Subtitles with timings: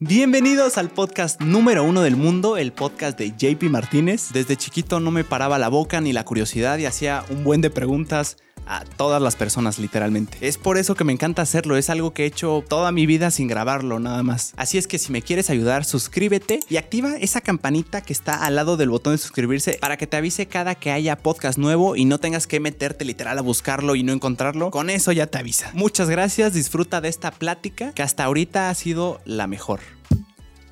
[0.00, 4.28] Bienvenidos al podcast número uno del mundo, el podcast de JP Martínez.
[4.32, 7.70] Desde chiquito no me paraba la boca ni la curiosidad y hacía un buen de
[7.70, 8.36] preguntas
[8.68, 10.38] a todas las personas literalmente.
[10.40, 13.30] Es por eso que me encanta hacerlo, es algo que he hecho toda mi vida
[13.30, 14.52] sin grabarlo nada más.
[14.56, 18.54] Así es que si me quieres ayudar, suscríbete y activa esa campanita que está al
[18.54, 22.04] lado del botón de suscribirse para que te avise cada que haya podcast nuevo y
[22.04, 24.70] no tengas que meterte literal a buscarlo y no encontrarlo.
[24.70, 25.70] Con eso ya te avisa.
[25.74, 29.80] Muchas gracias, disfruta de esta plática que hasta ahorita ha sido la mejor.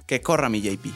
[0.06, 0.86] Que corra mi JP.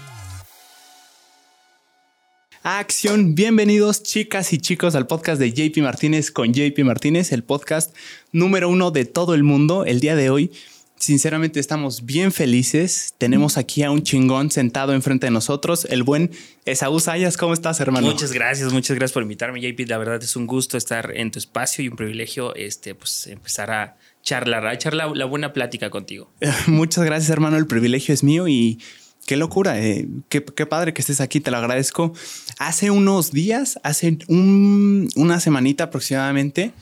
[2.62, 7.96] Acción, bienvenidos chicas y chicos al podcast de JP Martínez con JP Martínez, el podcast
[8.32, 9.86] número uno de todo el mundo.
[9.86, 10.52] El día de hoy,
[10.96, 13.14] sinceramente estamos bien felices.
[13.16, 16.32] Tenemos aquí a un chingón sentado enfrente de nosotros, el buen
[16.66, 17.38] Esaú Sayas.
[17.38, 18.06] ¿Cómo estás, hermano?
[18.06, 19.88] Muchas gracias, muchas gracias por invitarme, JP.
[19.88, 23.70] La verdad es un gusto estar en tu espacio y un privilegio este, pues, empezar
[23.70, 26.30] a charlar, a echar la, buena plática contigo.
[26.66, 27.56] Muchas gracias, hermano.
[27.56, 28.78] El privilegio es mío y
[29.26, 30.08] Qué locura, eh.
[30.28, 32.12] qué, padre que estés aquí, te lo agradezco.
[32.58, 36.72] Hace unos días, hace una semanita aproximadamente,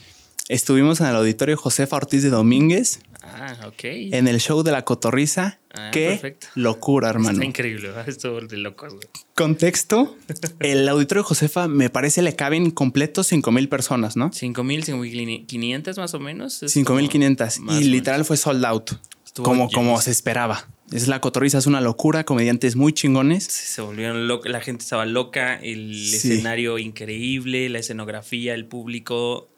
[0.49, 3.01] estuvimos en el auditorio Josefa Ortiz de Domínguez.
[3.35, 3.85] Ah, ok.
[3.85, 5.59] En el show de la cotorriza.
[5.75, 7.33] Ah, qué locura, hermano.
[7.33, 8.95] Está increíble, esto de locos.
[9.35, 10.17] Contexto,
[10.61, 14.33] el auditorio Josefa me parece le caben completos 5 mil personas, ¿no?
[14.33, 16.63] 5 mil, 5.500 más o menos.
[16.67, 18.93] 5 mil 500 y literal fue sold out.
[19.43, 20.69] como, como se esperaba.
[20.91, 23.45] Es la cotorriza, es una locura, comediantes muy chingones.
[23.45, 29.51] se volvieron locos, la gente estaba loca, el escenario increíble, la escenografía, el público.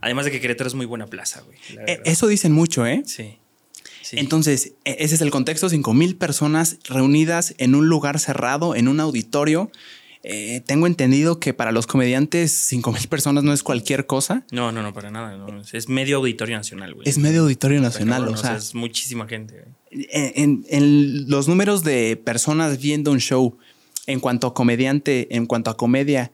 [0.00, 1.58] Además de que Querétaro es muy buena plaza, güey.
[1.86, 3.02] Eh, eso dicen mucho, ¿eh?
[3.06, 3.38] Sí.
[4.12, 8.88] Entonces, e, ese es el contexto, cinco mil personas reunidas en un lugar cerrado, en
[8.88, 9.70] un auditorio.
[10.22, 14.44] Eh, tengo entendido que para los comediantes 5 mil personas no es cualquier cosa.
[14.50, 15.46] No, no, no, para nada.
[15.72, 17.08] Es medio auditorio nacional, güey.
[17.08, 19.64] Es medio auditorio nacional, o, sea, Es muchísima gente.
[19.90, 23.56] En, en, los números de personas viendo un show
[24.06, 26.32] en cuanto a comediante, en cuanto a comedia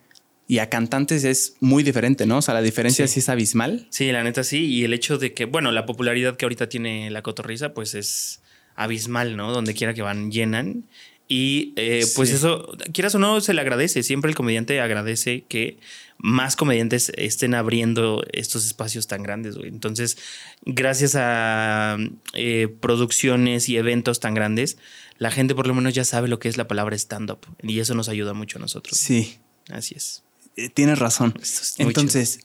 [0.49, 2.39] y a cantantes es muy diferente, ¿no?
[2.39, 3.21] O sea, la diferencia sí.
[3.21, 3.87] es abismal.
[3.91, 4.65] Sí, la neta sí.
[4.65, 8.43] Y el hecho de que, bueno, la popularidad que ahorita tiene la cotorriza, pues es
[8.77, 9.53] abismal, ¿no?
[9.53, 10.85] Donde quiera que van, llenan.
[11.29, 14.05] Y eh, pues eso, quieras o no, se le agradece.
[14.05, 15.79] Siempre el comediante agradece que
[16.19, 19.57] más comediantes estén abriendo estos espacios tan grandes.
[19.61, 20.17] Entonces,
[20.65, 21.99] gracias a
[22.35, 24.79] eh, producciones y eventos tan grandes,
[25.19, 27.41] la gente por lo menos ya sabe lo que es la palabra stand-up.
[27.63, 28.97] Y eso nos ayuda mucho a nosotros.
[28.97, 29.39] Sí.
[29.71, 30.23] Así es.
[30.57, 31.35] Eh, tienes razón.
[31.79, 32.41] Entonces,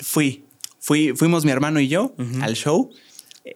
[0.00, 0.44] fui,
[0.80, 2.90] fui, fuimos mi hermano y yo al show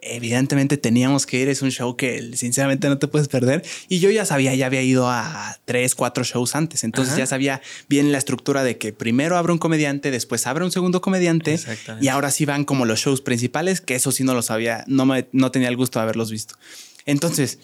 [0.00, 3.62] evidentemente teníamos que ir, es un show que sinceramente no te puedes perder.
[3.88, 7.60] Y yo ya sabía, ya había ido a tres, cuatro shows antes, entonces ya sabía
[7.88, 11.58] bien la estructura de que primero abre un comediante, después abre un segundo comediante
[12.00, 15.04] y ahora sí van como los shows principales, que eso sí no lo sabía, no,
[15.04, 16.54] me, no tenía el gusto de haberlos visto.
[17.04, 17.58] Entonces,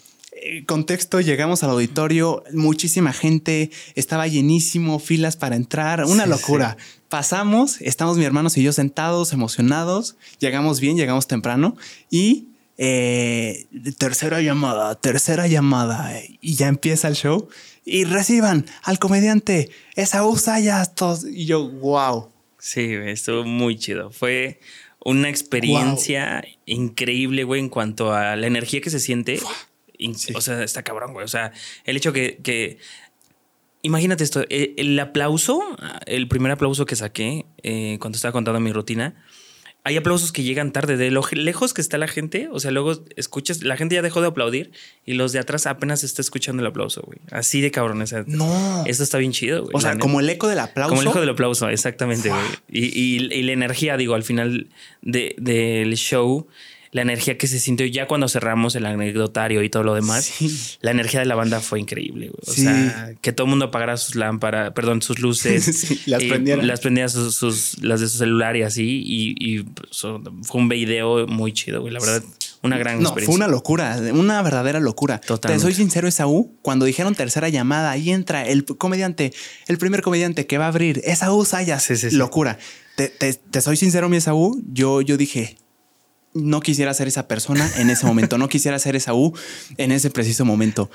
[0.65, 6.77] contexto, llegamos al auditorio, muchísima gente, estaba llenísimo, filas para entrar, una locura.
[7.09, 11.75] Pasamos, estamos mi hermano y yo sentados, emocionados, llegamos bien, llegamos temprano
[12.09, 13.67] y eh,
[13.97, 17.49] tercera llamada, tercera llamada y ya empieza el show
[17.83, 22.29] y reciban al comediante Esaú Sayas todos y yo, wow.
[22.59, 24.11] Sí, estuvo muy chido.
[24.11, 24.59] Fue
[25.03, 29.39] una experiencia increíble, güey, en cuanto a la energía que se siente.
[30.35, 31.25] O sea, está cabrón, güey.
[31.25, 31.51] O sea,
[31.85, 32.77] el hecho que,
[33.81, 35.61] Imagínate esto, eh, el, aplauso,
[36.05, 39.15] el primer aplauso que saqué eh, cuando estaba contando mi rutina,
[39.85, 43.05] hay aplausos que llegan tarde, de lo lejos que está la gente, o sea, luego
[43.15, 44.71] escuchas, la gente ya dejó de aplaudir
[45.05, 47.19] y los de atrás apenas está escuchando el aplauso, güey.
[47.31, 48.03] Así de cabrón.
[48.27, 48.83] no.
[48.85, 49.71] Esto está bien chido, güey.
[49.73, 50.89] O sea, como el eco del aplauso.
[50.89, 52.41] Como el eco del aplauso, exactamente, güey.
[52.69, 54.67] Y, la energía, digo, al final
[55.01, 56.47] del show
[56.91, 60.31] la energía que se sintió ya cuando cerramos el anecdotario y todo lo demás,
[60.81, 62.31] la energía de la banda fue increíble.
[62.45, 66.01] O sea, que todo el mundo apagara sus lámparas, perdón, sus luces.
[66.07, 66.63] las prendiera.
[66.63, 69.03] Las prendía sus, las de su celular y así.
[69.05, 71.93] Y, fue un video muy chido, güey.
[71.93, 72.23] La verdad,
[72.63, 75.19] una gran no, Fue una locura, una verdadera locura.
[75.21, 75.63] Totalmente.
[75.63, 79.31] Te soy sincero, Esaú, cuando dijeron tercera llamada, ahí entra el comediante,
[79.67, 81.83] el primer comediante que va a abrir, Esaú Sayas.
[81.83, 82.57] Sí, locura.
[82.95, 85.55] Te, te, soy sincero, mi Esaú, yo, yo dije,
[86.33, 89.33] no quisiera ser esa persona en ese momento, no quisiera ser esa U
[89.77, 90.89] en ese preciso momento.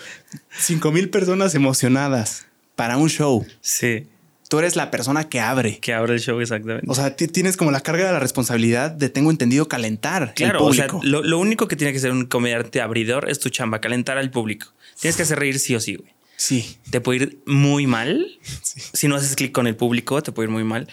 [0.59, 2.47] Cinco mil personas emocionadas
[2.77, 3.47] para un show.
[3.61, 4.09] Sí.
[4.49, 5.79] Tú eres la persona que abre.
[5.79, 6.87] Que abre el show, exactamente.
[6.89, 10.35] O sea, tienes como la carga de la responsabilidad de, tengo entendido, calentar.
[10.35, 10.99] Claro, el público.
[10.99, 14.19] o sea, lo, único que tiene que ser un comediante abridor es tu chamba, calentar
[14.19, 14.73] al público.
[15.01, 16.13] Tienes que hacer reír sí o sí, güey.
[16.37, 16.77] Sí.
[16.91, 18.27] Te puede ir muy mal.
[18.93, 20.89] Si no haces clic con el público, te puede ir muy mal.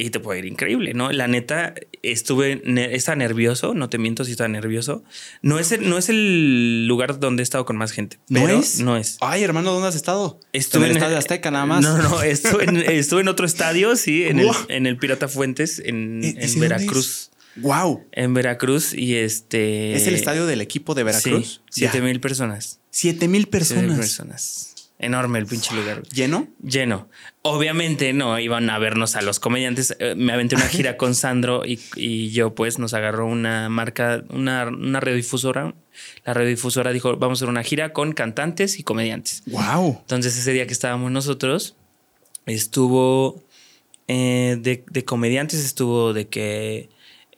[0.00, 1.12] Y te puede ir increíble, ¿no?
[1.12, 2.62] La neta, estuve,
[2.94, 5.04] estaba nervioso, no te miento si estaba nervioso.
[5.42, 8.18] No es, el, no es el lugar donde he estado con más gente.
[8.28, 8.80] ¿No es?
[8.80, 9.18] No es.
[9.20, 10.40] Ay, hermano, ¿dónde has estado?
[10.54, 11.82] Estuve en el Estadio Azteca nada más.
[11.82, 15.82] No, no, estuve en, estuve en otro estadio, sí, en, el, en el, Pirata Fuentes,
[15.84, 17.30] en, en Veracruz.
[17.56, 18.06] Wow.
[18.12, 19.94] En Veracruz y este.
[19.94, 21.60] ¿Es el estadio del equipo de Veracruz?
[21.68, 22.80] Sí, siete mil personas.
[22.90, 23.82] Siete mil personas.
[23.82, 24.70] Siete mil personas.
[25.00, 26.02] Enorme el pinche lugar.
[26.12, 26.46] ¿Lleno?
[26.62, 27.08] Lleno.
[27.42, 29.96] Obviamente no iban a vernos a los comediantes.
[29.98, 34.68] Eh, me aventé una gira con Sandro y, yo, pues, nos agarró una marca, una,
[34.68, 35.74] una radiodifusora.
[36.26, 39.42] La radiodifusora dijo: Vamos a hacer una gira con cantantes y comediantes.
[39.46, 40.00] ¡Wow!
[40.02, 41.76] Entonces, ese día que estábamos nosotros,
[42.44, 43.42] estuvo
[44.06, 46.90] eh, de, de comediantes, estuvo de que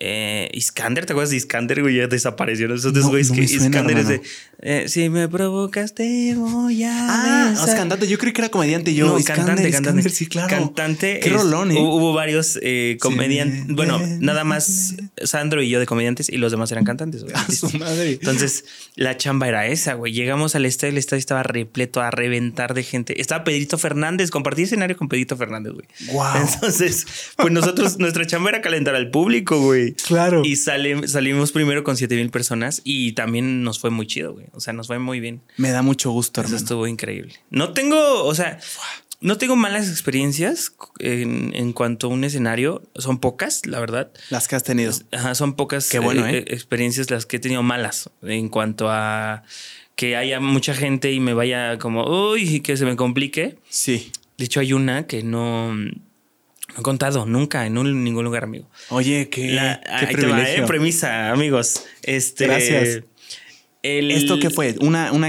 [0.04, 1.94] eh, Iskander, ¿te acuerdas de Iskander, güey?
[1.94, 2.66] Ya desapareció.
[2.74, 4.20] Esos dos güeyes que Iskander es de.
[4.64, 6.92] Eh, si me provocas, te voy a.
[6.92, 8.06] Ah, es cantante.
[8.06, 8.94] Yo creí que era comediante.
[8.94, 10.08] Yo, no, cantante, cantante.
[10.08, 10.48] sí, claro.
[10.48, 11.18] Cantante.
[11.18, 11.80] Qué rolón, ¿eh?
[11.80, 13.66] Hubo, varios eh, comediantes.
[13.74, 14.94] bueno, nada más
[15.24, 17.34] Sandro y yo de comediantes y los demás eran cantantes, güey.
[17.50, 18.12] su madre.
[18.12, 18.64] Entonces,
[18.94, 20.12] la chamba era esa, güey.
[20.12, 23.20] Llegamos al estadio, el estadio estaba repleto a reventar de gente.
[23.20, 25.88] Estaba Pedrito Fernández, compartí escenario con Pedrito Fernández, güey.
[26.12, 26.36] Wow.
[26.36, 27.06] Entonces,
[27.36, 29.94] pues nosotros, nuestra chamba era calentar al público, güey.
[29.94, 30.42] Claro.
[30.44, 34.51] Y salimos primero con 7 mil personas y también nos fue muy chido, güey.
[34.52, 35.40] O sea, nos fue muy bien.
[35.56, 37.34] Me da mucho gusto, Eso estuvo increíble.
[37.50, 38.58] No tengo, o sea,
[39.20, 42.82] no tengo malas experiencias en, cuanto a un escenario.
[42.96, 44.10] Son pocas, la verdad.
[44.30, 44.92] Las que has tenido.
[45.12, 46.44] Ajá, son pocas Qué bueno, eh, ¿eh?
[46.48, 49.44] experiencias las que he tenido malas en cuanto a
[49.96, 53.58] que haya mucha gente y me vaya como, uy, que se me complique.
[53.68, 54.10] Sí.
[54.38, 55.72] De hecho, hay una que no
[56.74, 58.66] no he contado nunca en ningún lugar, amigo.
[58.88, 59.58] Oye, qué,
[60.00, 60.64] qué privilegio.
[60.64, 60.66] ¿eh?
[60.66, 61.84] Premisa, amigos.
[62.02, 63.02] Este, Gracias.
[63.82, 64.76] ¿Esto qué fue?
[64.80, 65.26] ¿Una, una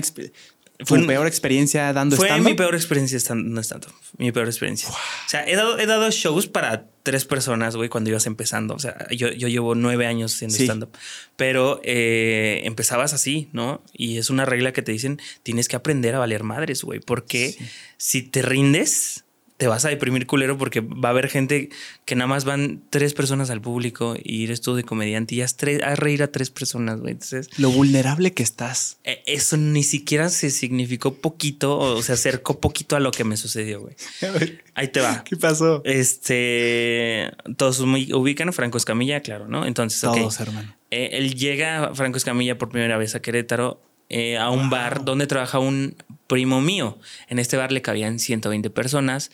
[0.85, 3.85] fue mi peor experiencia dando Fue mi peor experiencia estando stand
[4.17, 4.89] Mi peor experiencia.
[4.89, 8.73] O sea, he dado, he dado shows para tres personas, güey, cuando ibas empezando.
[8.73, 10.89] O sea, yo, yo llevo nueve años siendo stand-up.
[11.35, 13.83] Pero eh, empezabas así, ¿no?
[13.93, 16.99] Y es una regla que te dicen, tienes que aprender a valer madres, güey.
[16.99, 17.55] Porque
[17.97, 19.22] si te rindes,
[19.57, 21.69] te vas a deprimir culero porque va a haber gente
[22.05, 25.55] que nada más van tres personas al público y eres tú de comediante y has,
[25.59, 27.13] reír a tres personas, güey.
[27.13, 28.97] Entonces, lo vulnerable que estás.
[29.03, 33.37] E, eso ni siquiera se significó poquito o se acercó poquito a lo que me
[33.37, 33.95] sucedió, güey.
[34.75, 35.23] Ahí te va.
[35.23, 35.81] ¿Qué pasó?
[35.85, 39.65] Este, todos muy ubican a Franco Escamilla, claro, ¿no?
[39.65, 40.75] Entonces, todos, hermano.
[40.89, 45.25] Eh, él llega Franco Escamilla por primera vez a Querétaro eh, a un bar donde
[45.25, 45.95] trabaja un
[46.33, 46.97] primo mío.
[47.27, 49.29] En este bar le cabían 120 personas.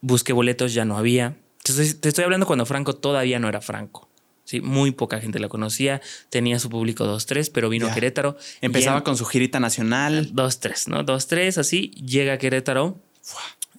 [0.00, 1.36] Busqué boletos, ya no había.
[1.64, 4.08] te estoy hablando cuando Franco todavía no era Franco.
[4.44, 6.00] Sí, muy poca gente lo conocía.
[6.30, 8.36] Tenía su público 2-3, pero vino a Querétaro.
[8.60, 10.32] Empezaba con su girita nacional.
[10.32, 11.04] 2-3, ¿no?
[11.04, 11.90] 2-3, así.
[11.90, 13.02] Llega a Querétaro.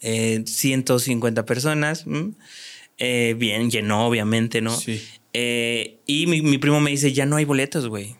[0.01, 2.03] 150 eh, personas.
[2.97, 4.75] Eh, bien, llenó, obviamente, ¿no?
[4.75, 5.01] Sí.
[5.33, 8.17] y mi, mi, primo me dice: Ya no hay boletos, güey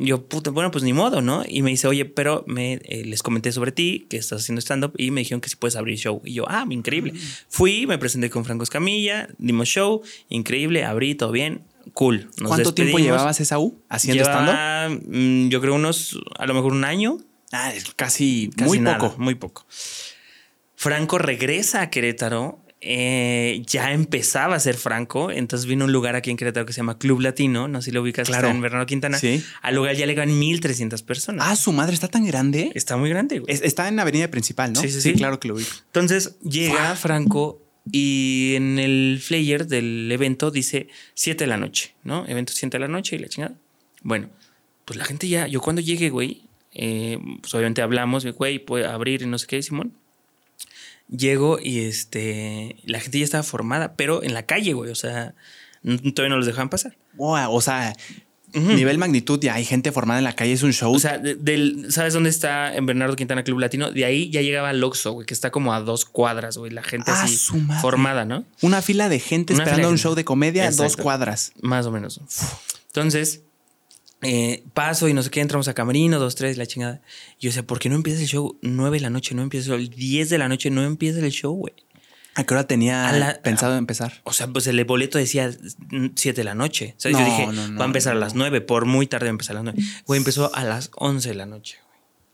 [0.00, 1.44] yo, puta, bueno, pues ni modo, ¿no?
[1.46, 4.92] Y me dice, oye, pero me, eh, les comenté sobre ti, que estás haciendo stand-up,
[4.96, 6.22] y me dijeron que si puedes abrir show.
[6.24, 7.12] Y yo, ah, increíble.
[7.12, 7.18] Mm.
[7.48, 11.62] Fui, me presenté con Franco Escamilla, dimos show, increíble, abrí, todo bien,
[11.92, 12.30] cool.
[12.42, 15.02] ¿Cuánto tiempo llevabas esa U haciendo stand-up?
[15.06, 17.18] Mm, yo creo unos, a lo mejor un año.
[17.52, 19.14] Ah, casi, muy poco.
[19.18, 19.66] Muy poco.
[20.76, 25.30] Franco regresa a Querétaro eh, ya empezaba a ser franco.
[25.30, 27.68] Entonces vino un lugar aquí en Querétaro que se llama Club Latino.
[27.68, 28.48] No sé si lo ubicas, claro.
[28.48, 29.18] en Bernardo Quintana.
[29.18, 29.44] Sí.
[29.62, 31.46] Al lugar ya le ganan 1300 personas.
[31.48, 32.70] Ah, su madre está tan grande.
[32.74, 33.42] Está muy grande.
[33.46, 34.80] está en la avenida principal, ¿no?
[34.80, 35.12] Sí, sí, sí.
[35.14, 35.64] claro que lo vi.
[35.86, 37.60] Entonces llega Franco
[37.90, 42.26] y en el flyer del evento dice 7 de la noche, ¿no?
[42.26, 43.54] Evento 7 de la noche y la chingada.
[44.02, 44.28] Bueno,
[44.84, 49.22] pues la gente ya, yo cuando llegué, güey, eh, pues obviamente hablamos, güey, puede abrir
[49.22, 49.92] y no sé qué, Simón.
[51.10, 54.90] Llego y este, la gente ya estaba formada, pero en la calle, güey.
[54.90, 55.34] O sea,
[55.82, 56.96] todavía no los dejaban pasar.
[57.16, 57.94] o sea,
[58.52, 60.94] nivel magnitud, ya hay gente formada en la calle, es un show.
[60.94, 63.90] O sea, del, ¿sabes dónde está en Bernardo Quintana Club Latino?
[63.90, 66.70] De ahí ya llegaba Loxo, güey, que está como a dos cuadras, güey.
[66.70, 67.36] La gente ah, así
[67.80, 68.44] formada, ¿no?
[68.62, 71.52] Una fila de gente esperando un show de comedia a dos cuadras.
[71.60, 72.20] Más o menos.
[72.88, 73.42] Entonces,
[74.22, 77.00] eh, paso y no sé qué, entramos a Camerino, dos, tres, la chingada.
[77.38, 79.34] Y yo decía, ¿por qué no empieza el show nueve de la noche?
[79.34, 81.74] No empieza el 10 de la noche, no empieza el show, güey.
[82.34, 84.20] ¿A qué hora tenía pensado empezar?
[84.24, 85.50] O sea, pues el boleto decía
[86.14, 86.94] 7 de la noche.
[86.96, 87.46] O sea, yo dije,
[87.78, 89.88] va a empezar a las 9, por muy tarde va a empezar a las 9.
[90.06, 91.78] Güey, empezó a las 11 de la noche.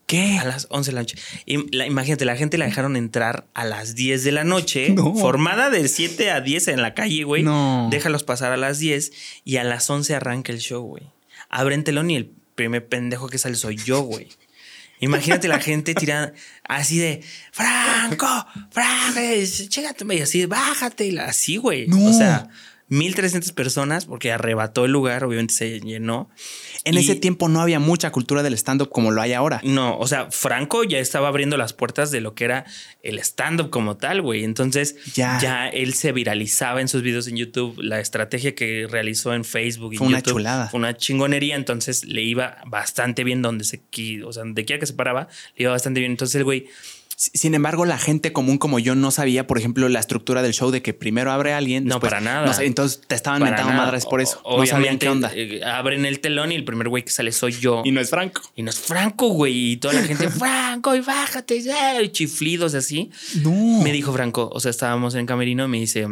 [0.05, 0.37] ¿Qué?
[0.37, 1.17] A las 11 de la noche.
[1.45, 6.31] imagínate, la gente la dejaron entrar a las 10 de la noche, formada de 7
[6.31, 7.43] a 10 en la calle, güey.
[7.43, 7.87] No.
[7.91, 9.11] Déjalos pasar a las 10
[9.45, 11.16] y a las 11 arranca el show, güey
[11.49, 14.29] abren telón y el primer pendejo que sale soy yo, güey.
[14.99, 18.27] Imagínate la gente tirando así de Franco,
[18.71, 19.19] Franco,
[19.69, 21.87] chécate, y así, bájate, así, güey.
[21.91, 22.49] O sea,
[22.89, 26.29] 1300 personas porque arrebató el lugar, obviamente se llenó.
[26.85, 29.59] En ese tiempo no había mucha cultura del stand-up como lo hay ahora.
[29.63, 32.65] No, o sea, Franco ya estaba abriendo las puertas de lo que era
[33.03, 34.45] el stand-up como tal, güey.
[34.45, 35.37] Entonces ya.
[35.41, 35.67] ya.
[35.67, 37.77] él se viralizaba en sus videos en YouTube.
[37.81, 40.69] La estrategia que realizó en Facebook y fue una chulada.
[40.69, 41.55] Fue una chingonería.
[41.55, 43.81] Entonces le iba bastante bien donde se,
[44.23, 45.27] o sea, donde quiera que se paraba,
[45.57, 46.11] le iba bastante bien.
[46.11, 46.67] Entonces el güey
[47.19, 50.69] sin embargo, la gente común como yo no sabía, por ejemplo, la estructura del show
[50.69, 51.85] de que primero abre alguien.
[51.85, 52.63] No, para nada.
[52.63, 54.39] entonces te estaban mentando madres por eso.
[54.45, 55.31] no sabían qué onda.
[55.33, 57.81] Eh, abren el telón y el primer güey que sale soy yo.
[57.83, 58.43] Y no es Franco.
[58.55, 59.71] Y no es Franco, güey.
[59.71, 61.57] Y toda la gente, Franco, y bájate,
[62.03, 63.09] y chiflidos así.
[63.41, 63.81] No.
[63.81, 66.05] Me dijo Franco, o sea, estábamos en camerino y me dice,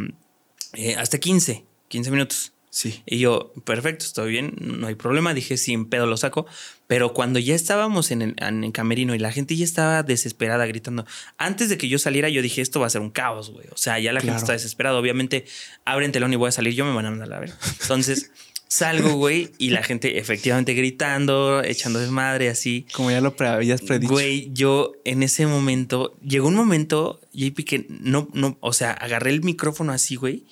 [0.73, 2.51] eh, hasta 15, 15 minutos.
[2.71, 3.03] Sí.
[3.05, 5.35] Y yo, perfecto, estoy bien, no hay problema.
[5.35, 6.47] Dije, sin pedo lo saco.
[6.87, 11.05] Pero cuando ya estábamos en el, camerino y la gente ya estaba desesperada gritando,
[11.37, 13.67] antes de que yo saliera, yo dije, esto va a ser un caos, güey.
[13.71, 14.97] O sea, ya la gente está desesperada.
[14.97, 15.45] Obviamente,
[15.83, 17.53] abren telón y voy a salir, yo me van a mandar a ver.
[17.81, 18.31] Entonces.
[18.67, 22.87] Salgo, güey, y la gente efectivamente gritando, echando desmadre, así.
[22.93, 24.11] Como ya lo habías predicho.
[24.11, 29.29] Güey, yo en ese momento, llegó un momento, JP, que no, no, o sea, agarré
[29.29, 30.45] el micrófono así, güey,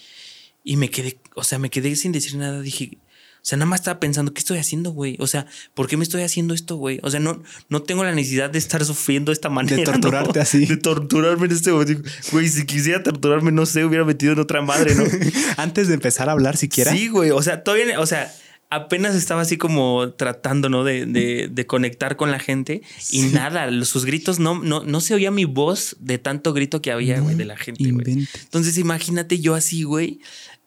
[0.63, 2.61] y me quedé, o sea, me quedé sin decir nada.
[2.61, 2.99] Dije,
[3.45, 5.17] sea, nada más estaba pensando, ¿qué estoy haciendo, güey?
[5.19, 6.99] O sea, ¿por qué me estoy haciendo esto, güey?
[7.03, 9.75] O sea, no, no tengo la necesidad de estar sufriendo de esta manera.
[9.75, 10.65] De torturarte así.
[10.65, 12.09] De torturarme en este momento.
[12.31, 15.03] Güey, si quisiera torturarme, no sé, hubiera metido en otra madre, ¿no?
[15.57, 16.91] Antes de empezar a hablar siquiera.
[16.91, 17.31] Sí, güey.
[17.31, 18.33] O sea, todavía, o sea,
[18.75, 20.83] apenas estaba así como tratando, ¿no?
[20.83, 25.31] De, de, conectar con la gente y nada, sus gritos no, no, no se oía
[25.31, 28.27] mi voz de tanto grito que había, güey, de la gente, güey.
[28.43, 30.19] Entonces, imagínate yo así, güey.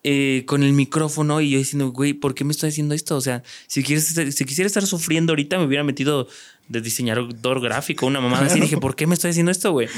[0.09, 3.17] Eh, con el micrófono y yo diciendo, güey, ¿por qué me estoy haciendo esto?
[3.17, 6.29] O sea, si, quieres, si quisiera estar sufriendo ahorita, me hubiera metido
[6.69, 8.61] de diseñador gráfico, una mamada así.
[8.61, 9.89] Dije, ¿por qué me estoy haciendo esto, güey?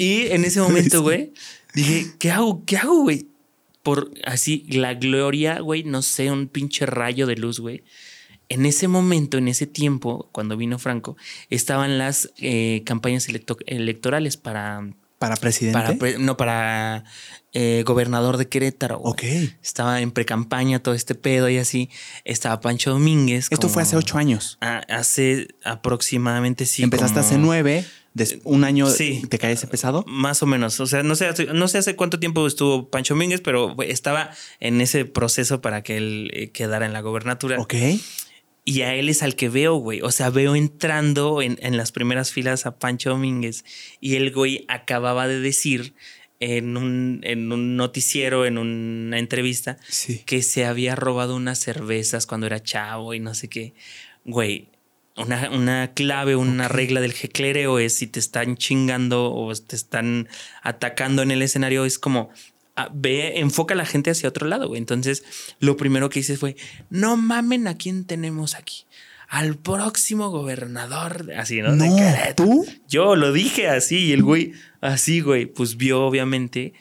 [0.00, 1.32] Y en ese momento, güey,
[1.74, 2.64] dije, ¿qué hago?
[2.64, 3.28] ¿Qué hago, güey?
[3.84, 7.84] Por así, la gloria, güey, no sé, un pinche rayo de luz, güey.
[8.48, 11.16] En ese momento, en ese tiempo, cuando vino Franco,
[11.50, 15.96] estaban las eh, campañas electorales para ¿Para presidente?
[15.96, 17.04] Para, no, para
[17.52, 18.98] eh, gobernador de Querétaro.
[18.98, 19.22] Ok.
[19.62, 21.88] Estaba en pre-campaña todo este pedo y así.
[22.24, 23.48] Estaba Pancho Domínguez.
[23.50, 24.58] Esto fue hace ocho años.
[24.60, 26.82] hace aproximadamente sí.
[26.82, 27.86] Empezaste hace nueve.
[28.44, 30.04] un año sí, te caes pesado.
[30.06, 30.80] Más o menos.
[30.80, 34.30] O sea, no sé, no sé hace cuánto tiempo estuvo Pancho Domínguez, pero estaba
[34.60, 37.58] en ese proceso para que él eh, quedara en la gobernatura.
[37.58, 37.74] Ok.
[38.68, 40.00] Y a él es al que veo, güey.
[40.02, 43.64] O sea, veo entrando en, las primeras filas a Pancho Domínguez
[44.00, 45.94] y el güey acababa de decir
[46.40, 49.78] en un, en un noticiero, en una entrevista,
[50.26, 53.72] que se había robado unas cervezas cuando era chavo y no sé qué.
[54.24, 54.68] Güey,
[55.16, 60.28] una, una clave, una regla del jeclereo es si te están chingando o te están
[60.62, 62.30] atacando en el escenario, es como
[62.92, 64.78] ve, enfoca a la gente hacia otro lado, güey.
[64.78, 65.24] Entonces,
[65.60, 66.56] lo primero que hice fue,
[66.90, 68.84] no mamen a quién tenemos aquí.
[69.28, 71.74] Al próximo gobernador, así, ¿no?
[71.74, 71.84] no
[72.36, 72.64] ¿Tú?
[72.88, 76.74] Yo lo dije así y el güey, así, güey, pues vio obviamente.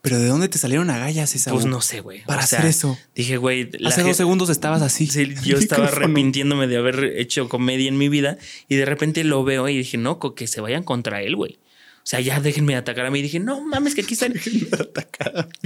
[0.00, 1.52] ¿Pero de dónde te salieron agallas esa?
[1.52, 2.24] Pues no sé, güey.
[2.24, 2.98] Para hacer eso.
[3.14, 3.70] Dije, güey.
[3.86, 5.06] Hace dos segundos estabas así.
[5.06, 8.36] Sí, yo estaba arrepintiéndome de haber hecho comedia en mi vida
[8.68, 11.60] y de repente lo veo y dije, no, que se vayan contra él, güey.
[12.02, 13.20] O sea, ya déjenme atacar a mí.
[13.20, 14.34] Y dije, no mames, que aquí están.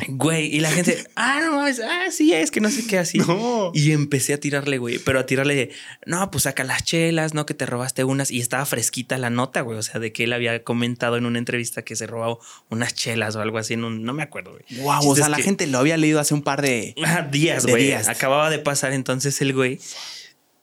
[0.09, 3.19] Güey, y la gente, ah, no mames, ah, sí, es que no sé qué así.
[3.73, 5.71] Y empecé a tirarle, güey, pero a tirarle,
[6.05, 8.31] no, pues saca las chelas, no, que te robaste unas.
[8.31, 9.79] Y estaba fresquita la nota, güey.
[9.79, 13.35] O sea, de que él había comentado en una entrevista que se robó unas chelas
[13.37, 13.75] o algo así.
[13.75, 14.83] En un, no me acuerdo, güey.
[14.83, 16.95] Wow, o sea, la gente lo había leído hace un par de
[17.31, 17.93] días, güey.
[17.93, 19.81] Acababa de pasar entonces el güey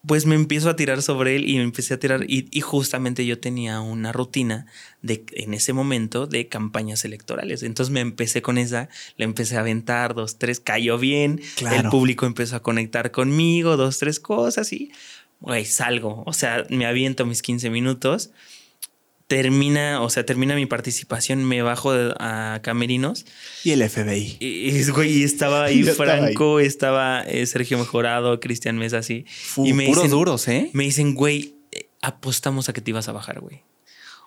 [0.05, 3.39] pues me empiezo a tirar sobre él y me empecé a tirar y, justamente yo
[3.39, 4.65] tenía una rutina
[5.01, 7.63] de en ese momento de campañas electorales.
[7.63, 11.41] Entonces me empecé con esa, le empecé a aventar dos, tres, cayó bien,
[11.72, 14.91] el público empezó a conectar conmigo, dos, tres cosas y,
[15.39, 18.31] güey, salgo, o sea, me aviento mis 15 minutos
[19.34, 23.25] termina, o sea, termina mi participación, me bajo a Camerinos.
[23.63, 24.38] Y el FBI.
[24.40, 29.25] Y, güey, estaba ahí Franco, estaba, eh, Sergio Mejorado, Cristian Mesa, así.
[29.58, 30.70] y me puros duros, ¿eh?
[30.74, 33.63] Me dicen, güey, eh, apostamos a que te ibas a bajar, güey.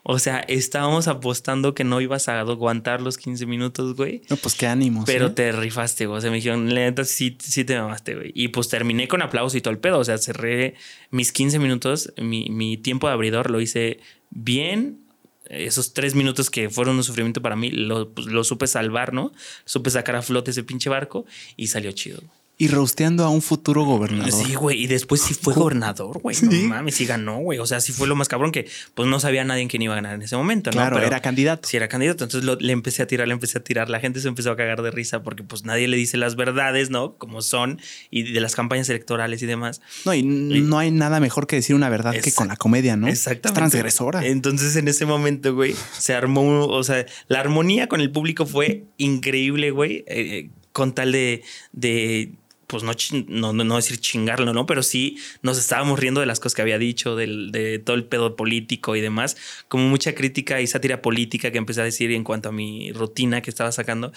[0.03, 4.23] O sea, estábamos apostando que no ibas a aguantar los 15 minutos, güey.
[4.29, 5.05] No, pues qué ánimos.
[5.05, 5.31] Pero ¿eh?
[5.31, 6.19] te rifaste, güey.
[6.19, 8.33] O sea, me dijeron, neta, sí, sí te mamaste, güey.
[8.35, 9.99] Y pues terminé con aplausos y todo el pedo.
[9.99, 10.75] O sea, cerré
[11.11, 12.13] mis 15 minutos.
[12.19, 13.99] Mi, mi tiempo de abridor lo hice
[14.31, 15.01] bien.
[15.49, 19.33] Esos tres minutos que fueron un sufrimiento para mí, lo, pues, lo supe salvar, ¿no?
[19.65, 21.25] Supe sacar a flote ese pinche barco
[21.57, 22.21] y salió chido.
[22.59, 24.33] Y rosteando a un futuro gobernador.
[24.33, 24.83] Sí, güey.
[24.83, 26.37] Y después sí fue gobernador, güey.
[26.41, 27.59] No mames, sí ganó, güey.
[27.59, 29.93] O sea, sí fue lo más cabrón que pues no sabía nadie en quién iba
[29.93, 30.77] a ganar en ese momento, ¿no?
[30.77, 31.69] Claro, era candidato.
[31.69, 32.25] Sí, era candidato.
[32.25, 33.91] Entonces le empecé a tirar, le empecé a tirar.
[33.91, 36.89] La gente se empezó a cagar de risa porque pues nadie le dice las verdades,
[36.89, 37.17] ¿no?
[37.17, 37.79] Como son
[38.11, 39.83] y de las campañas electorales y demás.
[40.07, 43.09] No, y, no hay nada mejor que decir una verdad que con la comedia, ¿no?
[43.09, 43.49] Exactamente.
[43.49, 44.27] Es transgresora.
[44.27, 48.85] Entonces en ese momento, güey, se armó, o sea, la armonía con el público fue
[48.97, 50.05] increíble, güey.
[50.07, 52.33] Eh, con tal de, de
[52.67, 52.93] pues no,
[53.29, 54.67] no, no, decir chingarlo, ¿no?
[54.67, 58.05] Pero sí nos estábamos riendo de las cosas que había dicho, del, de todo el
[58.05, 59.37] pedo político y demás,
[59.69, 63.41] como mucha crítica y sátira política que empecé a decir en cuanto a mi rutina
[63.41, 64.13] que estaba sacando.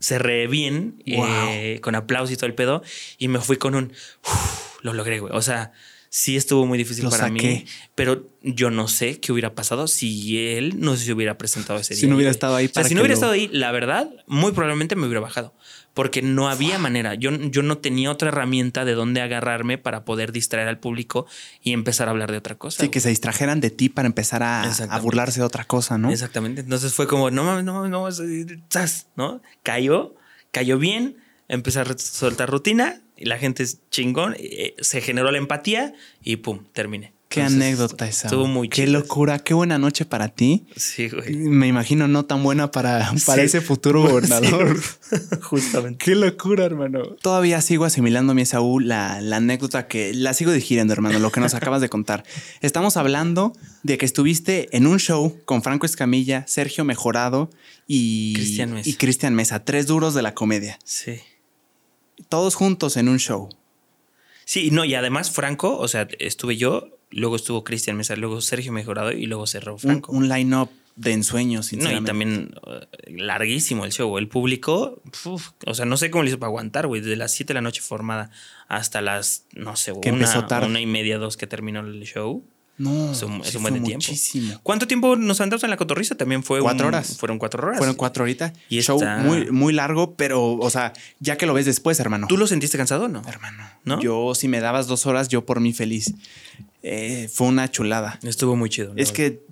[0.00, 2.82] Cerré bien, eh, con aplausos y todo el pedo,
[3.18, 3.92] y me fui con un...
[4.82, 5.32] lo logré, güey.
[5.34, 5.72] O sea,
[6.16, 10.80] sí estuvo muy difícil para mí, pero yo no sé qué hubiera pasado si él
[10.80, 12.00] no se hubiera presentado ese día.
[12.00, 12.66] Si no hubiera estado ahí.
[12.66, 15.52] O sea, si no hubiera estado ahí, la verdad, muy probablemente me hubiera bajado
[15.92, 17.14] porque no había manera.
[17.16, 21.26] Yo, yo no tenía otra herramienta de dónde agarrarme para poder distraer al público
[21.62, 22.82] y empezar a hablar de otra cosa.
[22.82, 24.70] Sí, que se distrajeran de ti para empezar a,
[25.02, 26.10] burlarse de otra cosa, ¿no?
[26.10, 26.62] Exactamente.
[26.62, 28.08] Entonces fue como, no mames, no no,
[29.16, 29.42] ¿no?
[29.62, 30.14] Cayó,
[30.50, 31.18] cayó bien,
[31.48, 36.36] empecé a soltar rutina y la gente es chingón, eh, se generó la empatía y
[36.36, 37.16] pum, terminé.
[37.28, 38.28] Qué anécdota esa.
[38.28, 40.64] Estuvo muy Qué locura, qué buena noche para ti.
[40.76, 41.34] Sí, güey.
[41.34, 44.78] Me imagino no tan buena para, para ese futuro gobernador.
[45.42, 46.04] Justamente.
[46.04, 47.02] qué locura, hermano.
[47.20, 51.32] Todavía sigo asimilando a mi Saúl la, la anécdota que la sigo digiriendo, hermano, lo
[51.32, 52.22] que nos acabas de contar.
[52.60, 57.50] Estamos hablando de que estuviste en un show con Franco Escamilla, Sergio Mejorado
[57.88, 58.88] y Cristian Mesa.
[58.88, 60.78] Y Cristian Mesa, tres duros de la comedia.
[60.84, 61.18] Sí.
[62.28, 63.48] Todos juntos en un show.
[64.44, 68.72] Sí, no, y además Franco, o sea, estuve yo, luego estuvo Cristian Mesa, luego Sergio
[68.72, 70.12] Mejorado y luego cerró Franco.
[70.12, 72.12] Un, line-up de ensueños, sinceramente.
[72.12, 74.16] No, y también uh, larguísimo el show.
[74.18, 75.02] El público,
[75.66, 77.00] o sea, no sé cómo le hizo para aguantar, güey.
[77.00, 78.30] Desde las 7 de la noche formada
[78.68, 82.44] hasta las, no sé, que una, una y media, dos que terminó el show.
[82.78, 84.06] No, es un, buen tiempo.
[84.62, 86.14] ¿Cuánto tiempo nos andamos en la cotorriza?
[86.14, 87.16] También fue cuatro horas.
[87.16, 87.78] Fueron cuatro horas.
[87.78, 88.52] Fueron cuatro horitas.
[88.68, 92.26] Y show muy, muy largo, pero, o sea, ya que lo ves después, hermano.
[92.26, 93.22] ¿Tú lo sentiste cansado no?
[93.26, 93.64] Hermano.
[93.84, 94.00] ¿No?
[94.00, 96.14] Yo, si me dabas dos horas, yo por mí feliz.
[96.82, 98.18] Eh, fue una chulada.
[98.22, 98.92] Estuvo muy chido.
[98.96, 99.42] Es que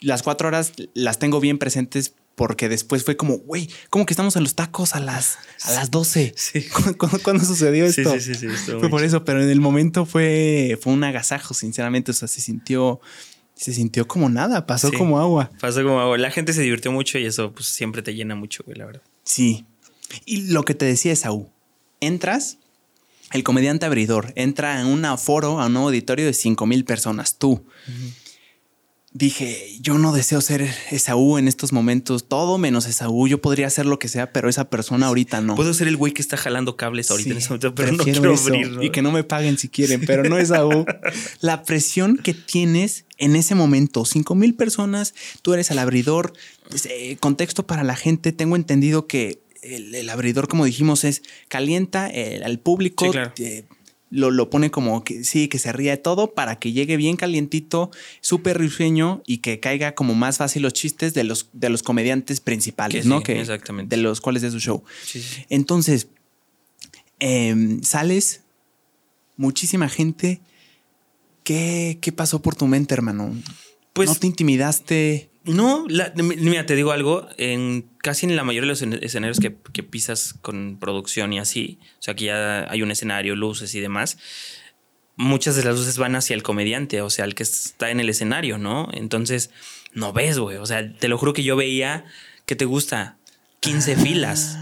[0.00, 4.36] las cuatro horas las tengo bien presentes porque después fue como, güey, ¿cómo que estamos
[4.36, 6.34] en los tacos a las, a las 12?
[6.36, 6.66] Sí.
[7.24, 8.12] ¿Cuándo, sucedió esto?
[8.20, 8.72] Sí, sí, sí.
[8.78, 12.10] fue por eso, pero en el momento fue, fue un agasajo, sinceramente.
[12.10, 13.00] O sea, se sintió,
[13.54, 15.50] se sintió como nada, pasó como agua.
[15.58, 16.18] Pasó como agua.
[16.18, 19.02] La gente se divirtió mucho y eso pues siempre te llena mucho, güey, la verdad.
[19.24, 19.64] Sí.
[20.26, 21.24] Y lo que te decía es,
[22.00, 22.58] entras,
[23.32, 27.64] el comediante abridor, entra en un aforo, a un auditorio de 5 mil personas, tú
[29.16, 33.86] dije, yo no deseo ser Esaú en estos momentos, todo menos Esaú, yo podría hacer
[33.86, 35.54] lo que sea, pero esa persona ahorita no.
[35.54, 38.34] Puedo ser el güey que está jalando cables ahorita en ese momento, pero no quiero
[38.34, 40.84] abrir, Y que no me paguen si quieren, pero no Esaú.
[41.40, 46.34] La presión que tienes en ese momento, cinco mil personas, tú eres el abridor,
[46.84, 52.10] eh, contexto para la gente, tengo entendido que el, abridor, como dijimos, es calienta
[52.44, 53.10] al público,
[54.16, 57.90] lo, pone como que sí, que se ría de todo para que llegue bien calientito,
[58.20, 62.40] súper risueño y que caiga como más fácil los chistes de los, de los comediantes
[62.40, 63.22] principales, ¿no?
[63.22, 63.94] que, exactamente.
[63.94, 64.82] De los cuales es su show.
[65.50, 66.08] Entonces,
[67.18, 68.42] em, sales,
[69.36, 70.40] muchísima gente.
[71.44, 73.32] ¿Qué, ¿Qué pasó por tu mente, hermano?
[73.92, 75.30] Pues, ¿No te intimidaste?
[75.46, 79.50] No, mira, te digo algo, en casi en la mayoría de los escenarios que,
[79.82, 84.18] pisas con producción y así, o sea, que ya hay un escenario, luces y demás,
[85.14, 88.08] muchas de las luces van hacia el comediante, o sea, el que está en el
[88.08, 88.88] escenario, ¿no?
[88.92, 89.50] Entonces,
[89.92, 92.04] no ves, güey, o sea, te lo juro que yo veía
[92.44, 93.16] que te gusta
[93.60, 93.96] 15 ah.
[93.98, 94.58] filas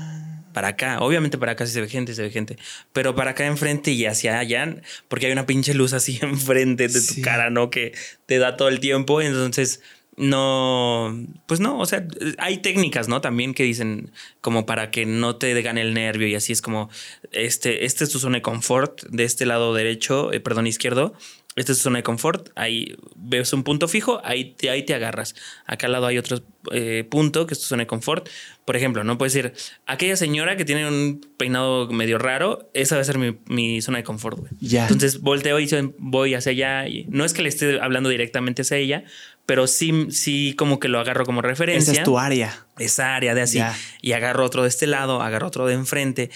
[0.54, 1.00] para acá.
[1.00, 2.56] Obviamente para acá sí se ve gente, se ve gente.
[2.94, 4.76] Pero para acá enfrente y hacia allá,
[5.08, 7.68] porque hay una pinche luz así enfrente de tu cara, ¿no?
[7.68, 7.92] Que
[8.24, 9.20] te da todo el tiempo.
[9.20, 9.82] Entonces,
[10.16, 12.06] no, pues no, o sea,
[12.38, 13.20] hay técnicas, ¿no?
[13.20, 16.88] También que dicen como para que no te gane el nervio y así es como,
[17.32, 21.14] este, este es tu zona de confort de este lado derecho, eh, perdón, izquierdo,
[21.56, 24.92] esta es tu zona de confort, ahí ves un punto fijo, ahí te, ahí te
[24.92, 25.36] agarras.
[25.66, 28.28] Acá al lado hay otro eh, punto que es tu zona de confort.
[28.64, 29.52] Por ejemplo, no puedes decir,
[29.86, 34.04] aquella señora que tiene un peinado medio raro, esa va a ser mi, zona de
[34.04, 34.52] confort, güey.
[34.60, 36.88] Entonces volteo y voy hacia allá.
[36.88, 39.04] Y no es que le esté hablando directamente hacia ella,
[39.46, 41.92] pero sí, sí como que lo agarro como referencia.
[41.92, 42.66] Esa es tu área.
[42.78, 43.60] Esa área de así.
[44.00, 46.30] Y agarro otro de este lado, agarro otro de enfrente.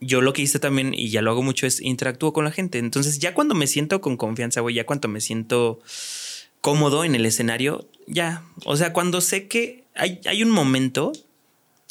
[0.00, 2.78] Yo lo que hice también, y ya lo hago mucho, es interactúo con la gente.
[2.78, 5.80] Entonces, ya cuando me siento con confianza, güey, ya cuando me siento
[6.60, 8.44] cómodo en el escenario, ya.
[8.64, 11.12] O sea, cuando sé que hay, hay un momento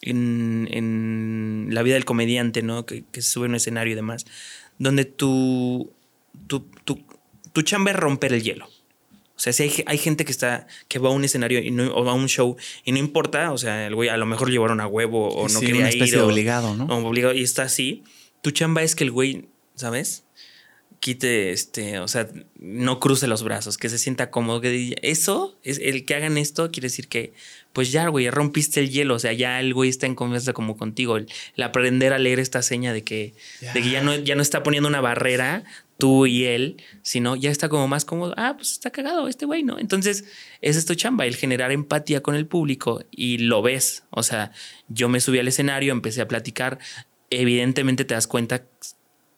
[0.01, 2.85] en, la vida del comediante, ¿no?
[2.85, 4.25] Que, se sube a un escenario y demás,
[4.79, 5.91] donde tu,
[6.47, 8.67] tu, tu, chamba es romper el hielo.
[9.41, 12.05] O sea, si hay, gente que está, que va a un escenario y no, o
[12.05, 14.79] va a un show y no importa, o sea, el güey a lo mejor llevaron
[14.79, 16.23] a huevo o no quería una especie ir.
[16.23, 16.85] obligado, ¿no?
[16.85, 18.03] O obligado y está así.
[18.43, 20.25] Tu chamba es que el güey, ¿sabes?
[21.01, 24.61] quite, este, o sea, no cruce los brazos, que se sienta cómodo.
[24.61, 27.33] Que eso, es el que hagan esto, quiere decir que,
[27.73, 30.77] pues ya, güey, rompiste el hielo, o sea, ya el güey está en confianza como
[30.77, 31.17] contigo.
[31.17, 31.27] El,
[31.61, 33.33] aprender a leer esta seña de que,
[33.73, 35.63] de que ya no, ya no está poniendo una barrera
[36.01, 38.33] tú y él, sino ya está como más cómodo.
[38.35, 39.77] Ah, pues está cagado este güey, ¿no?
[39.77, 40.25] Entonces,
[40.59, 44.03] es tu chamba, el generar empatía con el público y lo ves.
[44.09, 44.51] O sea,
[44.87, 46.79] yo me subí al escenario, empecé a platicar.
[47.29, 48.65] Evidentemente te das cuenta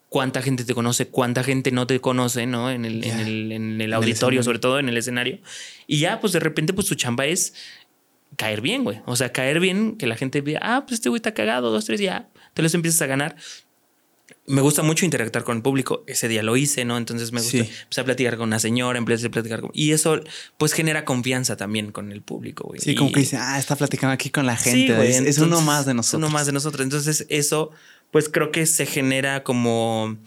[0.07, 2.71] cuánta gente te conoce, cuánta gente no te conoce, ¿no?
[2.71, 5.39] En el, en el, auditorio, sobre todo en el escenario.
[5.85, 7.55] Y ya, pues de repente, pues tu chamba es
[8.37, 9.01] caer bien, güey.
[9.05, 11.83] O sea, caer bien, que la gente vea, ah, pues este güey está cagado, dos,
[11.83, 13.35] tres, ya, te los empiezas a ganar.
[14.45, 16.03] Me gusta mucho interactuar con el público.
[16.05, 16.97] Ese día lo hice, ¿no?
[16.97, 19.71] Entonces me gusta empezar a platicar con una señora, empecé a platicar con...
[19.73, 20.19] Y eso,
[20.57, 22.81] pues, genera confianza también con el público, güey.
[22.81, 25.27] Sí, como que dice, ah, está platicando aquí con la gente.
[25.29, 26.17] es, uno más de nosotros.
[26.17, 26.83] uno más de nosotros.
[26.83, 27.71] Entonces, eso
[28.13, 30.17] pues creo que se genera como,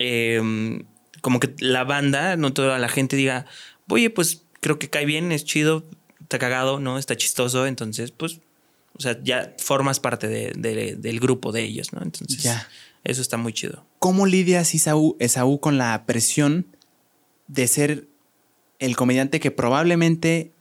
[0.00, 0.82] em,
[1.20, 3.46] como que la banda, no toda la gente diga,
[3.88, 5.88] oye, pues creo que cae bien, es chido,
[6.20, 6.98] está cagado, ¿no?
[6.98, 8.40] Está chistoso, entonces, pues,
[8.94, 12.02] o sea, ya formas parte del grupo de ellos, ¿no?
[12.02, 12.68] Entonces, ya.
[13.06, 13.86] Eso está muy chido.
[13.98, 16.66] ¿Cómo lidias, Isaú, Esaú, con la presión
[17.48, 18.08] de ser
[18.78, 20.52] el comediante que probablemente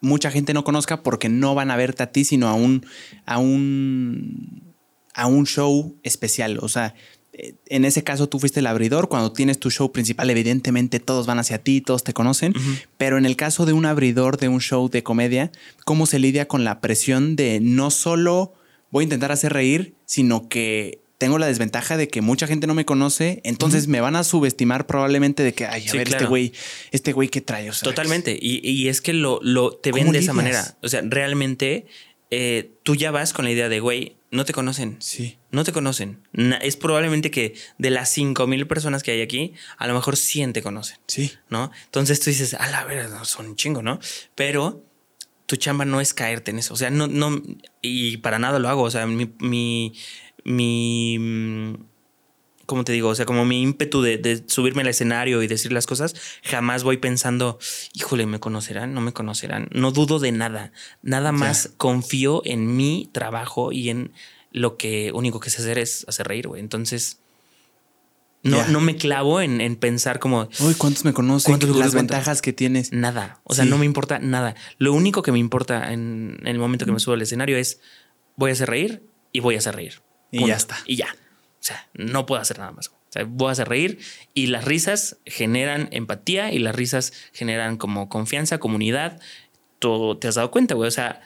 [0.00, 2.86] mucha gente no conozca porque no van a verte a ti, sino a un,
[3.26, 4.74] a un
[5.14, 6.58] a un show especial.
[6.60, 6.94] O sea,
[7.32, 11.26] eh, en ese caso tú fuiste el abridor, cuando tienes tu show principal, evidentemente todos
[11.26, 12.52] van hacia ti, todos te conocen,
[12.98, 15.50] pero en el caso de un abridor de un show de comedia,
[15.84, 18.54] ¿cómo se lidia con la presión de no solo
[18.90, 22.74] voy a intentar hacer reír, sino que tengo la desventaja de que mucha gente no
[22.74, 26.52] me conoce, entonces me van a subestimar probablemente de que, ay, a ver, este güey,
[26.90, 27.70] este güey que trae.
[27.82, 28.36] Totalmente.
[28.40, 30.76] Y, es que lo, lo te ven de esa manera.
[30.82, 31.86] O sea, realmente
[32.30, 34.96] eh, tú ya vas con la idea de, güey, no te conocen.
[34.98, 35.38] Sí.
[35.52, 36.20] No te conocen.
[36.62, 40.52] es probablemente que de las 5 mil personas que hay aquí, a lo mejor 100
[40.52, 40.98] te conocen.
[41.06, 41.32] Sí.
[41.48, 41.70] ¿No?
[41.84, 44.00] Entonces tú dices, a la verdad, son un chingo, ¿no?
[44.34, 44.84] Pero
[45.46, 46.74] tu chamba no es caerte en eso.
[46.74, 47.40] O sea, no, no,
[47.82, 48.82] y para nada lo hago.
[48.82, 49.94] O sea, mi, mi,
[50.44, 51.76] mi
[52.66, 55.86] como te digo, o sea, como mi ímpetu de, subirme al escenario y decir las
[55.86, 57.58] cosas, jamás voy pensando,
[57.92, 58.94] híjole, ¿me conocerán?
[58.94, 59.68] ¿No me conocerán?
[59.72, 60.72] No dudo de nada.
[61.02, 64.12] Nada más confío en mi trabajo y en
[64.50, 66.60] lo que único que sé hacer es hacer reír, güey.
[66.60, 67.18] Entonces,
[68.42, 70.48] no, no me clavo en, pensar como...
[70.60, 71.52] Uy, ¿cuántos me conocen?
[71.52, 72.92] ¿Cuántas las ventajas que tienes?
[72.92, 73.40] Nada.
[73.44, 74.54] O sea, no me importa nada.
[74.78, 77.80] Lo único que me importa en, el momento que me subo al escenario es
[78.36, 79.02] voy a hacer reír
[79.32, 80.03] y voy a hacer reír.
[80.38, 80.78] Y ya está.
[80.86, 81.08] Y ya.
[81.12, 82.88] O sea, no puedo hacer nada más.
[82.88, 83.98] O sea, voy a hacer reír
[84.34, 89.20] y las risas generan empatía y las risas generan como confianza, comunidad.
[89.78, 90.88] Tú te has dado cuenta, güey.
[90.88, 91.22] O sea,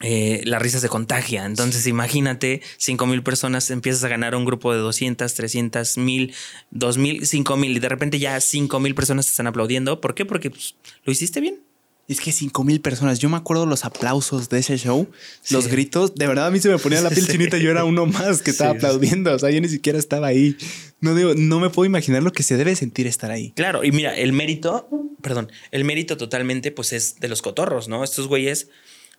[0.00, 1.46] eh, las risas de contagia.
[1.46, 6.34] Entonces, imagínate, 5 mil personas, empiezas a ganar un grupo de 200, 300, mil,
[6.70, 10.02] 2 mil, 5 mil y de repente ya 5 mil personas te están aplaudiendo.
[10.02, 10.26] ¿Por qué?
[10.26, 11.62] Porque pues, lo hiciste bien.
[12.08, 13.18] Es que cinco mil personas.
[13.18, 15.08] Yo me acuerdo los aplausos de ese show,
[15.50, 16.14] los gritos.
[16.14, 17.58] De verdad, a mí se me ponía la piel chinita.
[17.58, 19.34] Yo era uno más que estaba aplaudiendo.
[19.34, 20.56] O sea, yo ni siquiera estaba ahí.
[21.00, 23.50] No digo, no me puedo imaginar lo que se debe sentir estar ahí.
[23.56, 24.88] Claro, y mira, el mérito,
[25.20, 28.04] perdón, el mérito totalmente, pues es de los cotorros, ¿no?
[28.04, 28.70] Estos güeyes,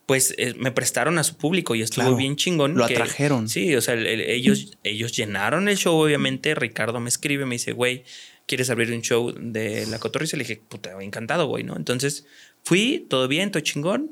[0.05, 2.75] pues eh, me prestaron a su público y estuvo bien chingón.
[2.75, 3.49] Lo atrajeron.
[3.49, 6.55] Sí, o sea, ellos, ellos llenaron el show, obviamente.
[6.55, 8.05] Ricardo me escribe, me dice, güey,
[8.45, 10.37] ¿quieres abrir un show de la cotorriza?
[10.37, 11.75] Le dije, puta, encantado, güey, ¿no?
[11.75, 12.25] Entonces
[12.67, 14.11] Fui, todo bien, todo chingón.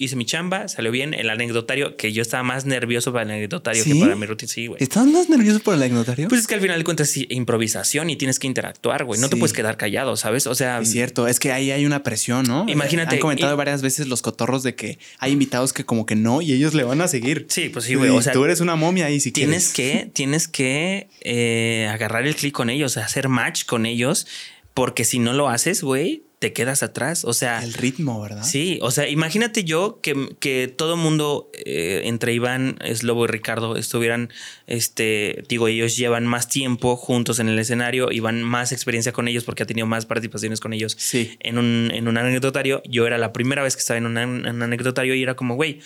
[0.00, 1.14] Hice mi chamba, salió bien.
[1.14, 4.52] El anecdotario, que yo estaba más nervioso para el anecdotario que para mi rutina.
[4.52, 4.80] Sí, güey.
[4.80, 6.28] ¿Estás más nervioso por el anecdotario?
[6.28, 9.20] Pues es que al final de cuentas es improvisación y tienes que interactuar, güey.
[9.20, 10.46] No te puedes quedar callado, ¿sabes?
[10.46, 10.78] O sea.
[10.78, 12.66] Es cierto, es que ahí hay una presión, ¿no?
[12.68, 13.16] Imagínate.
[13.16, 16.52] Han comentado varias veces los cotorros de que hay invitados que como que no y
[16.52, 17.46] ellos le van a seguir.
[17.48, 18.10] Sí, pues sí, güey.
[18.10, 22.36] O sea, tú eres una momia ahí si tienes que, tienes que eh, agarrar el
[22.36, 24.28] clic con ellos, hacer match con ellos,
[24.72, 27.24] porque si no lo haces, güey, te quedas atrás.
[27.24, 27.62] O sea.
[27.62, 28.44] El ritmo, ¿verdad?
[28.44, 28.78] Sí.
[28.82, 34.30] O sea, imagínate yo que, que todo mundo eh, entre Iván, Slobo y Ricardo estuvieran,
[34.66, 39.28] este, digo, ellos llevan más tiempo juntos en el escenario y van más experiencia con
[39.28, 41.36] ellos porque ha tenido más participaciones con ellos sí.
[41.40, 42.82] en, un, en un anecdotario.
[42.88, 44.16] Yo era la primera vez que estaba en un,
[44.62, 45.80] anecdotario y era como, güey.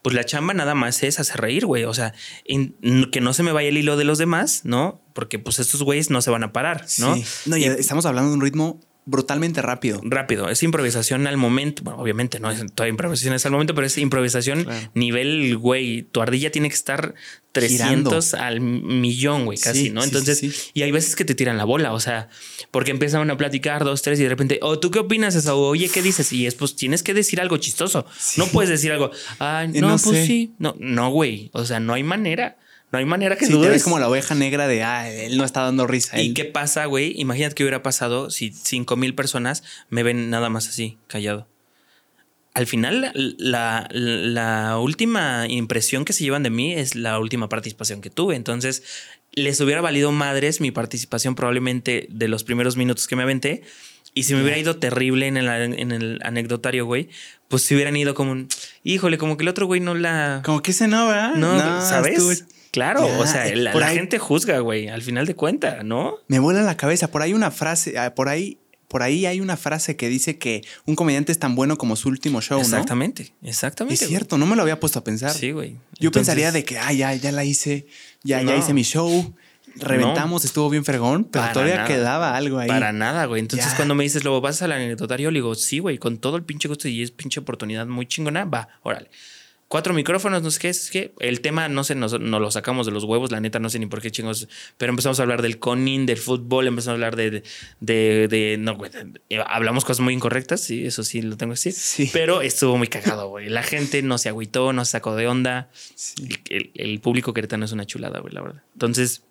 [0.00, 1.82] Pues la chamba nada más es hacer reír, güey.
[1.82, 2.14] O sea,
[2.46, 5.02] que no se me vaya el hilo de los demás, ¿no?
[5.12, 7.16] Porque pues estos güeyes no se van a parar, ¿no?
[7.46, 10.00] No, y estamos hablando de un ritmo brutalmente rápido.
[10.04, 10.48] Rápido.
[10.48, 11.82] Es improvisación al momento.
[11.82, 16.02] Bueno, obviamente no es toda improvisación es al momento, pero es improvisación nivel, güey.
[16.02, 17.14] Tu ardilla tiene que estar
[17.52, 20.04] 300 al millón, güey, casi, ¿no?
[20.04, 22.28] Entonces, y hay veces que te tiran la bola, o sea,
[22.70, 25.58] porque empiezan a platicar dos, tres y de repente, oh, ¿tú qué opinas eso?
[25.58, 26.32] Oye, ¿qué dices?
[26.32, 28.06] Y es, pues tienes que decir algo chistoso.
[28.36, 30.52] No puedes decir algo, ay, no, pues sí.
[30.58, 31.50] No, no, güey.
[31.52, 32.58] O sea, no hay manera.
[32.90, 35.44] No hay manera que sí, te ves como la oveja negra de, ah, él no
[35.44, 36.20] está dando risa.
[36.20, 37.12] ¿Y qué pasa, güey?
[37.20, 41.46] Imagínate qué hubiera pasado si cinco mil personas me ven nada más así, callado.
[42.54, 48.00] Al final, la, la, última impresión que se llevan de mí es la última participación
[48.00, 48.34] que tuve.
[48.34, 48.82] Entonces,
[49.32, 53.62] les hubiera valido madres mi participación probablemente de los primeros minutos que me aventé.
[54.14, 57.10] Y si me hubiera ido terrible en el, en el anecdotario, güey,
[57.46, 58.48] pues si hubieran ido como un,
[58.82, 60.40] híjole, como que el otro güey no la...
[60.44, 61.34] Como que ese no, ¿verdad?
[61.34, 62.46] No, ¿sabes?
[62.70, 66.16] Claro, o sea, la, gente juzga, güey, al final de cuentas, ¿no?
[66.28, 67.10] Me vuela la cabeza.
[67.10, 70.64] Por ahí una frase, ah, por ahí, por ahí hay una frase que dice que
[70.84, 73.48] un comediante es tan bueno como su último show, exactamente, ¿no?
[73.48, 75.32] Exactamente, Es cierto, no me lo había puesto a pensar.
[75.32, 75.76] Sí, güey.
[75.98, 77.86] Yo pensaría de que, ah, ya, ya la hice,
[78.22, 79.34] ya, ya hice mi show.
[79.76, 82.68] Reventamos, estuvo bien fregón, pero todavía quedaba algo ahí.
[82.68, 83.40] Para nada, güey.
[83.40, 86.42] Entonces, cuando me dices, luego vas al anecdotario, le digo, sí, güey, con todo el
[86.42, 89.08] pinche gusto y es pinche oportunidad muy chingona, va, órale
[89.68, 92.92] cuatro micrófonos, no sé qué, es que el tema no sé, nos, lo sacamos de
[92.92, 95.58] los huevos, la neta no sé ni por qué chingos, pero empezamos a hablar del
[95.58, 97.42] coning, del fútbol, empezamos a hablar de,
[97.80, 98.78] de, de, no,
[99.46, 102.10] hablamos cosas muy incorrectas, sí, eso sí lo tengo que decir, sí.
[102.12, 103.48] pero estuvo muy cagado, güey.
[103.48, 105.70] La gente no se agüitó, no se sacó de onda.
[106.48, 108.62] El, el, público queretano es una chulada, güey, la verdad.
[108.72, 109.22] Entonces,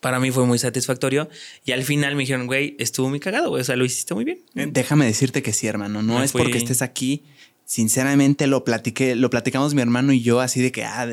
[0.00, 1.28] para mí fue muy satisfactorio.
[1.64, 3.62] Y al final me dijeron, güey, estuvo muy cagado, güey.
[3.62, 4.42] O sea, lo hiciste muy bien.
[4.52, 6.02] Déjame decirte que sí, hermano.
[6.02, 7.24] No es porque estés aquí
[7.64, 11.08] sinceramente lo platiqué, lo platicamos mi hermano y yo así de que, ah,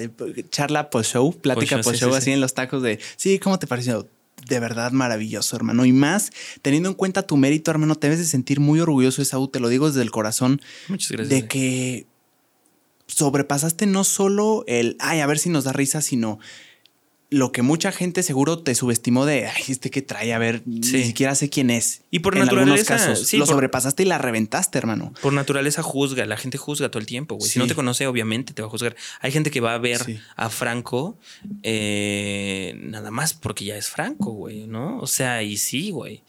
[0.49, 4.07] charla post show, plática post show, así en los tacos de, sí, ¿cómo te pareció?
[4.47, 5.85] De verdad maravilloso, hermano.
[5.85, 9.47] Y más, teniendo en cuenta tu mérito, hermano, te debes de sentir muy orgulloso, Esaú,
[9.47, 10.61] te lo digo desde el corazón.
[10.87, 11.29] Muchas gracias.
[11.29, 12.07] De que
[13.07, 16.39] sobrepasaste no solo el, ay, a ver si nos da risa, sino
[17.31, 20.83] lo que mucha gente seguro te subestimó de, ay, este que trae, a ver, ni
[20.83, 22.01] siquiera sé quién es.
[22.11, 25.13] Y por naturaleza, casos, lo sobrepasaste y la reventaste, hermano.
[25.21, 27.49] Por naturaleza juzga, la gente juzga todo el tiempo, güey.
[27.49, 28.97] Si no te conoce, obviamente te va a juzgar.
[29.21, 31.17] Hay gente que va a ver a Franco
[31.63, 34.99] eh, nada más porque ya es Franco, güey, ¿no?
[34.99, 36.23] O sea, y sí, güey.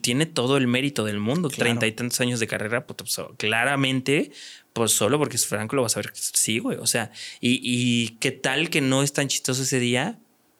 [0.00, 4.32] Tiene todo el mérito del mundo, treinta y tantos años de carrera, pues, claramente
[4.72, 6.12] pues solo porque es Franco lo vas a ver.
[6.14, 6.78] Sí, güey.
[6.78, 10.18] O sea, y, y qué tal que no es tan chistoso ese día,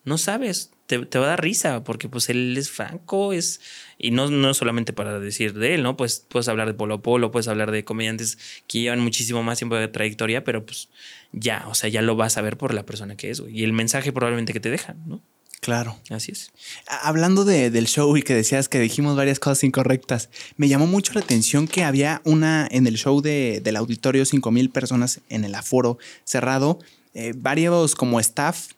[0.09, 3.61] no sabes, te, va a dar risa, porque pues él es franco, es,
[3.99, 5.97] y no, no solamente para decir de él, ¿no?
[5.97, 9.77] Pues puedes hablar de Polo Polo, puedes hablar de comediantes que llevan muchísimo más tiempo
[9.77, 10.88] de trayectoria, pero pues
[11.33, 13.61] ya, o sea, ya lo vas a ver por la persona que es, güey.
[13.61, 15.23] Y el mensaje probablemente que te dejan, ¿no?
[15.61, 15.99] Claro.
[16.11, 16.51] Así es.
[16.87, 21.12] Hablando de, del show y que decías que dijimos varias cosas incorrectas, me llamó mucho
[21.14, 25.44] la atención que había una en el show de, del auditorio, 5 mil personas en
[25.44, 26.79] el aforo cerrado,
[27.14, 28.68] eh, varios como staff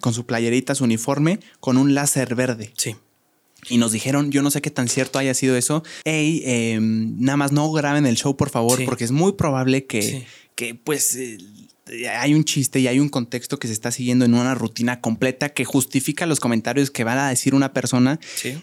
[0.00, 2.72] con su playerita, su uniforme, con un láser verde.
[2.76, 2.96] Sí.
[3.68, 5.82] Y nos dijeron, yo no sé qué tan cierto haya sido eso.
[6.04, 10.26] Hey, em, nada más no graben el show, por favor, porque es muy probable que,
[10.54, 11.38] que pues, eh,
[12.08, 15.50] hay un chiste y hay un contexto que se está siguiendo en una rutina completa
[15.50, 18.18] que justifica los comentarios que va a decir una persona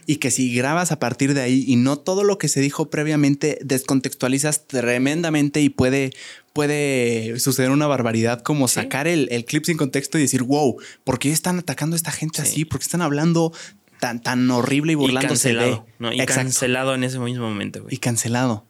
[0.07, 2.89] y que si grabas a partir de ahí y no todo lo que se dijo
[2.89, 6.13] previamente descontextualizas tremendamente y puede
[6.53, 11.31] puede suceder una barbaridad como sacar el, clip sin contexto y decir, wow, ¿por qué
[11.31, 12.65] están atacando a esta gente así?
[12.65, 13.53] ¿Por qué están hablando
[13.99, 17.85] tan, tan horrible y burlándose y cancelado, Y cancelado en ese mismo momento.
[17.89, 18.65] Y cancelado.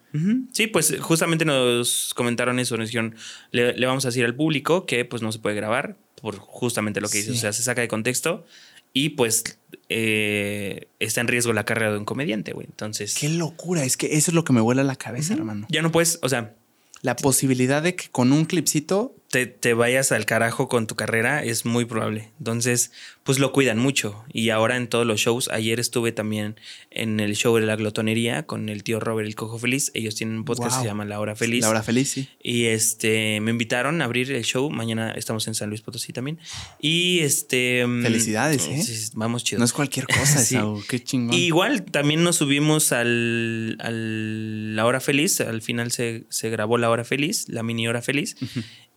[0.51, 3.15] Sí, pues justamente nos comentaron eso, nos dijeron,
[3.51, 7.07] le, vamos a decir al público que pues no se puede grabar por justamente lo
[7.07, 8.45] que dice, o sea, se saca de contexto
[8.91, 12.67] y pues eh, está en riesgo la carrera de un comediante, güey.
[12.69, 13.15] Entonces...
[13.15, 15.65] Qué locura, es que eso es lo que me vuela la cabeza, hermano.
[15.69, 16.55] Ya no puedes, o sea,
[17.01, 21.41] la posibilidad de que con un clipcito te, te, vayas al carajo con tu carrera
[21.41, 22.31] es muy probable.
[22.39, 22.91] Entonces,
[23.23, 24.25] pues lo cuidan mucho.
[24.33, 28.43] Y ahora en todos los shows, ayer estuve también en el show de la glotonería
[28.43, 29.89] con el tío Robert el Cojo Feliz.
[29.93, 31.61] Ellos tienen un podcast que se llama La Hora Feliz.
[31.61, 32.27] La Hora Feliz, sí.
[32.43, 34.69] Y este me invitaron a abrir el show.
[34.69, 36.37] Mañana estamos en San Luis Potosí también.
[36.81, 37.87] Y este.
[37.87, 39.11] Mm, Felicidades, ¿eh?
[39.13, 39.59] vamos chido.
[39.59, 40.57] No es cualquier cosa, sí.
[40.89, 41.35] Qué chingón.
[41.35, 45.39] igual también nos subimos al, al La Hora Feliz.
[45.39, 48.35] Al final se, se grabó La Hora Feliz, la mini Hora Feliz.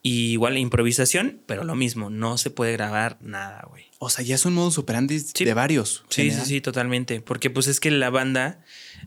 [0.07, 3.87] Y igual improvisación, pero lo mismo, no se puede grabar nada, güey.
[3.99, 6.05] O sea, ya es un modo superandi de varios.
[6.11, 7.23] Sí, sí, sí, totalmente.
[7.23, 8.63] Porque pues es que la banda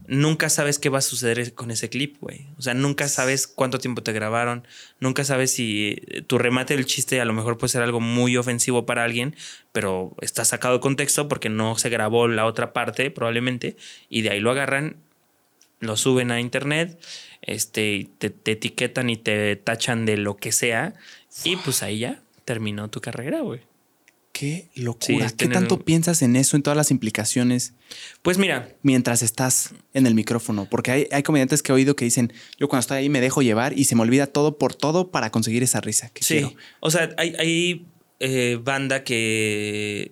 [0.08, 2.48] nunca sabes qué va a suceder con ese clip, güey.
[2.58, 4.68] O sea, nunca sabes cuánto tiempo te grabaron,
[5.00, 8.88] nunca sabes si tu remate del chiste a lo mejor puede ser algo muy ofensivo
[8.88, 9.36] para alguien,
[9.72, 13.78] pero está sacado de contexto porque no se grabó la otra parte probablemente
[14.10, 14.98] y de ahí lo agarran
[15.80, 17.00] lo suben a internet,
[17.42, 20.94] este, te, te etiquetan y te tachan de lo que sea.
[21.44, 23.62] Y pues ahí ya terminó tu carrera, güey.
[24.38, 25.32] Qué locura.
[25.36, 27.74] ¿Qué tanto piensas en eso, en todas las implicaciones?
[28.22, 28.70] Pues mira.
[28.84, 30.68] Mientras estás en el micrófono.
[30.70, 33.42] Porque hay, hay comediantes que he oído que dicen, yo cuando estoy ahí me dejo
[33.42, 36.56] llevar y se me olvida todo por todo para conseguir esa risa que sí.
[36.82, 37.88] O sea, hay, hay
[38.20, 40.12] eh, banda que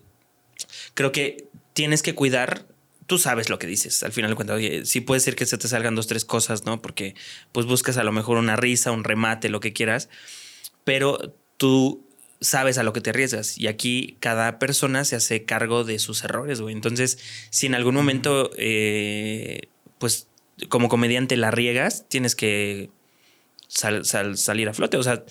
[0.96, 2.66] creo que tienes que cuidar
[3.08, 4.04] tú sabes lo que dices.
[4.04, 6.66] Al final de cuentas, oye, sí puede ser que se te salgan dos, tres cosas,
[6.66, 6.82] ¿no?
[6.82, 7.16] Porque
[7.52, 10.10] pues buscas a lo mejor una risa, un remate, lo que quieras,
[10.84, 12.06] pero tú
[12.42, 13.58] sabes a lo que te arriesgas.
[13.58, 16.74] Y aquí cada persona se hace cargo de sus errores, güey.
[16.74, 17.18] Entonces,
[17.50, 20.28] si en algún momento, eh, pues
[20.70, 22.90] como comediante la riegas, tienes que
[23.68, 24.98] salir a flote.
[24.98, 25.24] O sea,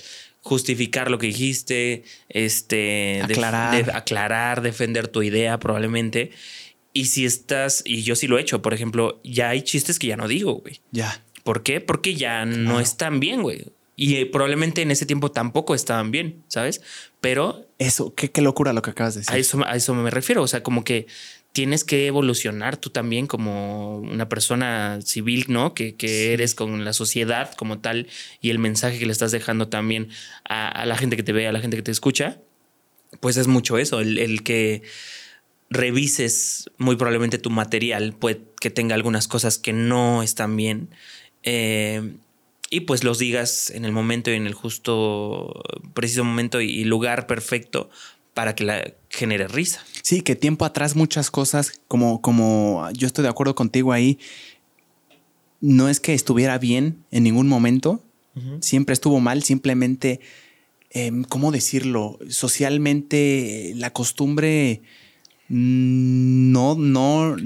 [0.45, 3.97] justificar lo que dijiste, este, aclarar.
[3.97, 6.33] aclarar, defender tu idea probablemente.
[6.97, 10.07] Y si estás, y yo sí lo he hecho, por ejemplo, ya hay chistes que
[10.07, 10.81] ya no digo, güey.
[10.93, 11.23] Ya.
[11.43, 11.81] ¿Por qué?
[11.81, 13.67] Porque ya no están bien, güey.
[13.97, 16.83] Y eh, probablemente en ese tiempo tampoco estaban bien, ¿sabes?
[17.21, 17.69] Pero...
[17.79, 19.35] Eso, qué, qué locura lo que acabas de decir.
[19.35, 20.43] A eso, a eso me refiero.
[20.43, 21.09] O sea, como que
[21.53, 25.75] tienes que evolucionar tú también como una persona civil, ¿no?
[25.75, 28.09] Que, que eres con la sociedad como tal
[28.41, 30.09] y el mensaje que le estás dejando también
[30.45, 32.39] a, la gente que te ve, a la gente que te escucha.
[33.21, 34.83] Pues es mucho eso, el, el que
[35.75, 40.89] revises muy probablemente tu material, puede que tenga algunas cosas que no están bien.
[41.43, 42.15] Eh,
[42.71, 47.27] y pues los digas en el momento y en el justo, preciso momento y lugar
[47.27, 47.91] perfecto
[48.35, 49.85] para que la genere risa.
[50.03, 54.19] Sí, que tiempo atrás muchas cosas, como, como yo estoy de acuerdo contigo ahí,
[55.61, 58.03] no es que estuviera bien en ningún momento,
[58.61, 60.19] siempre estuvo mal, simplemente,
[60.91, 62.19] em, ¿cómo decirlo?
[62.29, 64.83] Socialmente la costumbre
[65.57, 67.37] no, no,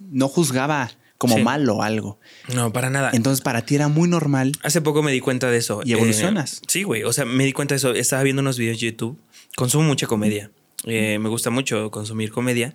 [0.00, 2.18] no juzgaba como malo algo.
[2.54, 3.10] No, para nada.
[3.12, 4.52] Entonces para ti era muy normal.
[4.62, 5.82] Hace poco me di cuenta de eso.
[5.84, 6.54] Y evolucionas.
[6.62, 7.02] Eh, sí, güey.
[7.04, 7.92] O sea, me di cuenta de eso.
[7.92, 9.18] Estaba viendo unos videos de YouTube.
[9.54, 10.50] Consumo mucha comedia.
[10.84, 12.74] Eh, me gusta mucho consumir comedia.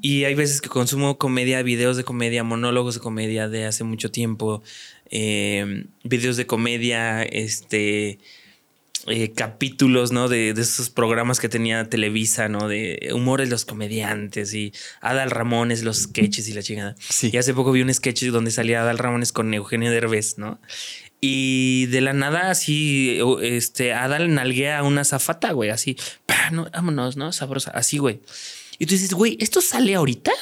[0.00, 4.12] Y hay veces que consumo comedia, videos de comedia, monólogos de comedia de hace mucho
[4.12, 4.62] tiempo,
[5.10, 8.18] eh, videos de comedia, este,
[9.06, 10.28] eh, capítulos, ¿no?
[10.28, 12.68] De, esos programas que tenía Televisa, ¿no?
[12.68, 16.96] De humores los comediantes y Adal Ramones, los sketches y la chingada.
[16.98, 17.30] Sí.
[17.32, 20.60] Y hace poco vi un sketch donde salía Adal Ramones con Eugenio Derbez, ¿no?
[21.20, 25.96] Y de la nada, así, este, Adal nalguea a una zafata, güey, así,
[26.52, 27.32] no, vámonos, ¿no?
[27.32, 28.20] Sabrosa, así, güey.
[28.78, 30.32] Y tú dices, güey, ¿esto sale ahorita?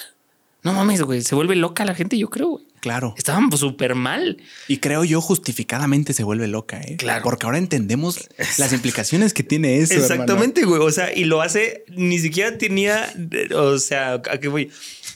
[0.62, 2.64] No mames, güey, se vuelve loca la gente, yo creo, güey.
[2.84, 3.14] Claro.
[3.16, 4.36] Estaban súper mal.
[4.68, 6.96] Y creo yo justificadamente se vuelve loca, ¿eh?
[6.98, 7.22] Claro.
[7.24, 9.94] Porque ahora entendemos las implicaciones que tiene eso.
[9.94, 10.82] Exactamente, güey.
[10.82, 13.10] O sea, y lo hace, ni siquiera tenía,
[13.54, 14.70] o sea, ¿a qué voy?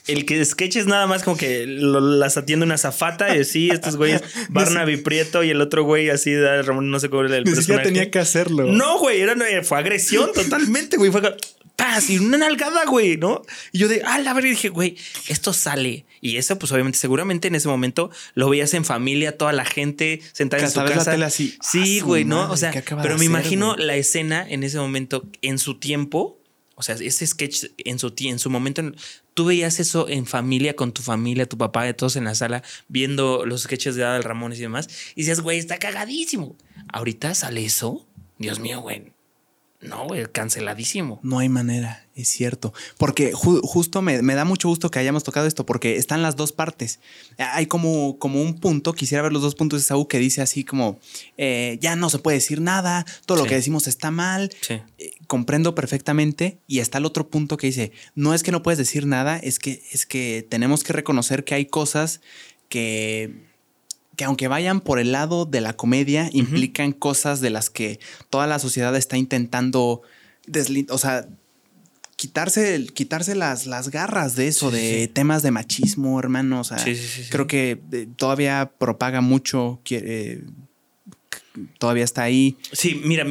[0.07, 3.97] El que sketch es nada más como que las atiende una zafata y así, estos
[3.97, 7.55] güeyes, Barnaby Prieto y el otro güey así, Ramón, no sé cómo era el Ni
[7.55, 8.63] siquiera tenía que hacerlo.
[8.63, 11.11] No, güey, era, fue agresión totalmente, güey.
[11.11, 11.21] Fue
[11.79, 13.41] paz y una nalgada, güey, ¿no?
[13.71, 16.05] Y yo de, ah, la verdad, dije, güey, esto sale.
[16.21, 20.21] Y eso, pues obviamente, seguramente en ese momento lo veías en familia, toda la gente
[20.33, 21.13] sentada en su casa.
[21.25, 22.51] así, sí, ah, güey, ¿no?
[22.51, 26.39] O sea, pero me imagino la escena en ese momento, en su tiempo,
[26.75, 28.81] o sea, ese sketch en su, en su momento,
[29.33, 33.45] tú veías eso en familia, con tu familia, tu papá, todos en la sala, viendo
[33.45, 36.57] los sketches de Adal Ramones y demás, y decías, güey, está cagadísimo.
[36.91, 38.05] Ahorita sale eso,
[38.37, 39.18] Dios mío, güey
[39.81, 41.21] no, güey, canceladísimo.
[41.23, 42.73] No hay manera, es cierto.
[42.97, 46.99] Porque justo me, da mucho gusto que hayamos tocado esto, porque están las dos partes.
[47.37, 50.65] Hay como, como un punto, quisiera ver los dos puntos de Saúl que dice así
[50.65, 50.99] como,
[51.37, 54.51] eh, ya no se puede decir nada, todo lo que decimos está mal.
[54.59, 54.81] Sí.
[54.97, 56.57] Eh, comprendo perfectamente.
[56.67, 59.59] Y está el otro punto que dice, no es que no puedes decir nada, es
[59.59, 62.19] que, es que tenemos que reconocer que hay cosas
[62.67, 63.48] que
[64.19, 68.47] que aunque vayan por el lado de la comedia, implican cosas de las que toda
[68.47, 70.01] la sociedad está intentando
[70.89, 71.25] o sea,
[72.17, 76.59] quitarse, quitarse las, las garras de eso, de temas de machismo, hermano.
[76.59, 76.83] O sea,
[77.29, 80.43] creo que eh, todavía propaga mucho, eh,
[81.77, 82.57] todavía está ahí.
[82.73, 83.25] Sí, mira,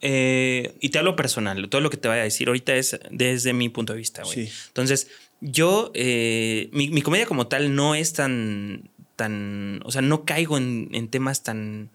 [0.00, 3.52] eh, y te hablo personal, todo lo que te voy a decir ahorita es desde
[3.52, 4.50] mi punto de vista, güey.
[4.66, 5.06] Entonces,
[5.40, 11.08] yo, mi, mi, comedia como tal no es tan tan, o sea, no caigo en,
[11.08, 11.90] temas tan,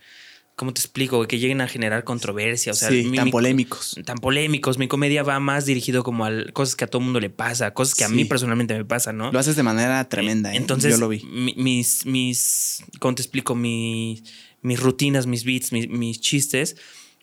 [0.56, 1.28] ¿cómo te explico?
[1.28, 4.00] Que lleguen a generar controversia, o sea, tan polémicos.
[4.06, 4.78] Tan polémicos.
[4.78, 7.96] Mi comedia va más dirigido como a cosas que a todo mundo le pasa, cosas
[7.96, 9.32] que a mí personalmente me pasan, ¿no?
[9.32, 10.54] Lo haces de manera tremenda.
[10.54, 10.58] ¿eh?
[10.58, 11.24] Entonces, yo lo vi.
[11.58, 13.56] mis, mis, ¿cómo te explico?
[13.56, 14.22] mis
[14.80, 16.76] rutinas, mis beats, mis, mis chistes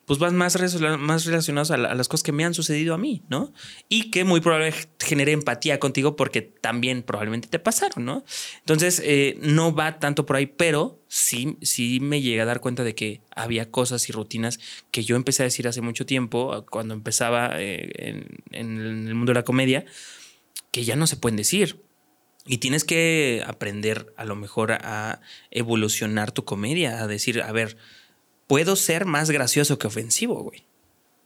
[0.07, 0.59] pues van más,
[0.99, 3.53] más relacionados a, las cosas que me han sucedido a mí, ¿no?
[3.89, 8.25] Y que muy probablemente genere empatía contigo porque también probablemente te pasaron, ¿no?
[8.61, 12.85] Entonces, eh, no va tanto por ahí, pero sí, sí me llega a dar cuenta
[12.85, 16.95] de que había cosas y rutinas que yo empecé a decir hace mucho tiempo, cuando
[16.95, 19.85] empezaba eh, en el mundo de la comedia,
[20.71, 21.83] que ya no se pueden decir.
[22.47, 27.79] Y tienes que aprender a lo mejor a evolucionar tu comedia, a decir, a ver,
[28.47, 30.65] puedo ser más gracioso que ofensivo, güey.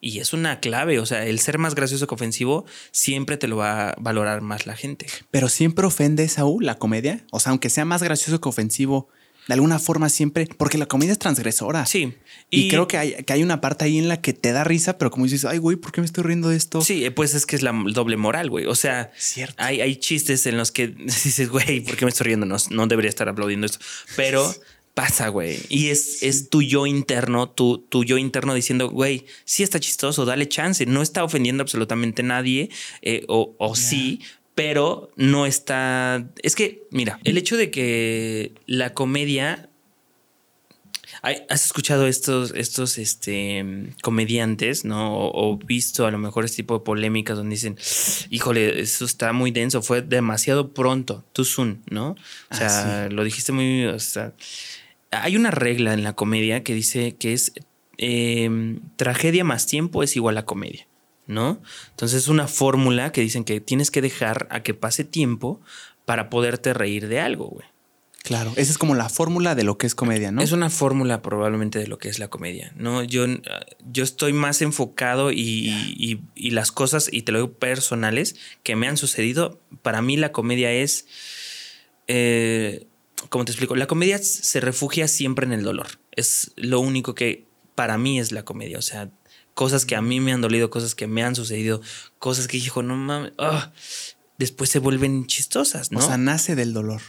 [0.01, 3.57] Y es una clave, o sea, el ser más gracioso que ofensivo siempre te lo
[3.57, 5.07] va a valorar más la gente.
[5.31, 7.25] Pero siempre ofende, Saúl, la comedia.
[7.33, 9.09] O sea, aunque sea más gracioso que ofensivo,
[9.49, 11.87] de alguna forma siempre, porque la comedia es transgresora.
[11.87, 12.15] Sí.
[12.51, 14.99] Y, creo que hay, que hay una parte ahí en la que te da risa,
[14.99, 16.83] pero como dices, ay, güey, ¿por qué me estoy riendo de esto?
[16.83, 18.67] Sí, eh, pues es que es la doble moral, güey.
[18.67, 19.55] O sea, Cierto.
[19.57, 22.47] Hay, hay chistes en los que dices, güey, ¿por qué me estoy riendo?
[22.47, 23.79] No, no debería estar aplaudiendo esto.
[24.17, 24.55] Pero
[24.99, 25.61] pasa, güey.
[25.69, 30.25] Y es, es tu yo interno, tu, tu yo interno diciendo, güey, sí está chistoso,
[30.25, 30.87] dale chance.
[30.87, 32.69] No está ofendiendo absolutamente nadie,
[33.03, 34.23] eh, o, o sí,
[34.57, 36.29] pero no está.
[36.43, 39.67] Es que, mira, el hecho de que la comedia.
[41.21, 45.17] ¿Has escuchado estos, estos este, comediantes, ¿no?
[45.19, 47.77] O, visto a lo mejor este tipo de polémicas donde dicen,
[48.31, 52.15] híjole, eso está muy denso, fue demasiado pronto, too soon, ¿no?
[52.51, 53.87] O sea, ah, lo dijiste muy.
[53.87, 54.33] O sea,
[55.11, 57.53] hay una regla en la comedia que dice que es
[57.97, 60.87] em, tragedia más tiempo es igual a comedia.
[61.29, 61.61] ¿no?
[61.91, 65.61] Entonces es una fórmula que dicen que tienes que dejar a que pase tiempo
[66.05, 67.67] para poderte reír de algo, güey.
[68.25, 70.43] Claro, esa es como la fórmula de lo que es comedia, ¿no?
[70.43, 73.03] Es una fórmula probablemente de lo que es la comedia, ¿no?
[73.05, 73.25] Yo,
[73.91, 78.97] yo estoy más enfocado y, las cosas, y te lo digo personales, que me han
[78.97, 81.07] sucedido, para mí la comedia es,
[82.07, 82.87] eh,
[83.29, 83.77] ¿cómo te explico?
[83.77, 85.87] La comedia se refugia siempre en el dolor.
[86.13, 88.79] Es lo único que para mí es la comedia.
[88.79, 89.11] O sea,
[89.55, 91.81] cosas que a mí me han dolido, cosas que me han sucedido,
[92.19, 93.73] cosas que dijo, no mames, ah",
[94.39, 95.99] después se vuelven chistosas, ¿no?
[95.99, 97.03] O sea, nace del dolor.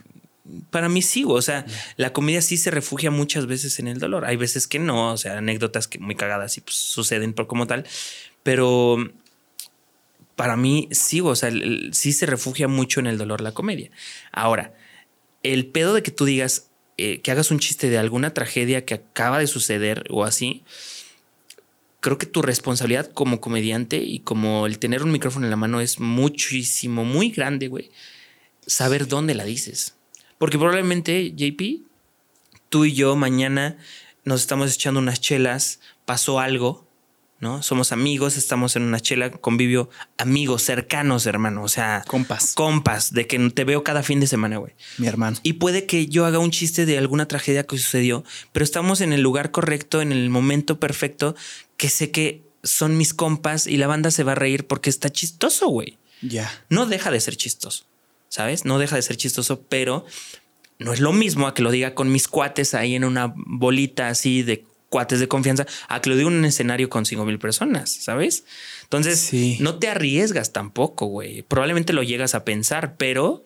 [0.71, 4.25] Para mí sí, o sea, la comedia sí se refugia muchas veces en el dolor.
[4.25, 7.67] Hay veces que no, o sea, anécdotas que muy cagadas y pues suceden por como
[7.67, 7.85] tal,
[8.41, 8.97] pero
[10.35, 11.51] para mí sí, o sea,
[11.91, 13.91] sí se refugia mucho en el dolor la comedia.
[14.31, 14.73] Ahora,
[15.43, 16.69] el pedo de que tú digas
[17.01, 20.63] eh, que hagas un chiste de alguna tragedia que acaba de suceder o así,
[22.01, 25.79] creo que tu responsabilidad como comediante y como el tener un micrófono en la mano
[25.79, 27.89] es muchísimo, muy grande, güey.
[28.67, 29.95] Saber dónde la dices.
[30.37, 31.85] Porque probablemente, JP,
[32.67, 33.77] tú y yo mañana
[34.25, 36.85] nos estamos echando unas chelas, pasó algo,
[37.39, 37.63] ¿no?
[37.63, 42.53] Somos amigos, estamos en una chela, convivio, amigos cercanos, hermano, o sea, compas.
[42.53, 44.73] Compas, de que te veo cada fin de semana, güey.
[44.97, 45.37] Mi hermano.
[45.43, 49.13] Y puede que yo haga un chiste de alguna tragedia que sucedió, pero estamos en
[49.13, 51.35] el lugar correcto, en el momento perfecto,
[51.77, 55.09] que sé que son mis compas y la banda se va a reír porque está
[55.09, 55.97] chistoso, güey.
[56.21, 56.51] Ya.
[56.69, 57.85] No deja de ser chistoso,
[58.27, 58.65] ¿sabes?
[58.65, 60.05] No deja de ser chistoso, pero
[60.77, 64.09] no es lo mismo a que lo diga con mis cuates ahí en una bolita
[64.09, 67.91] así de cuates de confianza a que lo diga un escenario con cinco mil personas,
[67.91, 68.43] ¿sabes?
[68.83, 71.43] Entonces, no te arriesgas tampoco, güey.
[71.43, 73.45] Probablemente lo llegas a pensar, pero...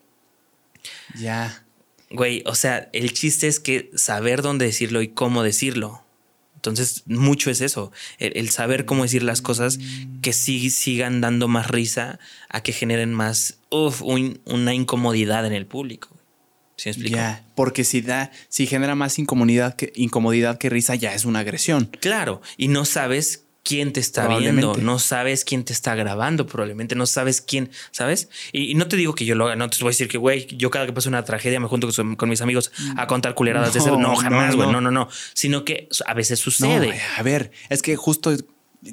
[1.16, 1.66] Ya.
[2.10, 6.04] Güey, o sea, el chiste es que saber dónde decirlo y cómo decirlo.
[6.56, 9.80] Entonces, mucho es eso, el, saber cómo decir las cosas
[10.22, 15.66] que sí sigan dando más risa a que generen más uf, una incomodidad en el
[15.66, 16.13] público.
[16.76, 17.16] ¿Sí me explico?
[17.16, 21.40] Ya, porque si da, si genera más incomodidad que, incomodidad que risa, ya es una
[21.40, 21.90] agresión.
[22.00, 26.96] Claro, y no sabes quién te está viendo, no sabes quién te está grabando, probablemente
[26.96, 28.30] no sabes quién, ¿sabes?
[28.52, 30.48] Y, no te digo que yo lo haga, no te voy a decir que, güey,
[30.58, 33.80] yo cada que pasa una tragedia me junto con, mis amigos a contar culeradas de
[33.80, 33.92] ese.
[33.92, 34.82] No, jamás, güey, no.
[34.82, 37.00] no, no, sino que a veces sucede.
[37.18, 38.36] a ver, es que justo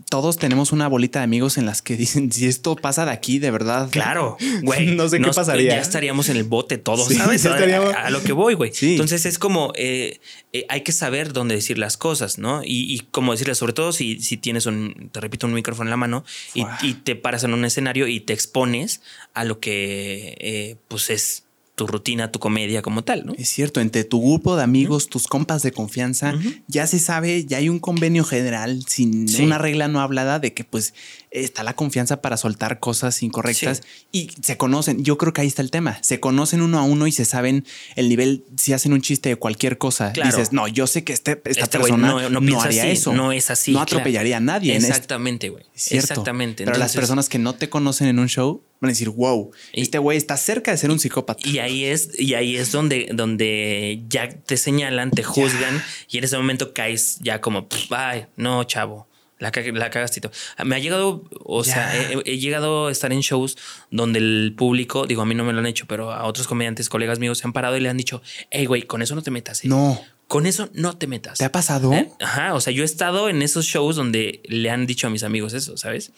[0.09, 3.39] todos tenemos una bolita de amigos en las que dicen si esto pasa de aquí,
[3.39, 3.89] de verdad.
[3.91, 4.95] Claro, güey.
[4.95, 5.75] no sé qué pasaría.
[5.75, 7.45] Ya estaríamos en el bote todos, ¿sabes?
[7.47, 8.73] A, lo que voy, güey.
[8.81, 10.21] Entonces es como eh,
[10.53, 12.63] eh, hay que saber dónde decir las cosas, ¿no?
[12.63, 15.91] Y, y cómo decirlas, sobre todo si, si tienes un, te repito, un micrófono en
[15.91, 16.25] la mano
[16.55, 19.01] y, y, te paras en un escenario y te expones
[19.35, 21.45] a lo que eh, pues es
[21.81, 23.33] tu rutina, tu comedia como tal, ¿no?
[23.39, 26.35] Es cierto, entre tu grupo de amigos, tus compas de confianza,
[26.67, 30.63] ya se sabe, ya hay un convenio general sin una regla no hablada de que
[30.63, 30.93] pues
[31.31, 35.05] está la confianza para soltar cosas incorrectas y se conocen.
[35.05, 35.99] Yo creo que ahí está el tema.
[36.03, 37.65] Se conocen uno a uno y se saben
[37.97, 38.45] el nivel.
[38.57, 41.79] Si hacen un chiste de cualquier cosa, dices, no, yo sé que este, esta este
[41.79, 43.13] persona no, haría eso.
[43.13, 43.73] No es así.
[43.73, 44.77] No atropellaría a nadie.
[44.77, 45.65] Exactamente, güey.
[45.91, 46.65] Exactamente.
[46.65, 49.99] Pero las personas que no te conocen en un show van a decir, wow, este
[49.99, 51.47] güey está cerca de ser un psicópata.
[51.47, 56.25] Y ahí es, y ahí es donde, donde ya te señalan, te juzgan y en
[56.25, 59.10] ese momento caes ya como, ay, no, chavo.
[59.41, 60.21] La, la cagaste
[60.65, 63.57] Me ha llegado, o sea, he, llegado a estar en shows
[63.91, 66.91] donde el público, digo, a mí no me lo han hecho, pero a otros comediantes,
[66.91, 69.31] colegas míos, se han parado y le han dicho, hey, güey, con eso no te
[69.31, 69.65] metas.
[69.65, 69.69] ¿eh?
[69.69, 70.01] No.
[70.29, 71.39] Con eso no te metas.
[71.39, 71.93] ¿Te ha pasado?
[71.93, 72.09] ¿Eh?
[72.21, 75.25] Ajá, o sea, yo he estado en esos shows donde le han dicho a mis
[75.25, 76.13] amigos eso, ¿sabes?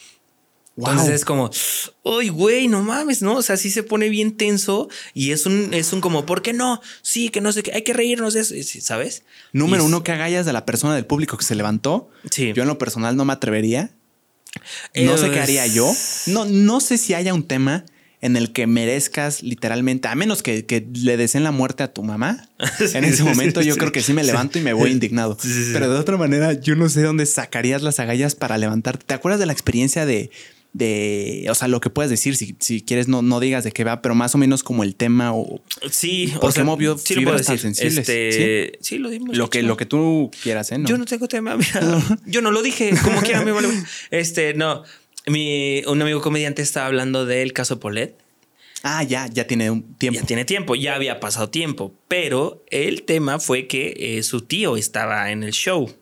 [0.76, 1.50] Entonces es como,
[2.02, 3.36] uy, güey, no mames, ¿no?
[3.36, 6.54] O sea, sí se pone bien tenso y es un, es un como, ¿por qué
[6.54, 6.80] no?
[7.02, 9.24] Sí, que no sé qué, hay que reírnos de eso, ¿sabes?
[9.52, 12.08] Número uno, que agallas de la persona del público que se levantó.
[12.30, 12.52] Sí.
[12.54, 13.90] Yo en lo personal no me atrevería.
[14.94, 15.92] No sé qué haría yo.
[16.26, 17.84] No, no sé si haya un tema
[18.22, 20.64] en el que merezcas literalmente, a menos que,
[20.94, 22.48] le deseen la muerte a tu mamá.
[22.94, 25.36] en ese momento yo creo que sí me levanto y me voy indignado.
[25.72, 29.04] Pero de otra manera, yo no sé dónde sacarías las agallas para levantarte.
[29.04, 30.30] ¿Te acuerdas de la experiencia de
[30.72, 33.84] de, o sea, lo que puedes decir, si, si quieres no, no digas de qué
[33.84, 35.60] va, pero más o menos como el tema o...
[35.90, 37.58] Sí, o sea, movió sí lo decir.
[37.58, 37.98] sensibles.
[37.98, 38.98] Este, ¿Sí?
[38.98, 39.36] lo dimos.
[39.36, 40.78] Lo que, lo que tú quieras, ¿eh?
[40.84, 41.58] Yo no tengo tema,
[42.26, 43.68] yo no lo dije, como quiera me vale.
[44.10, 44.82] Este, no,
[45.26, 48.16] mi, un amigo comediante estaba hablando del caso Polet.
[48.82, 50.20] Ah, ya, ya tiene un tiempo.
[50.20, 54.76] Ya tiene tiempo, ya había pasado tiempo, pero el tema fue que eh, su tío
[54.76, 55.92] estaba en el show.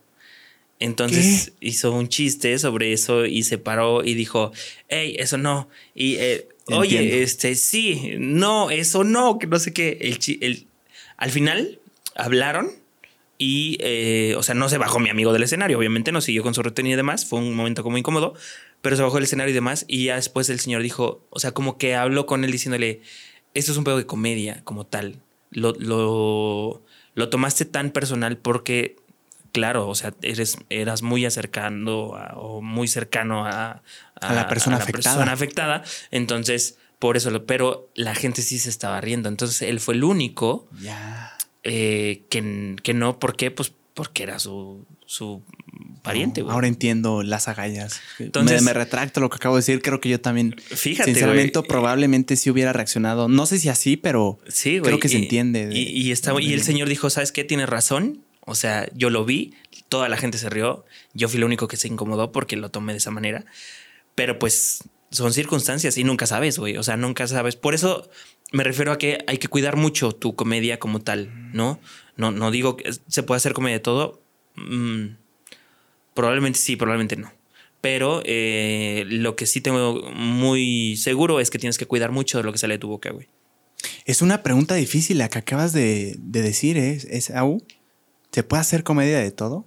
[0.80, 4.50] Entonces hizo un chiste sobre eso y se paró y dijo,
[4.88, 5.68] hey, eso no.
[5.94, 9.98] Y eh, oye, este, sí, no, eso no, que no sé qué.
[10.00, 10.66] El, el,
[11.18, 11.78] al final
[12.16, 12.70] hablaron
[13.36, 16.54] y, eh, o sea, no se bajó mi amigo del escenario, obviamente no siguió con
[16.54, 18.34] su retenida y demás, fue un momento como incómodo,
[18.80, 21.52] pero se bajó del escenario y demás y ya después el señor dijo, o sea,
[21.52, 23.02] como que habló con él diciéndole,
[23.52, 25.20] esto es un pedo de comedia como tal,
[25.50, 26.82] lo, lo,
[27.14, 28.96] lo tomaste tan personal porque
[29.52, 33.82] claro, o sea, eres, eras muy acercando o muy cercano a,
[34.20, 35.32] la, persona, afectada.
[35.32, 35.84] afectada.
[36.10, 39.28] Entonces, por eso, lo, pero la gente sí se estaba riendo.
[39.28, 40.68] Entonces, él fue el único
[41.62, 43.18] eh, que, que, no.
[43.18, 43.50] ¿Por qué?
[43.50, 45.42] Pues porque era su, su
[46.02, 46.42] pariente.
[46.48, 48.00] ahora entiendo las agallas.
[48.18, 49.82] Entonces, me, retracto lo que acabo de decir.
[49.82, 53.28] Creo que yo también, fíjate, sinceramente, probablemente sí hubiera reaccionado.
[53.28, 55.70] No sé si así, pero sí, creo que se entiende.
[55.72, 57.44] y, y, y el señor dijo, ¿sabes qué?
[57.44, 59.54] Tienes razón o sea, yo lo vi,
[59.88, 60.84] toda la gente se rió,
[61.14, 63.44] yo fui el único que se incomodó porque lo tomé de esa manera,
[64.14, 67.56] pero pues son circunstancias y nunca sabes, güey, o sea, nunca sabes.
[67.56, 68.08] Por eso
[68.52, 71.80] me refiero a que hay que cuidar mucho tu comedia como tal, ¿no?
[72.16, 74.22] No, no digo que se puede hacer comedia de todo.
[74.56, 75.16] Mm,
[76.14, 77.32] probablemente sí, probablemente no.
[77.80, 82.44] Pero eh, lo que sí tengo muy seguro es que tienes que cuidar mucho de
[82.44, 83.28] lo que sale de tu boca, güey.
[84.04, 86.98] Es una pregunta difícil la que acabas de, decir, ¿eh?
[87.08, 87.64] ¿Es, Au?
[88.32, 89.66] ¿Se puede hacer comedia de todo?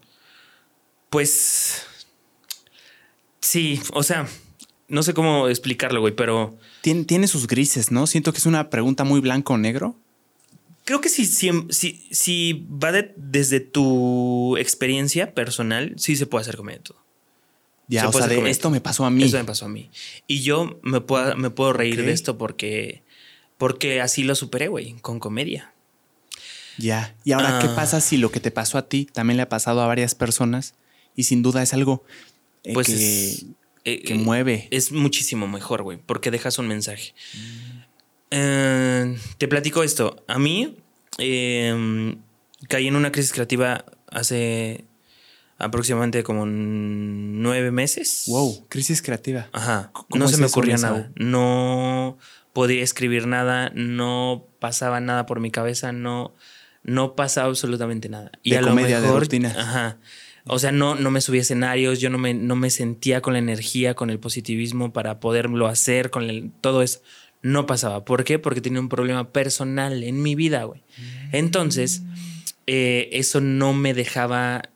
[1.09, 1.83] Pues
[3.41, 4.27] sí, o sea,
[4.87, 6.57] no sé cómo explicarlo, güey, pero...
[6.81, 8.07] Tiene, tiene sus grises, ¿no?
[8.07, 9.95] Siento que es una pregunta muy blanco o negro.
[10.85, 16.79] Creo que si, si, si, va desde tu experiencia personal, sí se puede hacer comedia
[16.79, 17.03] de todo.
[17.87, 19.23] Ya, o sea, de esto me pasó a mí.
[19.23, 19.89] Esto me pasó a mí.
[20.27, 23.03] Y yo me puedo, me puedo reír de esto porque,
[23.57, 25.72] porque así lo superé, güey, con comedia.
[26.77, 27.15] Ya.
[27.23, 27.75] Y ahora, ¿qué ah.
[27.75, 30.75] pasa si lo que te pasó a ti también le ha pasado a varias personas?
[31.15, 32.03] Y sin duda es algo
[32.63, 33.37] eh, pues que,
[33.85, 34.67] eh, que, mueve.
[34.71, 37.13] Es muchísimo mejor, güey, porque dejas un mensaje.
[38.31, 40.23] Eh, te platico esto.
[40.27, 40.77] A mí
[41.17, 42.17] em,
[42.67, 44.85] caí en una crisis creativa hace
[45.57, 48.23] aproximadamente como nueve meses.
[48.27, 49.49] Wow, crisis creativa.
[49.53, 49.91] Ajá.
[50.09, 51.11] No se me ocurría nada.
[51.15, 52.17] No
[52.53, 56.33] podía escribir nada, no pasaba nada por mi cabeza, no
[56.83, 58.31] no pasaba absolutamente nada.
[58.43, 59.97] Y a lo mejor, Ajá.
[60.45, 63.39] O sea, no, no me subía escenarios, yo no me, no me sentía con la
[63.39, 67.01] energía, con el positivismo para poderlo hacer, con el, todo eso.
[67.41, 68.03] No pasaba.
[68.03, 68.39] ¿Por qué?
[68.39, 70.81] Porque tenía un problema personal en mi vida, güey.
[71.31, 72.01] Entonces,
[72.67, 74.69] eh, eso no me dejaba...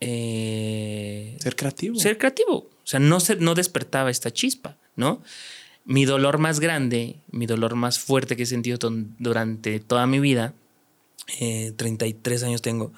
[0.00, 1.98] Eh, ser creativo.
[1.98, 2.54] Ser creativo.
[2.56, 5.22] O sea, no, se, no despertaba esta chispa, ¿no?
[5.84, 8.78] Mi dolor más grande, mi dolor más fuerte que he sentido
[9.18, 10.54] durante toda mi vida
[11.40, 12.92] eh, 33 años tengo,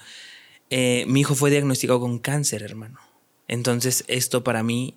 [0.70, 2.98] eh, mi hijo fue diagnosticado con cáncer, hermano.
[3.48, 4.96] Entonces esto para mí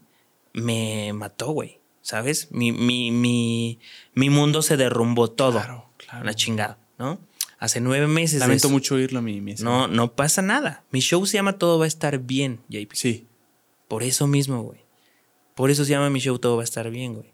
[0.54, 1.80] me mató, güey.
[2.02, 2.48] ¿Sabes?
[2.52, 3.80] Mi, mi, mi,
[4.16, 5.52] mi, mundo se derrumbó todo.
[5.52, 6.22] Claro, claro.
[6.22, 7.20] Una chingada, ¿no?
[7.60, 8.40] Hace nueve meses.
[8.40, 10.84] Lamento mucho oírlo, mi, mi No, no pasa nada.
[10.92, 12.94] Mi show se llama Todo va a estar bien, JP.
[12.94, 13.28] Sí.
[13.88, 14.80] Por eso mismo, güey.
[15.56, 17.34] Por eso se llama mi show Todo va a estar bien, güey.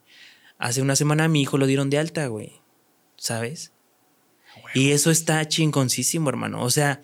[0.57, 2.53] Hace una semana a mi hijo lo dieron de alta, güey.
[3.17, 3.71] ¿Sabes?
[4.75, 6.61] Y eso está chingoncísimo, hermano.
[6.61, 7.01] O sea,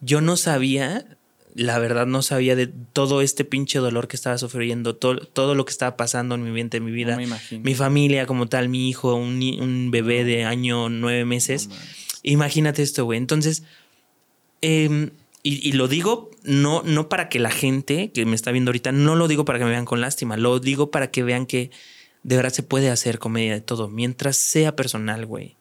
[0.00, 1.16] yo no sabía,
[1.54, 5.64] la verdad no sabía de todo este pinche dolor que estaba sufriendo, todo, todo lo
[5.64, 7.16] que estaba pasando en mi mente, en mi vida.
[7.52, 11.70] mi familia como tal, mi hijo, un, bebé de año nueve meses.
[12.24, 13.18] Imagínate esto, güey.
[13.18, 13.62] Entonces,
[14.60, 15.10] em,
[15.44, 19.14] y, lo digo no, no para que la gente que me está viendo ahorita, no
[19.14, 21.70] lo digo para que me vean con lástima, lo digo para que vean que
[22.24, 25.56] de verdad se puede hacer comedia de todo, mientras sea personal, güey.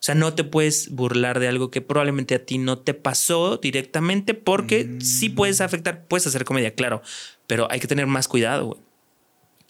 [0.00, 3.56] O sea, no te puedes burlar de algo que probablemente a ti no te pasó
[3.56, 7.02] directamente porque sí puedes afectar, puedes hacer comedia, claro,
[7.46, 8.80] pero hay que tener más cuidado, güey.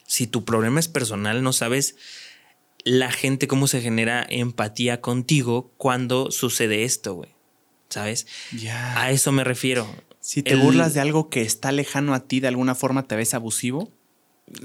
[0.07, 1.97] Si tu problema es personal, no sabes
[2.85, 7.39] la gente cómo se genera empatía contigo cuando sucede esto, güey.
[7.89, 8.27] ¿sabes?
[8.53, 9.01] Ya.
[9.01, 9.87] A eso me refiero.
[10.21, 13.35] Si te burlas de algo que está lejano a ti, de alguna forma te ves
[13.35, 13.91] abusivo.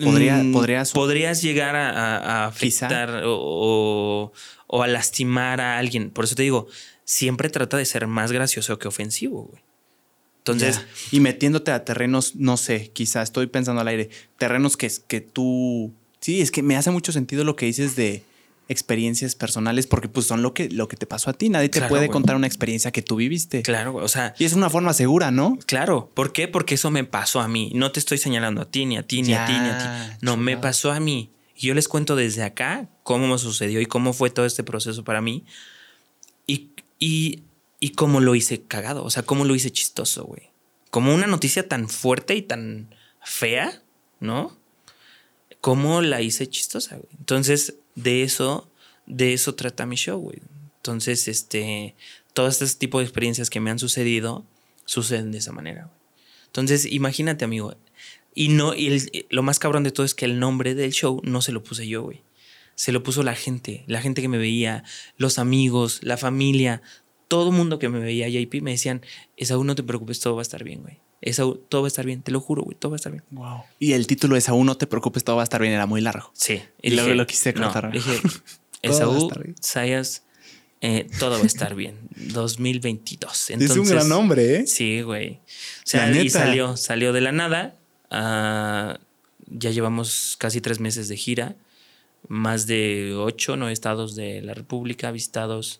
[0.02, 0.54] ¿Podría, mm,
[0.94, 4.32] podrías, llegar a, afectar o,
[4.70, 6.10] a lastimar a alguien.
[6.10, 6.68] Por eso te digo,
[7.06, 9.62] siempre trata de ser más gracioso que ofensivo, güey.
[10.40, 10.82] Entonces.
[11.12, 15.94] Y metiéndote a terrenos, no sé, quizá estoy pensando al aire, terrenos que, que tú.
[16.20, 18.24] Sí, es que me hace mucho sentido lo que dices de
[18.70, 21.49] experiencias personales porque pues son lo que, lo que te pasó a ti.
[21.49, 23.61] Nadie te puede contar una experiencia que tú viviste.
[23.61, 24.34] Claro, o sea.
[24.39, 25.57] Y es una forma segura, ¿no?
[25.66, 26.09] Claro.
[26.14, 26.47] ¿Por qué?
[26.47, 27.72] Porque eso me pasó a mí.
[27.76, 30.18] No te estoy señalando a ti, ni a ti, ni a ti, ni a ti.
[30.22, 31.30] No, me pasó a mí.
[31.55, 35.03] Y yo les cuento desde acá cómo me sucedió y cómo fue todo este proceso
[35.03, 35.45] para mí.
[36.47, 37.43] Y, y,
[37.80, 39.03] y cómo lo hice cagado.
[39.03, 40.49] O sea, cómo lo hice chistoso, güey.
[40.89, 43.82] Como una noticia tan fuerte y tan fea,
[44.20, 44.57] ¿no?
[45.61, 47.09] ¿Cómo la hice chistosa, güey?
[47.18, 48.70] Entonces, de eso,
[49.06, 50.39] de eso trata mi show, güey.
[50.78, 51.96] Entonces, este,
[52.34, 54.46] todos estos tipos de experiencias que me han sucedido
[54.86, 56.04] suceden de esa manera, güey.
[56.48, 57.76] Entonces, imagínate, amigo.
[58.36, 61.41] Y no, y lo más cabrón de todo es que el nombre del show no
[61.41, 62.22] se lo puse yo, güey.
[62.76, 64.84] Se lo puso la gente, la gente que me veía,
[65.18, 66.82] los amigos, la familia,
[67.28, 69.02] todo mundo que me veía JP me decían,
[69.38, 71.00] Esaú, no te preocupes, todo va a estar bien, güey.
[71.26, 73.24] Esaú, todo va a estar bien, te lo juro, güey, todo va a estar bien.
[73.32, 73.63] Wow.
[73.80, 76.01] Y el título de Esaú, no te preocupes, todo va a estar bien, era muy
[76.01, 76.30] largo.
[76.34, 76.61] Sí.
[76.82, 77.91] Y, luego lo quise cortar.
[77.91, 78.19] dije,
[78.82, 80.24] Esaú, Sayas,
[80.82, 81.97] eh, todo va a estar bien.
[82.15, 83.51] 2022.
[83.51, 84.67] es un gran nombre, ¿eh?
[84.67, 85.36] Sí, güey.
[85.36, 87.78] O sea, y salió, salió de la nada.
[88.11, 88.99] Ah,
[89.47, 91.55] ya llevamos casi tres meses de gira.
[92.28, 95.80] Más de ocho, nueve estados de la República visitados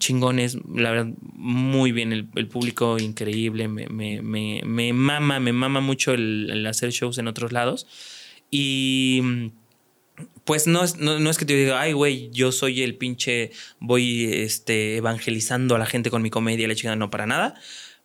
[0.00, 5.80] chingones, la verdad, muy bien, el, público increíble, me, me, me, me, mama, me mama
[5.80, 7.86] mucho el, hacer shows en otros lados.
[8.50, 9.52] Y
[10.44, 14.24] pues no es, no, es que te diga, ay, güey, yo soy el pinche, voy
[14.24, 17.54] este, evangelizando a la gente con mi comedia, la chingada, no para nada,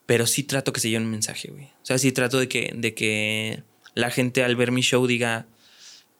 [0.06, 1.66] pero sí trato que se lleve un mensaje, güey.
[1.66, 3.64] O sea, sí trato de que, de que
[3.96, 5.48] la gente al ver mi show diga,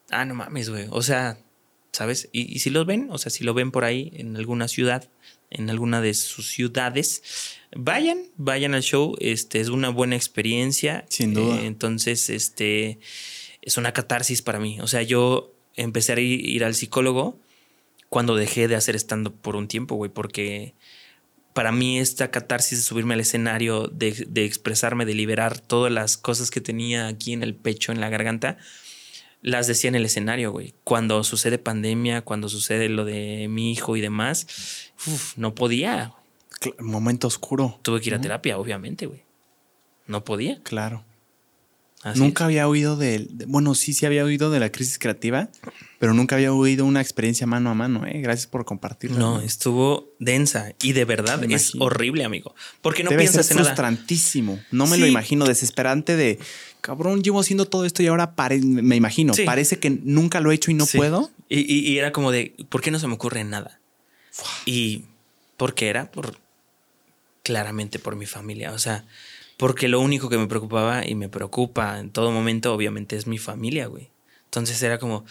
[0.10, 1.38] ah, no mames, güey, o sea,
[1.92, 2.30] ¿sabes?
[2.32, 5.10] Y, y si los ven, o sea, si lo ven por ahí en alguna ciudad,
[5.58, 7.24] en alguna de sus ciudades,
[7.76, 9.16] vayan, vayan al show.
[9.20, 11.06] Este es una buena experiencia.
[11.10, 11.62] Sin duda.
[11.62, 13.00] Eh, entonces, este
[13.62, 14.80] es una catarsis para mí.
[14.82, 17.40] O sea, yo empecé a ir, al psicólogo
[18.10, 20.74] cuando dejé de hacer stand por un tiempo, güey, porque
[21.54, 26.18] para mí esta catarsis de subirme al escenario, de, de, expresarme, de liberar todas las
[26.18, 28.58] cosas que tenía aquí en el pecho, en la garganta,
[29.42, 30.74] las decía en el escenario, güey.
[30.84, 34.85] Cuando sucede pandemia, cuando sucede lo de mi hijo y demás,
[35.36, 36.14] no podía.
[36.80, 37.80] Momento oscuro.
[37.82, 39.24] Tuve que ir a terapia, obviamente, güey.
[40.08, 40.62] No podía.
[40.64, 41.04] Claro.
[42.16, 45.50] nunca había oído de, Bueno, sí, sí había oído de la crisis creativa,
[46.00, 48.22] pero nunca había oído una experiencia mano a mano, ¿eh?
[48.22, 49.18] Gracias por compartirlo.
[49.18, 52.56] No, estuvo densa y de verdad es horrible, amigo.
[52.82, 54.60] Porque no piensas en frustrantísimo.
[54.72, 56.40] No me lo imagino, desesperante de
[56.86, 60.70] cabrón, llevo haciendo todo esto y ahora me imagino, parece que nunca lo he hecho
[60.70, 61.32] y no puedo.
[61.50, 63.80] Y, era como de, ¿por qué no se me ocurre nada?
[64.66, 65.06] Y
[65.58, 66.38] porque era por
[67.44, 69.06] claramente por mi familia, o sea,
[69.58, 73.38] porque lo único que me preocupaba y me preocupa en todo momento, obviamente, es mi
[73.38, 74.10] familia, güey.
[74.46, 75.26] Entonces era como,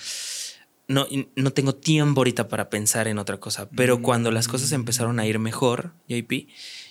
[0.88, 3.68] no, no tengo tiempo ahorita para pensar en otra cosa.
[3.70, 6.46] Pero cuando las cosas empezaron a ir mejor, JP,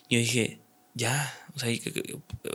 [0.10, 0.60] yo dije,
[0.94, 1.70] ya, o sea,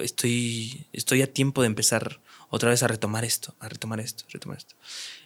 [0.00, 2.20] estoy, estoy a tiempo de empezar
[2.50, 4.74] otra vez a retomar esto, a retomar esto, a retomar esto.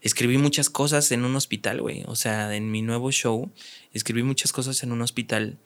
[0.00, 2.04] Escribí muchas cosas en un hospital, güey.
[2.06, 3.50] O sea, en mi nuevo show,
[3.92, 5.58] escribí muchas cosas en un hospital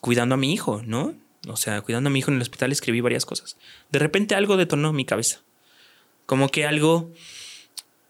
[0.00, 1.14] cuidando a mi hijo, ¿no?
[1.46, 3.56] O sea, cuidando a mi hijo en el hospital escribí varias cosas.
[3.90, 5.42] De repente algo detonó mi cabeza.
[6.26, 7.12] Como que algo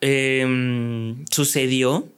[0.00, 2.08] em, sucedió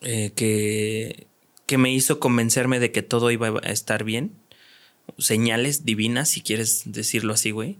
[0.00, 1.26] eh, que,
[1.66, 4.32] que me hizo convencerme de que todo iba a estar bien
[5.18, 7.78] señales divinas, si quieres decirlo así, güey.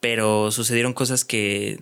[0.00, 1.80] Pero sucedieron cosas que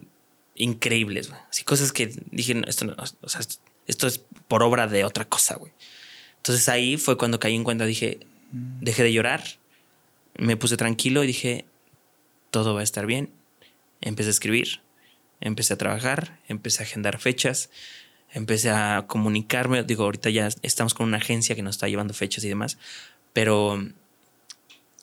[0.55, 1.41] increíbles, güey.
[1.51, 3.41] Así cosas que dije, esto no, o sea,
[3.87, 5.73] esto es por obra de otra cosa, güey.
[6.37, 8.21] Entonces ahí fue cuando caí en cuenta, dije,
[8.53, 9.43] dejé de llorar,
[10.37, 11.65] me puse tranquilo y dije,
[12.51, 13.31] todo va a estar bien.
[14.01, 14.81] Empecé a escribir,
[15.41, 17.71] empecé a trabajar, empecé a agendar fechas,
[18.33, 19.83] empecé a comunicarme.
[19.83, 22.79] Digo, ahorita ya estamos con una agencia que nos está llevando fechas y demás,
[23.33, 23.83] pero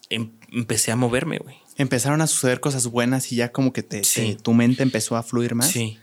[0.09, 1.62] em, empecé a moverme, güey.
[1.77, 4.01] Empezaron a suceder cosas buenas y ya como que te,
[4.41, 5.69] tu mente empezó a fluir más.
[5.71, 5.97] Sí,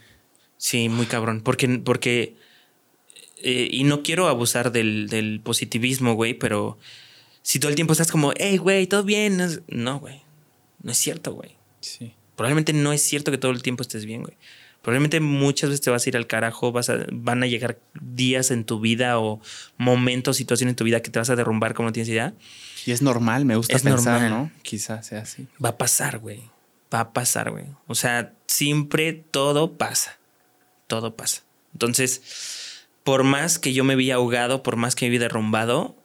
[0.57, 1.41] sí, muy cabrón.
[1.41, 2.35] Porque, porque
[3.37, 6.77] eh, y no quiero abusar del, del positivismo, güey, pero
[7.41, 9.63] si todo el tiempo estás como, hey, güey, todo bien.
[9.67, 10.21] No, güey.
[10.83, 11.57] No es cierto, güey.
[11.79, 12.13] Sí.
[12.35, 14.35] Probablemente no es cierto que todo el tiempo estés bien, güey.
[14.81, 18.49] Probablemente muchas veces te vas a ir al carajo, vas a, van a llegar días
[18.49, 19.39] en tu vida o
[19.77, 22.33] momentos, situaciones en tu vida que te vas a derrumbar como no tienes idea.
[22.85, 24.51] Y es normal, me gusta pensar, ¿no?
[24.63, 25.47] Quizás sea así.
[25.63, 26.41] Va a pasar, güey.
[26.93, 27.65] Va a pasar, güey.
[27.87, 30.17] O sea, siempre todo pasa.
[30.87, 31.43] Todo pasa.
[31.73, 32.21] Entonces,
[33.03, 35.95] por más que yo me vi ahogado, por más que me vi derrumbado,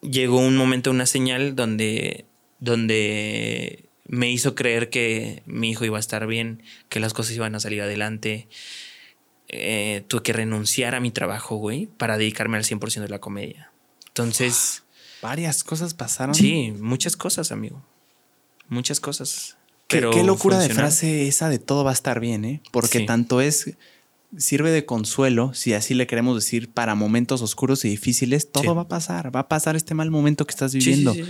[0.00, 2.24] llegó un momento, una señal donde,
[2.58, 7.54] donde me hizo creer que mi hijo iba a estar bien, que las cosas iban
[7.54, 8.48] a salir adelante.
[9.48, 13.70] Eh, tuve que renunciar a mi trabajo, güey, para dedicarme al 100% de la comedia.
[14.08, 14.81] Entonces...
[15.22, 16.34] Varias cosas pasaron.
[16.34, 17.82] Sí, muchas cosas, amigo.
[18.68, 19.56] Muchas cosas.
[19.86, 22.60] Qué, Pero qué locura de frase esa de todo va a estar bien, ¿eh?
[22.72, 23.76] Porque tanto es
[24.36, 28.82] sirve de consuelo, si así le queremos decir, para momentos oscuros y difíciles, todo va
[28.82, 31.12] a pasar, va a pasar este mal momento que estás viviendo.
[31.12, 31.22] Sí,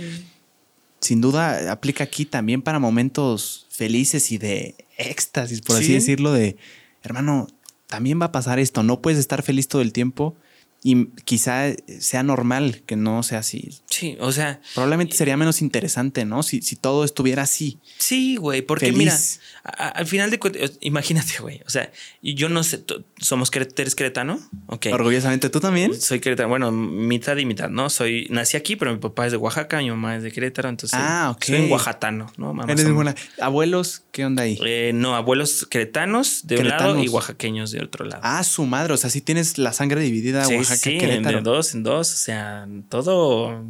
[1.01, 6.55] sin duda aplica aquí también para momentos felices y de éxtasis, por así decirlo, de,
[7.01, 7.47] hermano,
[7.87, 10.35] también va a pasar esto, no puedes estar feliz todo el tiempo
[10.83, 13.79] y quizá sea normal que no sea así.
[13.89, 14.59] Sí, o sea.
[14.73, 16.43] Probablemente sería menos interesante, ¿no?
[16.43, 17.79] Si, si todo estuviera así.
[17.97, 19.17] Sí, güey, porque mira,
[19.63, 21.61] al final de cuentas, imagínate, güey.
[21.65, 21.89] O sea,
[22.21, 22.83] yo no sé,
[23.17, 24.39] somos eres cretano.
[24.67, 24.87] Ok.
[24.91, 25.99] Orgullosamente, ¿tú también?
[25.99, 26.49] Soy cretano.
[26.49, 27.89] Bueno, mitad y mitad, ¿no?
[27.89, 30.67] Soy, nací aquí, pero mi papá es de Oaxaca, mi mamá es de Querétaro.
[30.67, 31.43] Entonces, ah, ok.
[31.45, 32.53] Soy un oaxatano, ¿no?
[32.67, 33.15] Eres buena.
[33.39, 34.03] ¿Abuelos?
[34.11, 34.59] ¿Qué onda ahí?
[34.65, 38.21] Eh, no, abuelos cretanos de un lado y oaxaqueños de otro lado.
[38.23, 38.93] Ah, su madre.
[38.93, 40.43] O sea, sí tienes la sangre dividida.
[40.43, 43.63] Sí, sí, de dos en dos, o sea, todo.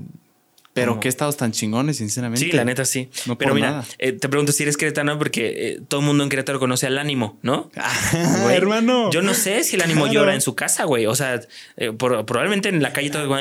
[0.73, 2.43] Pero qué estados tan chingones, sinceramente.
[2.43, 3.09] Sí, la neta sí.
[3.27, 6.31] No Pero mira, eh, te pregunto si eres queretano porque eh, todo el mundo en
[6.31, 7.69] Querétaro conoce al ánimo, ¿no?
[7.75, 9.11] Ah, hermano.
[9.11, 11.05] Yo no sé si el ánimo llora en su casa, güey.
[11.05, 11.39] O sea,
[11.77, 13.31] eh, probablemente en la calle todo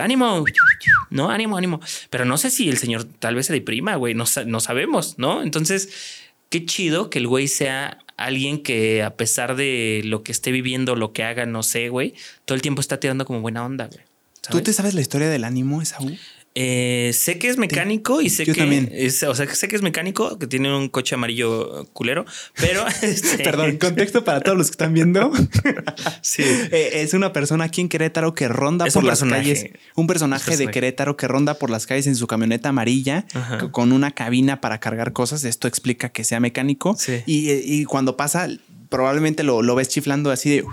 [0.00, 0.44] ánimo,
[1.10, 1.80] no, ánimo, ánimo.
[2.10, 4.14] Pero no sé si el señor tal vez se deprima, güey.
[4.14, 5.42] No, no sabemos, ¿no?
[5.42, 5.88] Entonces,
[6.50, 10.96] qué chido que el güey sea alguien que a pesar de lo que esté viviendo,
[10.96, 14.04] lo que haga, no sé, güey, todo el tiempo está tirando como buena onda, güey.
[14.50, 16.16] ¿Tú te sabes la historia del ánimo, Esaú?
[16.56, 18.88] Eh, sé que es mecánico y sé que también.
[19.28, 22.24] o sea, sé que es mecánico, que tiene un coche amarillo culero,
[22.54, 25.32] pero este perdón, contexto para todos los que están viendo.
[26.22, 30.56] sí, eh, es una persona aquí en Querétaro que ronda por las calles, un personaje,
[30.56, 33.26] de Querétaro que ronda por las calles en su camioneta amarilla
[33.72, 35.42] con una cabina para cargar cosas.
[35.42, 36.96] Esto explica que sea mecánico.
[37.26, 38.48] Y, cuando pasa
[38.88, 40.64] probablemente lo, lo ves chiflando así de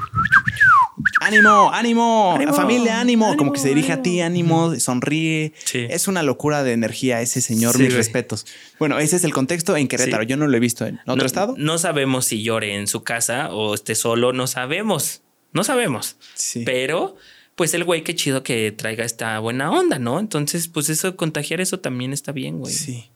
[1.22, 5.54] ánimo, ánimo, familia, ánimo, como que se dirige a ti, ánimo, sonríe.
[5.74, 8.46] Es una locura de energía ese señor, mis respetos.
[8.80, 10.24] Bueno, ese es el contexto en Querétaro.
[10.24, 11.56] Yo no lo he visto en otro estado.
[11.58, 15.22] No sabemos si llore en su casa o esté solo, no sabemos.
[15.54, 16.18] No sabemos.
[16.66, 17.16] Pero
[17.56, 20.20] pues el güey, qué chido que traiga esta buena onda, ¿no?
[20.20, 22.74] Entonces, pues eso, contagiar eso también está bien, güey.
[22.74, 23.12] Sí.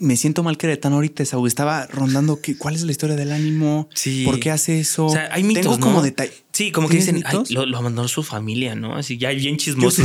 [0.00, 1.46] Me siento mal queretano ahorita, Saúl.
[1.46, 3.88] Estaba rondando que, cuál es la historia del ánimo.
[3.94, 4.24] Sí.
[4.24, 5.06] ¿Por qué hace eso?
[5.06, 6.32] O sea, hay mitos, Tengo como detalle.
[6.52, 8.96] Sí, como que dicen, lo, lo, abandonó su familia, ¿no?
[8.96, 10.02] Así ya bien chismoso.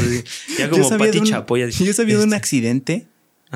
[0.59, 1.69] ya como Pati Chapoya.
[1.69, 2.35] Yo sabía de un este.
[2.35, 3.07] accidente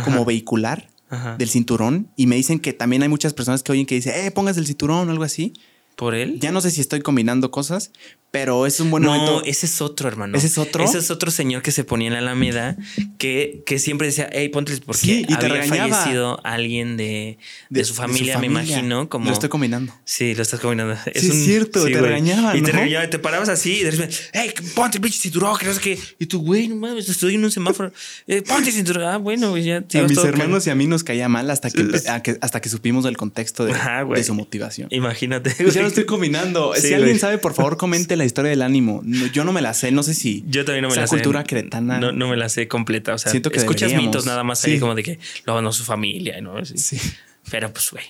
[0.03, 0.89] como vehicular
[1.37, 4.31] del cinturón y me dicen que también hay muchas personas que oyen que dicen, eh,
[4.31, 5.53] pongas el cinturón o algo así.
[5.97, 6.39] ¿Por él?
[6.39, 7.91] Ya no sé si estoy combinando cosas,
[8.29, 9.41] pero es un buen no, momento.
[9.45, 10.37] ese es otro, hermano.
[10.37, 10.83] Ese es otro.
[10.83, 12.77] Ese es otro señor que se ponía en la Alameda
[13.17, 17.39] que, que siempre decía, hey, ponte porque sí, y había fallecido alguien de,
[17.71, 19.09] de, su, familia, me imagino.
[19.09, 19.25] Como...
[19.25, 19.91] Lo estoy combinando.
[20.05, 20.93] Sí, lo estás combinando.
[21.13, 22.55] Es sí, es cierto, te regañaba.
[22.55, 25.65] Y te regañaba, te parabas así y de repente, hey, ponte el pinche cinturón, que
[25.65, 25.99] no sé qué.
[26.19, 27.91] Y tú, güey, no mames, estoy en un semáforo.
[28.27, 29.03] Eh, ponte el cinturón.
[29.03, 29.77] Ah, bueno, ya.
[29.77, 31.87] A mis hermanos y a mí nos caía mal hasta que,
[32.41, 34.89] hasta que supimos el contexto de, de su motivación.
[34.91, 35.55] Imagínate.
[35.87, 36.73] Lo estoy combinando.
[36.75, 39.91] si alguien sabe, por favor, comente la historia del ánimo yo no me la sé,
[39.91, 40.43] no sé si.
[40.47, 41.15] Yo también no me la sé.
[41.15, 41.99] cultura cretana.
[41.99, 43.13] No, no, me la sé completa.
[43.13, 45.83] O sea, Siento que escuchas mitos nada más ahí como de que lo abandonó su
[45.83, 46.63] familia, ¿no?
[46.65, 46.97] Sí.
[47.49, 48.05] Pero pues, güey.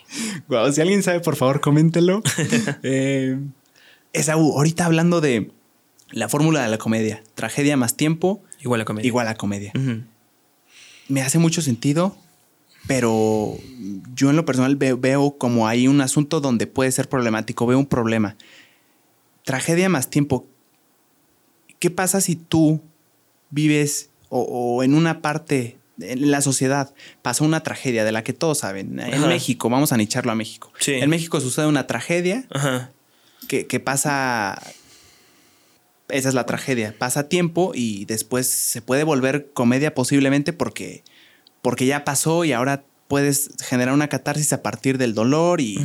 [0.48, 2.24] Wow, si alguien sabe, por favor, coméntelo.
[2.84, 3.38] eh,
[4.28, 5.52] ahorita hablando de
[6.12, 8.44] la fórmula de la comedia: tragedia más tiempo.
[8.62, 9.08] Igual a comedia.
[9.08, 9.72] Igual a comedia.
[11.08, 12.18] Me hace mucho sentido,
[12.88, 13.58] pero
[14.16, 17.78] yo en lo personal veo, veo, como hay un asunto donde puede ser problemático, veo
[17.78, 18.38] un problema.
[19.44, 20.48] Tragedia más tiempo.
[21.80, 22.82] ¿Qué pasa si tú
[23.50, 28.60] vives o, en una parte en la sociedad pasa una tragedia de la que todos
[28.60, 29.00] saben.
[29.00, 30.72] En México, vamos a nicharlo a México.
[30.86, 32.46] En México sucede una tragedia
[33.48, 34.62] Que, que, pasa.
[36.10, 36.94] Esa es la tragedia.
[36.98, 41.04] Pasa tiempo y después se puede volver comedia posiblemente porque
[41.68, 45.78] porque ya pasó y ahora puedes generar una catarsis a partir del dolor y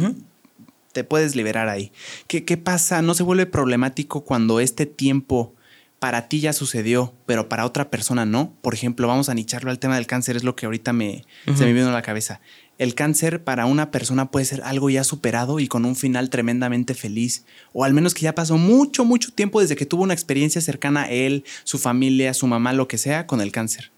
[0.93, 1.91] te puedes liberar ahí.
[2.29, 3.03] ¿Qué, ¿Qué pasa?
[3.03, 5.57] ¿No se vuelve problemático cuando este tiempo
[5.99, 8.55] para ti ya sucedió, pero para otra persona no?
[8.63, 11.65] Por ejemplo, vamos a nicharlo al tema del cáncer, es lo que ahorita me, se
[11.65, 12.41] me vino a la cabeza.
[12.79, 16.95] El cáncer para una persona puede ser algo ya superado y con un final tremendamente
[16.95, 20.61] feliz, o al menos que ya pasó mucho, mucho tiempo desde que tuvo una experiencia
[20.61, 23.91] cercana a él, su familia, su mamá, lo que sea, con el cáncer.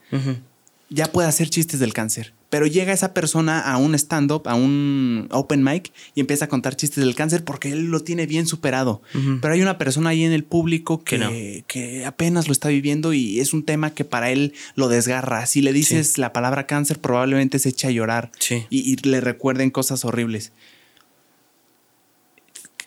[0.91, 5.27] Ya puede hacer chistes del cáncer pero llega esa persona a un stand-up, a un
[5.33, 9.03] open mic y empieza a contar chistes del cáncer porque él lo tiene bien superado.
[9.43, 13.41] Pero hay una persona ahí en el público que, que, apenas lo está viviendo y
[13.41, 15.45] es un tema que para él lo desgarra.
[15.47, 18.31] Si le dices la palabra cáncer, probablemente se echa a llorar
[18.71, 20.53] y, le recuerden cosas horribles.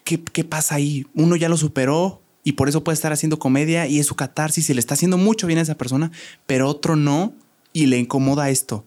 [0.06, 1.06] ¿Qué, ¿Qué pasa ahí?
[1.14, 4.70] Uno ya lo superó, y por eso puede estar haciendo comedia y es su catarsis
[4.70, 6.14] y le está haciendo mucho bien a esa persona,
[6.45, 7.34] pero otro no
[7.78, 8.84] y le incomoda esto.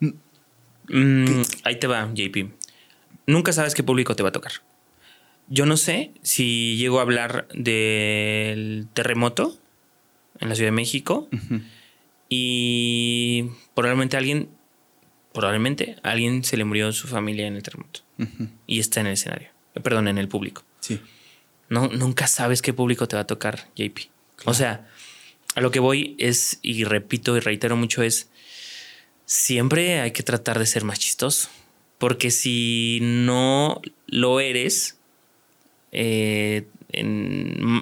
[0.00, 2.50] Mm, ahí te va, JP.
[3.26, 4.52] Nunca sabes qué público te va a tocar.
[5.48, 9.56] Yo no sé si llego a hablar del terremoto
[10.40, 11.26] en la Ciudad de México
[12.28, 14.50] y probablemente alguien,
[15.32, 18.00] probablemente alguien se le murió su familia en el terremoto
[18.66, 19.48] y está en el escenario,
[19.82, 20.64] perdón, en el público.
[20.80, 21.00] Sí.
[21.70, 24.00] No, nunca sabes qué público te va a tocar, JP.
[24.44, 24.86] O sea,
[25.54, 28.28] a lo que voy es, y repito y reitero mucho, es
[29.26, 31.48] siempre hay que tratar de ser más chistoso.
[31.98, 34.98] Porque si no lo eres
[35.92, 36.66] eh,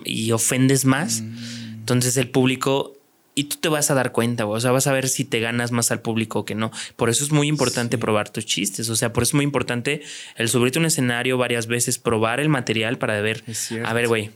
[0.05, 1.75] y ofendes más, mm.
[1.81, 2.95] entonces el público
[3.35, 5.73] y tú te vas a dar cuenta, o sea, vas a ver si te ganas
[5.73, 6.71] más al público o que no.
[6.97, 10.03] Por eso es muy importante probar tus chistes, o sea, por eso es muy importante
[10.37, 13.43] el subirte un escenario varias veces, probar el material para ver,
[13.85, 14.31] a ver, güey,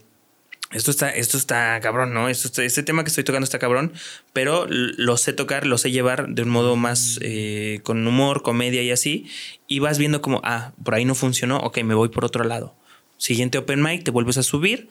[0.72, 2.28] esto está, esto está cabrón, ¿no?
[2.28, 3.92] Esto, este tema que estoy tocando está cabrón,
[4.32, 8.82] pero lo sé tocar, lo sé llevar de un modo más eh, con humor, comedia
[8.82, 9.26] y así.
[9.68, 12.74] Y vas viendo como, ah, por ahí no funcionó, ok, me voy por otro lado.
[13.16, 14.88] Siguiente open mic, te vuelves a subir,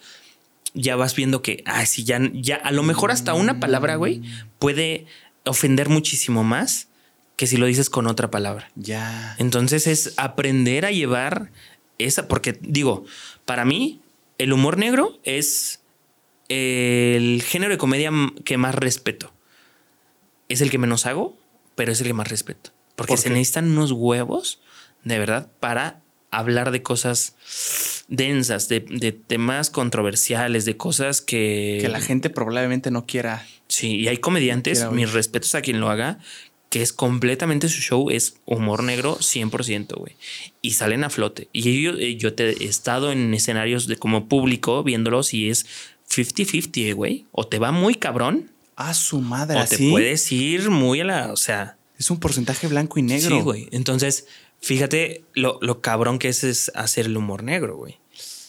[0.74, 4.22] ya vas viendo que, ah, sí, ya, ya, a lo mejor hasta una palabra, güey,
[4.60, 5.06] puede
[5.46, 6.88] ofender muchísimo más
[7.36, 8.72] que si lo dices con otra palabra.
[8.76, 9.36] Ya.
[9.40, 11.52] Entonces es aprender a llevar
[11.98, 13.06] esa, porque digo,
[13.46, 14.02] para mí,
[14.38, 15.82] el humor negro es
[16.50, 18.12] el género de comedia
[18.44, 19.34] que más respeto.
[20.48, 21.38] Es el que menos hago,
[21.76, 22.72] pero es el que más respeto.
[22.96, 24.62] Porque se necesitan unos huevos,
[25.04, 27.36] de verdad, para hablar de cosas
[28.08, 28.82] densas, de,
[29.28, 31.80] temas controversiales, de cosas que...
[31.82, 33.46] Que la gente probablemente no quiera.
[33.68, 36.20] Sí, y hay comediantes, mis respetos a quien lo haga,
[36.70, 40.16] que es completamente su show, es humor negro 100%, güey.
[40.62, 41.48] Y salen a flote.
[41.54, 45.66] Y yo, eh, yo te he estado en escenarios de como público viéndolos y es
[46.10, 47.26] 50-50, güey.
[47.32, 48.52] O te va muy cabrón.
[48.76, 49.60] A su madre.
[49.60, 51.78] O te puedes ir muy a la, o sea...
[51.98, 53.38] Es un porcentaje blanco y negro.
[53.38, 53.70] Sí, güey.
[53.72, 54.28] Entonces,
[54.60, 58.00] fíjate lo, lo cabrón que es, es hacer el humor negro, güey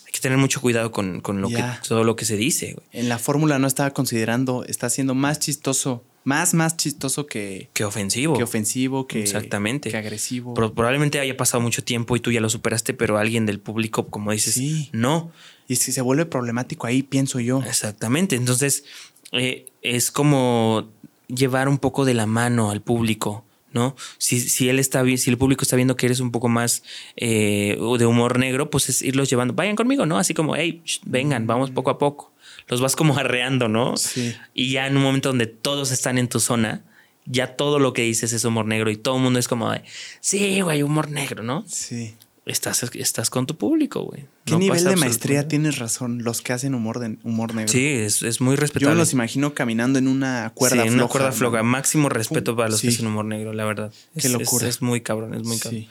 [0.05, 2.73] Hay que tener mucho cuidado con, con lo que, todo lo que se dice.
[2.73, 2.87] Güey.
[2.91, 7.71] En la fórmula no estaba considerando, está siendo más chistoso más, más chistoso que...
[7.73, 8.37] Que ofensivo.
[8.37, 9.21] Que ofensivo, que...
[9.21, 9.91] Exactamente.
[9.91, 10.55] Que agresivo.
[10.55, 14.33] probablemente haya pasado mucho tiempo y tú ya lo superaste, pero alguien del público, como
[14.33, 14.61] dices,
[14.91, 15.31] no.
[15.69, 17.63] Y si se vuelve problemático ahí, pienso yo.
[17.63, 18.35] Exactamente.
[18.35, 18.85] Entonces,
[19.31, 20.91] eh, es como
[21.29, 23.45] llevar un poco de la mano al público.
[23.73, 23.95] ¿no?
[24.19, 26.83] Si, si él está si el público está viendo que eres un poco más
[27.15, 30.19] eh, de humor negro, pues es irlos llevando, vayan conmigo, ¿no?
[30.19, 32.33] Así como, hey, vengan, vamos poco a poco
[32.69, 33.97] los vas como arreando, ¿no?
[33.97, 34.35] Sí.
[34.55, 36.83] Y ya en un momento donde todos están en tu zona,
[37.27, 39.83] ya todo lo que dices es humor negro y todo el mundo es como de,
[40.21, 41.65] sí, güey, humor negro, ¿no?
[41.67, 42.15] Sí.
[42.47, 44.25] Estás, estás con tu público, güey.
[44.45, 46.23] ¿Qué nivel de maestría tienes razón?
[46.23, 47.73] Los que hacen humor, de, humor negro.
[47.73, 48.95] Sí, es, muy respetable.
[48.95, 51.65] Yo los imagino caminando en una cuerda sí, en una cuerda floja.
[51.65, 53.93] Máximo respeto para los que hacen humor negro, la verdad.
[54.17, 54.69] Qué locura.
[54.69, 55.87] Es, muy cabrón, es muy cabrón.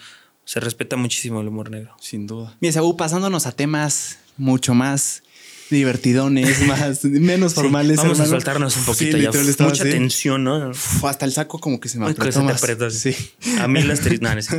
[0.46, 1.94] Se respeta muchísimo el humor negro.
[2.00, 2.56] Sin duda.
[2.62, 5.24] Mira, Saúl, pasándonos a temas mucho más
[5.70, 7.98] divertidones, más, menos formales.
[7.98, 9.32] vamos a soltarnos un poquito ya.
[9.60, 10.72] Mucha tensión, ¿no?
[11.04, 12.62] hasta el saco como que se me apretó más.
[12.94, 13.16] sí.
[13.60, 14.50] A mí las trisnanes.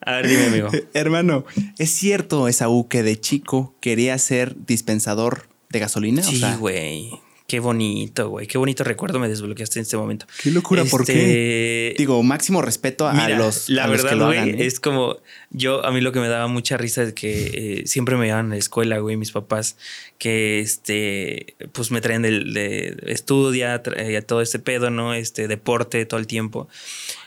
[0.00, 0.68] A ver, dime, amigo.
[0.94, 1.44] Hermano,
[1.78, 6.22] ¿es cierto, Esaú, que de chico quería ser dispensador de gasolina?
[6.22, 7.10] Sí, güey.
[7.52, 8.46] Qué bonito, güey.
[8.46, 10.24] Qué bonito recuerdo me desbloqueaste en este momento.
[10.42, 11.90] Qué locura, ¿por qué?
[11.90, 13.68] Este, Digo, máximo respeto a los.
[13.68, 14.66] La verdad, güey, ¿eh?
[14.66, 15.18] es como
[15.50, 18.46] yo, a mí lo que me daba mucha risa es que eh, siempre me llevaban
[18.46, 19.76] a la escuela, güey, mis papás,
[20.16, 25.12] que este, pues me traen de, de estudia, todo este pedo, ¿no?
[25.12, 26.68] Este deporte todo el tiempo.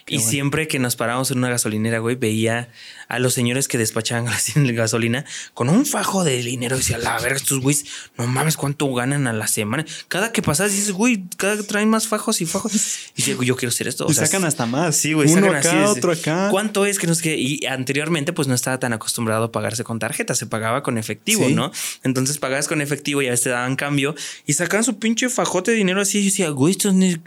[0.08, 2.70] y siempre que nos parábamos en una gasolinera, güey, veía
[3.16, 4.26] a los señores que despachaban
[4.76, 6.76] gasolina con un fajo de dinero.
[6.76, 7.86] Y decía, la verga, estos güeyes,
[8.18, 9.86] no mames, cuánto ganan a la semana.
[10.08, 12.74] Cada que pasas dices, güey, cada traen más fajos y fajos.
[13.16, 14.06] Y digo, yo quiero hacer esto.
[14.10, 14.96] y sacan hasta más.
[14.98, 16.50] Sí, güey, Uno acá, otro acá.
[16.52, 20.00] ¿Cuánto es que nos que Y anteriormente, pues no estaba tan acostumbrado a pagarse con
[20.00, 21.72] tarjeta, se pagaba con efectivo, ¿no?
[22.04, 25.72] Entonces pagabas con efectivo y a veces te daban cambio y sacaban su pinche fajote
[25.72, 26.20] de dinero así.
[26.20, 26.78] Y yo decía, güey,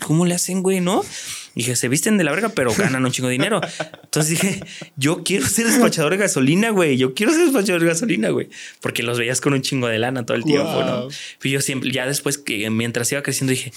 [0.05, 1.03] ¿cómo le hacen, güey, no?
[1.59, 3.61] dije, se visten de la verga, pero ganan un chingo de dinero.
[4.05, 4.65] Entonces dije,
[4.97, 6.97] yo quiero ser despachador de gasolina, güey.
[6.97, 8.49] Yo quiero ser despachador de gasolina, güey.
[8.81, 11.09] Porque los veías con un chingo de lana todo el tiempo, ¿no?
[11.43, 13.73] Y yo siempre, ya después que mientras iba creciendo, dije,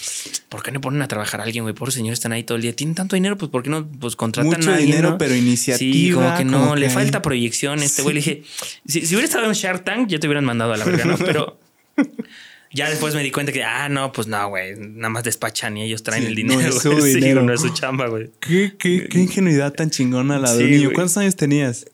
[0.50, 1.74] ¿por qué no ponen a trabajar a alguien, güey?
[1.74, 2.76] Por señores están ahí todo el día.
[2.76, 4.98] Tienen tanto dinero, pues ¿por qué no pues, contratan Mucho a alguien?
[4.98, 5.94] dinero, pero iniciativa.
[5.94, 7.80] Sí, como que no, le falta proyección.
[7.80, 8.44] Este güey le dije,
[8.86, 11.18] si, si hubiera estado en Shark Tank, ya te hubieran mandado a la verga, ¿no?
[11.26, 11.60] Pero
[12.74, 15.84] ya después me di cuenta que, ah, no, pues no, güey, nada más despachan y
[15.84, 16.62] ellos traen el dinero.
[16.62, 17.44] No es su dinero.
[17.44, 18.30] no es su chamba, güey.
[18.40, 20.92] ¿Qué, qué, qué ingenuidad tan chingona la de niño.
[20.94, 21.86] ¿Cuántos años tenías?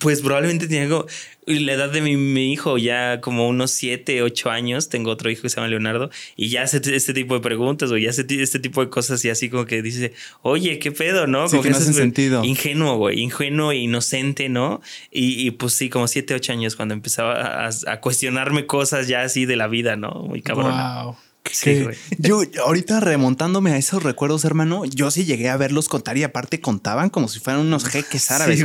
[0.00, 1.06] Pues probablemente tenía algo
[1.46, 5.48] la edad de mi, hijo, ya como unos 7, 8 años, tengo otro hijo que
[5.48, 8.80] se llama Leonardo, y ya hace este tipo de preguntas o ya hace este tipo
[8.80, 10.12] de cosas y así como que dice,
[10.42, 11.46] oye, ¿qué pedo, no?
[11.48, 12.44] Como que, no hace sentido.
[12.44, 14.80] Ingenuo, güey, ingenuo e inocente, ¿no?
[15.12, 19.56] Y, pues sí, como 7, 8 años cuando empezaba a, cuestionarme cosas ya así de
[19.56, 20.10] la vida, ¿no?
[20.10, 20.72] Muy cabrón.
[20.72, 21.16] Wow.
[21.52, 21.84] Sí,
[22.18, 26.60] yo ahorita remontándome a esos recuerdos, hermano, yo sí llegué a verlos contar y aparte
[26.60, 28.64] contaban como si fueran unos jeques árabes.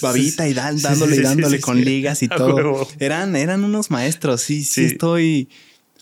[0.00, 2.88] babita y dándole y dándole con ligas y todo.
[2.98, 4.42] Eran, eran unos maestros.
[4.42, 5.48] Sí, sí, estoy.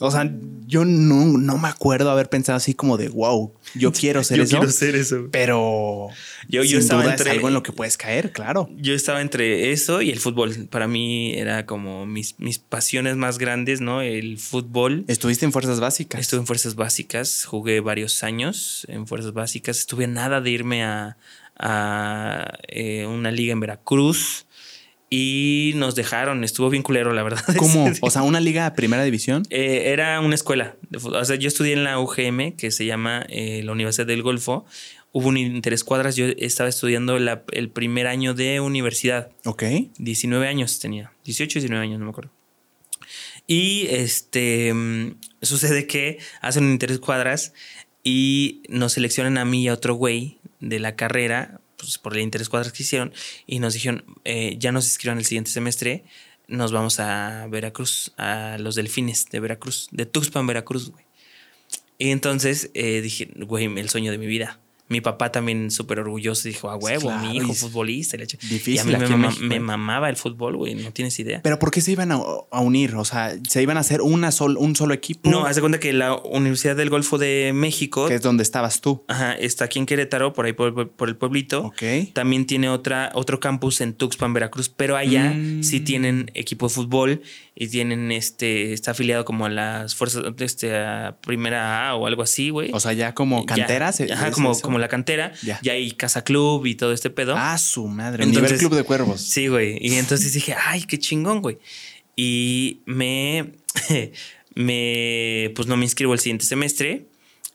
[0.02, 0.32] O sea,
[0.66, 4.52] yo no, no me acuerdo haber pensado así como de wow, yo quiero ser eso.
[4.52, 5.28] Yo quiero ser eso.
[5.30, 6.08] Pero
[6.48, 8.70] yo, yo estaba entre, algo en lo que puedes caer, claro.
[8.78, 10.68] Yo estaba entre eso y el fútbol.
[10.70, 14.00] Para mí era como mis, mis pasiones más grandes, ¿no?
[14.00, 15.04] El fútbol.
[15.06, 16.18] ¿Estuviste en fuerzas básicas?
[16.18, 19.80] Estuve en fuerzas básicas, jugué varios años en fuerzas básicas.
[19.80, 21.18] Estuve nada de irme a,
[21.58, 24.46] a eh, una liga en Veracruz
[25.10, 26.44] y nos dejaron.
[26.44, 27.42] Estuvo bien culero, la verdad.
[27.58, 27.90] ¿Cómo?
[28.00, 29.42] O sea, una liga primera división.
[29.50, 30.76] Eh, era una escuela.
[31.02, 34.64] O sea, yo estudié en la UGM, que se llama eh, la Universidad del Golfo.
[35.12, 36.14] Hubo un interescuadras.
[36.14, 39.32] Yo estaba estudiando el primer año de universidad.
[39.44, 39.64] Ok.
[39.98, 41.12] 19 años tenía.
[41.24, 42.30] 18, 19 años, no me acuerdo.
[43.48, 47.52] Y este mm, sucede que hacen un interescuadras
[48.04, 52.22] y nos seleccionan a mí y a otro güey de la carrera pues, por el
[52.22, 53.12] interés cuadras que hicieron
[53.46, 56.04] y nos dijeron, eh, ya nos inscriban el siguiente semestre,
[56.48, 61.04] nos vamos a Veracruz, a los delfines de Veracruz, de Tuxpan, Veracruz, güey.
[61.98, 64.58] Y entonces eh, dije, güey, el sueño de mi vida
[64.90, 68.16] mi papá también súper orgulloso dijo, a huevo, mi hijo futbolista.
[68.16, 68.92] y a mí
[69.40, 71.40] me, mamaba el fútbol, güey, no tienes idea.
[71.44, 72.18] Pero ¿por qué se iban a,
[72.60, 72.96] unir?
[72.96, 75.30] O sea, ¿se iban a hacer una sol, un solo equipo?
[75.30, 78.08] No, haz de cuenta que la Universidad del Golfo de México...
[78.08, 79.04] Que es donde estabas tú.
[79.06, 81.66] Ajá, está aquí en Querétaro, por ahí por, el pueblito.
[81.66, 81.82] Ok.
[82.12, 85.84] También tiene otra, otro campus en Tuxpan, Veracruz, pero allá sí mm.
[85.84, 87.22] tienen equipo de fútbol
[87.54, 92.22] y tienen este, está afiliado como a las fuerzas, este, a primera A o algo
[92.22, 92.70] así, güey.
[92.72, 94.00] O sea, ya como canteras.
[94.00, 95.32] ajá, como, como la cantera.
[95.42, 95.60] Ya.
[95.70, 97.34] hay casa club y todo este pedo.
[97.36, 98.24] Ah, su madre.
[98.24, 99.20] Entonces, nivel club de cuervos.
[99.20, 99.78] Sí, güey.
[99.80, 101.58] Y entonces dije, ay, qué chingón, güey.
[102.16, 103.52] Y me,
[104.54, 107.06] me, pues no me inscribo el siguiente semestre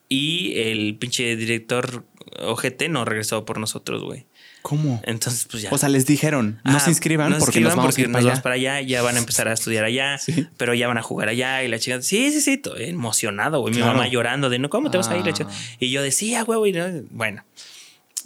[0.09, 2.05] y el pinche director
[2.39, 4.25] OGT no regresó por nosotros, güey.
[4.65, 4.99] ¿Cómo?
[5.03, 5.69] Entonces, pues ya.
[5.71, 8.41] O sea, les dijeron, no se inscriban porque nos vamos a ir para, allá.
[8.41, 8.81] para allá.
[8.81, 10.19] Ya van a empezar a estudiar allá,
[10.57, 11.63] pero ya van a jugar allá.
[11.63, 13.75] Y la chica, sí, sí, sí, emocionado, güey.
[13.75, 15.23] Mi mamá llorando de, no, ¿cómo te vas a ir?
[15.27, 15.47] Ah.
[15.79, 16.73] Y yo decía, güey,
[17.11, 17.45] bueno,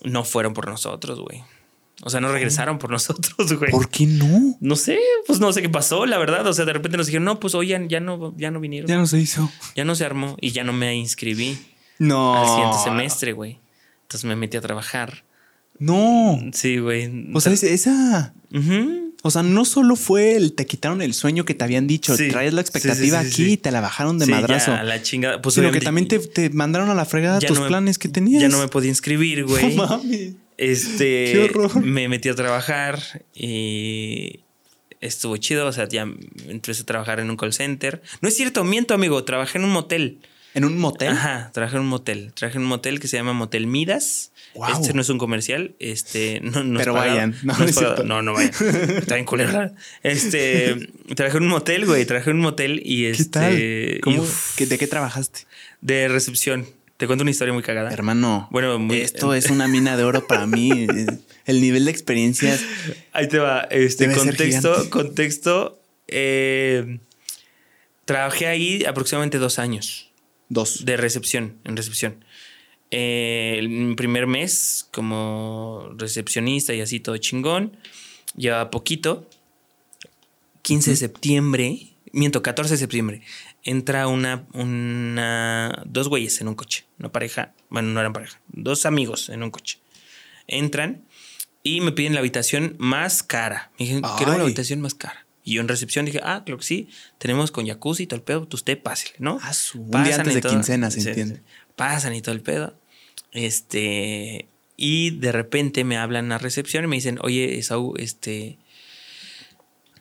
[0.05, 1.43] no fueron por nosotros, güey.
[2.03, 3.69] O sea, no regresaron por nosotros, güey.
[3.71, 4.55] ¿Por qué no?
[4.61, 6.47] No sé, pues no sé qué pasó, la verdad.
[6.47, 8.87] O sea, de repente nos dijeron, no, pues oigan, ya no, ya no vinieron.
[8.87, 9.51] Ya no se hizo.
[9.75, 11.59] Ya no se armó y ya no me inscribí.
[11.97, 12.37] No.
[12.37, 13.59] Al siguiente semestre, güey.
[14.03, 15.25] Entonces me metí a trabajar.
[15.79, 16.39] No.
[16.53, 17.29] Sí, güey.
[17.33, 18.33] O sea, esa.
[19.21, 22.53] O sea, no solo fue el te quitaron el sueño que te habían dicho, traes
[22.53, 24.71] la expectativa aquí y te la bajaron de madrazo.
[24.71, 25.41] Ya, la chingada.
[25.41, 28.41] Pues sino que también te, mandaron a la fregada tus planes que tenías.
[28.41, 29.75] Ya no me podía inscribir, güey.
[29.75, 30.33] No mames.
[30.57, 31.31] Este.
[31.31, 31.83] Qué horror.
[31.83, 33.01] Me metí a trabajar
[33.33, 34.41] y
[35.01, 35.67] estuvo chido.
[35.67, 36.07] O sea, ya
[36.47, 38.01] empecé a trabajar en un call center.
[38.21, 39.23] No es cierto, miento, amigo.
[39.23, 40.19] Trabajé en un motel.
[40.53, 41.09] ¿En un motel?
[41.09, 42.33] Ajá, trabajé en un motel.
[42.33, 44.31] Trabajé en un motel que se llama Motel Midas.
[44.53, 45.75] Este no es un comercial.
[45.79, 47.35] Este, no, Pero vayan.
[47.43, 47.55] No,
[48.03, 48.53] no, no, vayan.
[48.97, 49.71] Está bien culero.
[50.03, 52.05] Este, trabajé en un motel, güey.
[52.05, 54.01] Trabajé en un motel y este.
[54.55, 55.41] ¿Qué ¿De qué trabajaste?
[55.81, 56.65] De recepción.
[56.97, 57.91] Te cuento una historia muy cagada.
[57.91, 60.85] Hermano, bueno, esto es una mina de oro para mí.
[61.45, 62.61] El nivel de experiencias.
[63.13, 63.61] Ahí te va.
[63.71, 65.81] Este contexto, contexto.
[66.07, 66.99] Eh,
[68.03, 70.11] trabajé ahí aproximadamente dos años.
[70.49, 70.83] Dos.
[70.83, 72.25] De recepción, en recepción.
[72.91, 77.77] Eh, el primer mes como recepcionista y así todo chingón.
[78.35, 79.27] Lleva poquito.
[80.61, 83.21] 15 de septiembre, miento, 14 de septiembre,
[83.63, 88.85] entra una, una, dos güeyes en un coche, una pareja, bueno, no eran pareja, dos
[88.85, 89.79] amigos en un coche.
[90.47, 91.05] Entran
[91.63, 93.71] y me piden la habitación más cara.
[93.79, 95.25] Me dijeron, quiero la habitación más cara.
[95.43, 98.23] Y yo en recepción dije, ah, creo que sí, tenemos con jacuzzi y todo el
[98.23, 99.39] pedo, pues usted pásele, ¿no?
[99.41, 101.41] Ah, su, un día antes de quincena, se entiende.
[101.75, 102.78] Pasan y todo el pedo.
[103.31, 108.57] Este, y de repente me hablan a recepción y me dicen, oye, Saúl, este,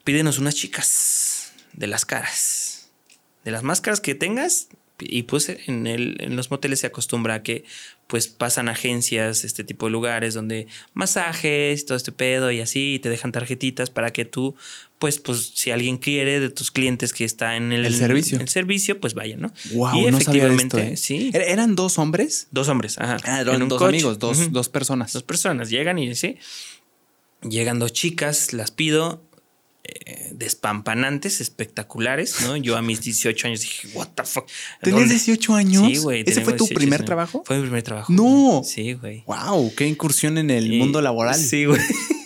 [0.04, 2.90] pídenos unas chicas de las caras.
[3.44, 4.68] De las máscaras que tengas.
[5.00, 7.64] Y pues en, los moteles se acostumbra a que
[8.08, 12.98] pues pasan agencias, este tipo de lugares donde masajes, todo este pedo y así, y
[12.98, 14.56] te dejan tarjetitas para que tú,
[14.98, 19.00] pues, pues, si alguien quiere de tus clientes que está en el, servicio, el servicio,
[19.00, 19.52] pues vayan, ¿no?
[19.72, 20.96] Wow, y efectivamente, ¿eh?
[20.96, 21.30] sí.
[21.32, 22.48] ¿Er-, ¿Eran dos hombres?
[22.50, 23.18] Dos hombres, ajá.
[23.24, 25.12] Ah, eran dos amigos, dos, dos personas.
[25.12, 26.36] Dos personas llegan y sí.
[27.48, 29.22] Llegan dos chicas, las pido,
[29.84, 32.56] eh, despampanantes, espectaculares, ¿no?
[32.56, 34.46] Yo a mis 18 años dije, what the fuck.
[34.82, 35.86] ¿Tenías 18 años?
[35.86, 36.24] Sí, güey.
[36.26, 37.44] ¿Ese fue tu primer trabajo?
[37.46, 38.12] Fue mi primer trabajo.
[38.12, 38.62] No.
[38.64, 39.22] Sí, güey.
[39.26, 41.36] Wow, qué incursión en el mundo laboral.
[41.36, 41.80] Sí, güey.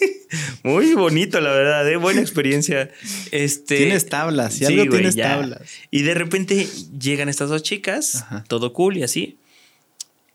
[0.62, 1.96] Muy bonito, la verdad, ¿eh?
[1.96, 2.90] buena experiencia.
[3.30, 5.60] Este, tienes tablas, ya sí, tienes tablas.
[5.90, 6.66] Y de repente
[6.98, 9.38] llegan estas dos chicas, todo cool y así.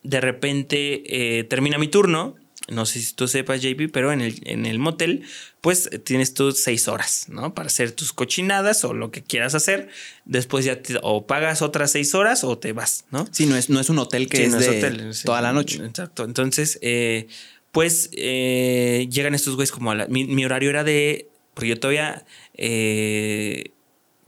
[0.04, 2.36] De repente eh, termina mi turno
[2.70, 5.24] no sé si tú sepas, JP, pero en el, en el motel,
[5.62, 7.54] pues tienes tus seis horas, ¿no?
[7.54, 9.88] Para hacer tus cochinadas o lo que quieras hacer.
[10.26, 13.26] Después ya o pagas otras seis horas o te vas, ¿no?
[13.32, 15.78] Sí, no es, no es un hotel que es, de toda la noche.
[15.84, 16.26] Exacto.
[16.26, 17.28] Entonces, eh,
[17.72, 22.26] pues eh, llegan estos güeyes como a la, mi, horario era de, porque yo todavía
[22.53, 23.72] eh,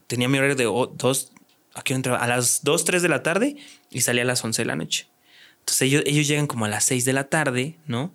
[0.07, 1.31] tenía mi horario de dos,
[1.73, 3.55] aquí entraba a las dos, tres de la tarde
[3.91, 5.07] y salía a las once de la noche.
[5.59, 8.11] Entonces ellos, ellos llegan como a las 6 de la tarde, ¿no?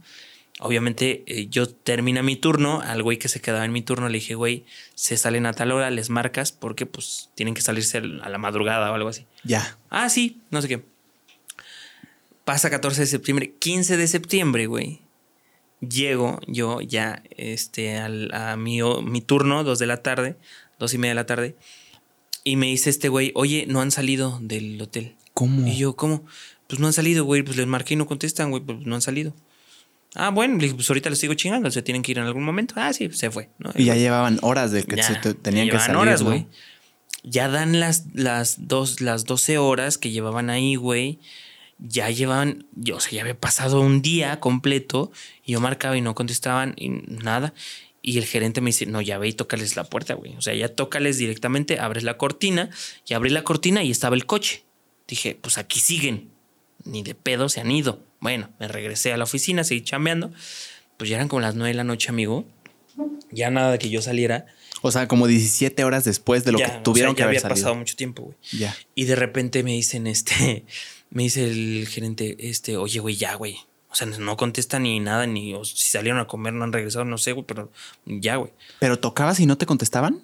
[0.60, 4.18] Obviamente eh, yo termina mi turno, al güey que se quedaba en mi turno le
[4.18, 4.64] dije, güey,
[4.94, 8.90] se salen a tal hora, les marcas porque pues tienen que salirse a la madrugada
[8.90, 9.26] o algo así.
[9.42, 9.78] Ya.
[9.90, 10.84] Ah, sí, no sé qué.
[12.44, 15.00] Pasa 14 de septiembre, 15 de septiembre, güey.
[15.89, 20.37] Llego yo ya este, a mi, mi turno, 2 de la tarde,
[20.78, 21.57] 2 y media de la tarde,
[22.45, 25.16] y me dice este güey, oye, no han salido del hotel.
[25.32, 25.66] ¿Cómo?
[25.66, 26.24] Y yo, ¿cómo?
[26.68, 27.43] Pues no han salido, güey.
[27.43, 28.62] Pues les marqué y no contestan, güey.
[28.62, 29.35] Pues no han salido.
[30.14, 31.70] Ah, bueno, pues ahorita les sigo chingando.
[31.70, 32.74] Se tienen que ir en algún momento.
[32.76, 33.49] Ah, sí, se fue.
[33.74, 35.97] Y ya llevaban horas de que se tenían que salir.
[35.97, 36.47] horas, güey.
[37.24, 41.18] Ya dan las, las, dos, las 12 horas que llevaban ahí, güey.
[41.87, 45.12] Ya llevaban, yo, o sea, ya había pasado un día completo
[45.45, 47.53] y yo marcaba y no contestaban y nada.
[48.01, 50.37] Y el gerente me dice, no, ya ve y tócales la puerta, güey.
[50.37, 52.70] O sea, ya tócales directamente, abres la cortina
[53.07, 54.64] y abrí la cortina y estaba el coche.
[55.07, 56.35] Dije, pues aquí siguen
[56.85, 58.03] ni de pedo se han ido.
[58.20, 60.32] Bueno, me regresé a la oficina, seguí chambeando.
[60.97, 62.47] Pues ya eran como las nueve de la noche, amigo.
[63.30, 64.47] Ya nada de que yo saliera.
[64.82, 67.97] O sea, como 17 horas después de lo que tuvieron que haber había pasado mucho
[67.97, 68.37] tiempo, güey.
[68.53, 68.76] Ya.
[68.95, 70.64] Y de repente me dicen, este,
[71.14, 73.56] me dice el gerente, este, oye, güey, ya, güey.
[73.88, 77.16] O sea, no contesta ni nada, ni si salieron a comer, no han regresado, no
[77.16, 77.70] sé, güey, pero
[78.04, 78.50] ya, güey.
[78.80, 80.20] ¿Pero tocabas y no te contestaban?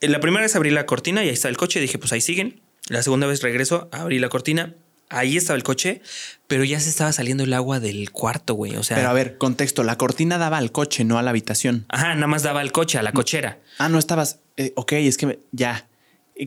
[0.00, 2.60] La primera vez abrí la cortina y ahí está el coche, dije, pues ahí siguen.
[2.88, 4.74] La segunda vez regreso, abrí la cortina,
[5.08, 6.02] ahí estaba el coche,
[6.46, 8.76] pero ya se estaba saliendo el agua del cuarto, güey.
[8.76, 8.98] O sea.
[8.98, 11.86] Pero a ver, contexto, la cortina daba al coche, no a la habitación.
[11.88, 13.60] Ajá, nada más daba al coche, a la cochera.
[13.78, 14.40] Ah, no estabas.
[14.58, 15.88] Eh, ok, es que ya.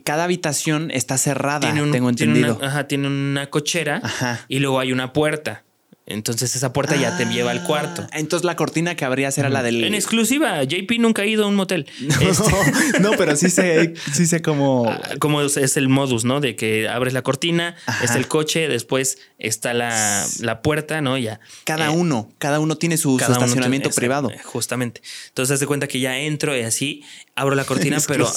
[0.03, 2.59] Cada habitación está cerrada, tengo entendido.
[2.61, 4.01] ajá, tiene una cochera
[4.47, 5.64] y luego hay una puerta.
[6.07, 8.07] Entonces esa puerta ya te lleva al cuarto.
[8.11, 9.83] Ah, entonces la cortina que abrías era la del.
[9.83, 11.87] En exclusiva, JP nunca ha ido a un motel.
[12.05, 14.87] No, este no pero sí sé, sí sé cómo.
[14.87, 16.39] Ah, cómo es el modus, ¿no?
[16.41, 21.17] De que abres la cortina, está el coche, después está la, puerta, ¿no?
[21.17, 21.39] Ya.
[21.63, 24.31] Cada eh, uno, cada uno tiene su, estacionamiento privado.
[24.43, 25.01] Justamente.
[25.29, 27.03] Entonces, te cuenta que ya entro y así
[27.35, 28.31] abro la cortina, pero,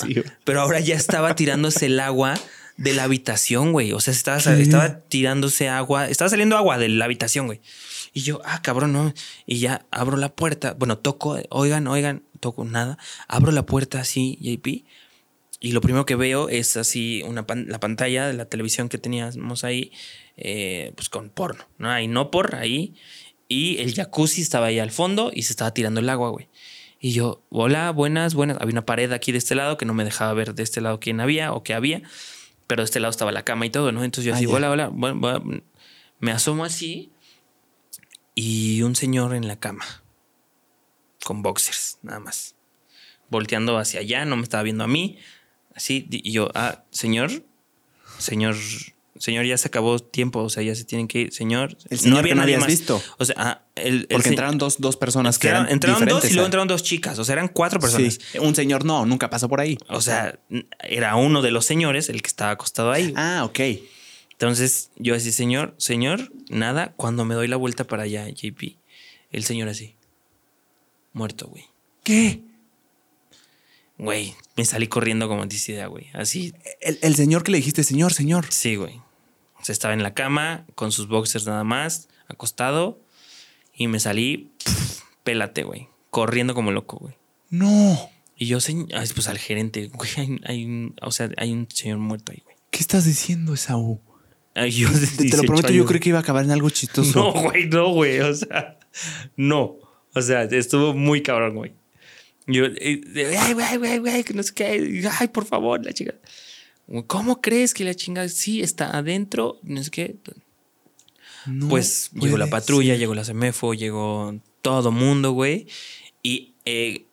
[0.45, 2.35] pero ahora ya estaba tirándose el agua
[2.79, 3.93] de la habitación, güey.
[3.93, 7.61] O sea, estaba, estaba tirándose agua, estaba saliendo agua de la habitación, güey.
[8.15, 9.13] Y yo, ah, cabrón, no.
[9.47, 10.75] Y ya abro la puerta.
[10.75, 12.97] Bueno, toco, oigan, oigan, toco nada.
[13.27, 14.87] Abro la puerta así, JP.
[15.61, 19.65] Y lo primero que veo es así una la pantalla de la televisión que teníamos
[19.65, 19.91] ahí,
[20.37, 21.91] eh, pues con porno, ¿no?
[21.91, 22.95] Ahí no por ahí.
[23.49, 26.49] Y el jacuzzi estaba ahí al fondo y se estaba tirando el agua, güey.
[27.01, 28.59] Y yo, hola, buenas, buenas.
[28.61, 31.01] Había una pared aquí de este lado que no me dejaba ver de este lado
[31.01, 32.03] quién había o qué había
[32.69, 34.05] pero de este lado estaba la cama y todo, ¿no?
[34.05, 35.43] Entonces yo así, ah, hola, hola, bueno,
[36.21, 37.11] me asomo así
[38.35, 39.85] y un señor en la cama,
[41.25, 42.55] con boxers, nada más,
[43.31, 45.19] volteando hacia allá, no me estaba viendo a mí,
[45.75, 47.31] así, y yo, ah, señor,
[48.19, 48.55] señor,
[49.19, 51.77] señor, ya se acabó tiempo, o sea, ya se tienen que ir, señor.
[51.91, 53.03] El señor no había que no habías visto.
[53.19, 56.47] O sea, ah, el, Porque entraron dos, dos personas que eran Entraron dos y luego
[56.47, 58.19] entraron dos chicas, o sea, eran cuatro personas.
[58.33, 58.39] Sí.
[58.39, 59.79] Un señor no, nunca pasó por ahí.
[59.89, 60.39] O sea,
[60.83, 63.13] era uno de los señores el que estaba acostado ahí.
[63.17, 63.61] Ah, ok.
[64.33, 68.77] Entonces yo así, señor, señor, nada, cuando me doy la vuelta para allá, JP,
[69.33, 69.97] el señor así,
[71.13, 71.65] muerto, güey.
[72.05, 72.43] ¿Qué?
[73.99, 76.07] Güey, me salí corriendo como idea, güey.
[76.15, 76.55] Así.
[76.81, 78.47] El, señor que le dijiste, señor, señor.
[78.51, 79.01] Sí, güey.
[79.73, 83.01] Estaba en la cama con sus boxers nada más, acostado.
[83.75, 84.53] Y me salí,
[85.25, 85.89] pélate, güey.
[86.11, 87.15] Corriendo como loco, güey.
[87.51, 88.11] No.
[88.37, 88.59] Y yo,
[89.15, 92.57] pues al gerente, güey, hay, un, o sea, hay un señor muerto ahí, güey.
[92.71, 94.01] ¿Qué estás diciendo, Esaú?
[94.67, 97.33] yo te, lo prometo, yo creo que iba a acabar en algo chistoso.
[97.35, 98.21] No, güey, no, güey.
[98.21, 98.79] O sea,
[99.37, 99.77] no.
[100.15, 101.73] O sea, estuvo muy cabrón, güey.
[102.47, 103.03] Yo, eh,
[103.39, 105.09] ay, güey, güey, güey, que no sé qué.
[105.19, 106.15] Ay, por favor, la chica.
[107.07, 109.59] ¿Cómo crees que la chingada sí está adentro?
[109.63, 110.17] No sé qué.
[111.69, 115.67] pues llegó la patrulla, llegó la CEMEFO, llegó todo mundo, güey.
[116.23, 117.05] Y eh,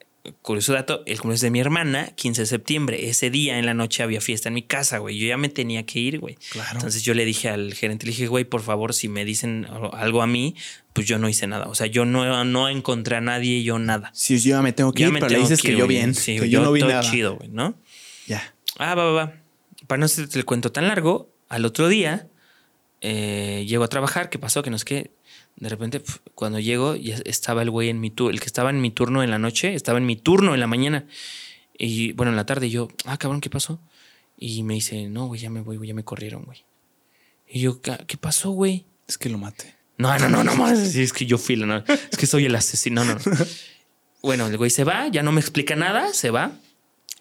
[0.41, 4.02] curioso dato, el cumpleaños de mi hermana, 15 de septiembre, ese día en la noche
[4.02, 5.18] había fiesta en mi casa, güey.
[5.18, 6.38] Yo ya me tenía que ir, güey.
[6.52, 6.72] Claro.
[6.73, 10.22] Entonces yo le dije al gerente, le dije, güey, por favor, si me dicen algo
[10.22, 10.56] a mí,
[10.93, 11.68] pues yo no hice nada.
[11.68, 14.11] O sea, yo no, no encontré a nadie, yo nada.
[14.14, 16.61] Sí, yo ya me tengo que ir, pero le dices que, yo bien, sí, yo,
[16.61, 17.02] no vi nada.
[17.02, 17.76] chido, güey, ¿no?
[18.27, 18.56] Ya.
[18.77, 19.44] Ah, va, va, va.
[19.88, 22.28] Para no hacerte el cuento tan largo, al otro día
[23.02, 24.64] eh, llego a trabajar, ¿qué pasó?
[24.64, 25.12] Que no es que
[25.57, 26.02] de repente,
[26.34, 29.24] cuando llego, ya estaba el güey en mi turno, el que estaba en mi turno
[29.24, 31.06] en la noche, estaba en mi turno en la mañana.
[31.78, 33.80] Y bueno, en la tarde yo, ah, cabrón, ¿qué pasó?
[34.38, 36.66] Y me dice, no, güey, ya me voy, güey, ya me corrieron, güey.
[37.48, 38.86] Y yo, ¿qué pasó, güey?
[39.07, 39.76] Es que lo maté.
[39.98, 40.95] No, no, no, no más.
[40.95, 41.84] es que yo filo, no.
[41.88, 43.20] Es que soy el asesino, no, no.
[44.22, 46.52] bueno, el güey se va, ya no me explica nada, se va.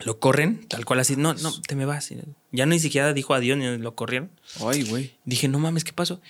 [0.01, 1.17] Lo corren, tal cual así.
[1.17, 2.13] No, no, te me vas.
[2.51, 4.31] Ya ni siquiera dijo adiós ni lo corrieron.
[4.61, 5.15] Ay, güey.
[5.25, 6.21] Dije, no mames, ¿qué pasó?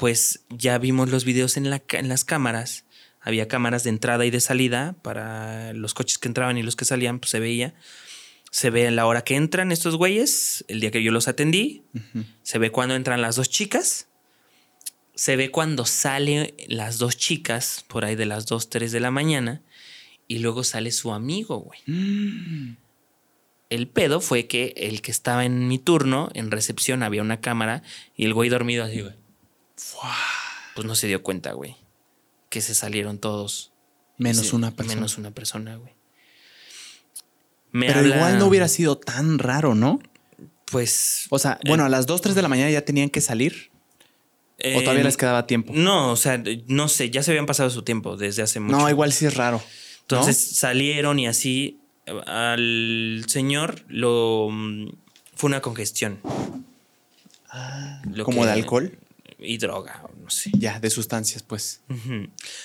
[0.00, 2.86] pues ya vimos los videos en, la, en las cámaras.
[3.20, 6.86] Había cámaras de entrada y de salida para los coches que entraban y los que
[6.86, 7.74] salían, pues se veía.
[8.50, 11.82] Se ve la hora que entran estos güeyes, el día que yo los atendí.
[12.42, 14.06] Se ve cuando entran las dos chicas.
[15.14, 19.10] Se ve cuando salen las dos chicas, por ahí de las 2, 3 de la
[19.10, 19.60] mañana.
[20.28, 21.80] Y luego sale su amigo, güey.
[21.86, 22.76] Mm.
[23.70, 27.82] El pedo fue que el que estaba en mi turno, en recepción, había una cámara
[28.16, 29.14] y el güey dormido así, güey.
[30.74, 31.76] Pues no se dio cuenta, güey.
[32.48, 33.72] Que se salieron todos.
[34.18, 34.96] Menos una persona.
[34.96, 35.94] Menos una persona, güey.
[37.72, 40.00] Pero igual no hubiera sido tan raro, ¿no?
[40.64, 41.26] Pues.
[41.30, 43.70] O sea, bueno, a las 2, 3 de la mañana ya tenían que salir.
[44.76, 45.72] ¿O todavía les quedaba tiempo?
[45.74, 48.76] No, o sea, no sé, ya se habían pasado su tiempo desde hace mucho.
[48.76, 49.62] No, igual sí es raro.
[50.02, 51.80] Entonces salieron y así
[52.26, 54.48] al señor lo
[55.34, 56.20] fue una congestión.
[57.48, 58.98] Ah, ¿Como de alcohol?
[59.42, 60.50] y droga, no sé.
[60.54, 61.82] Ya, de sustancias, pues.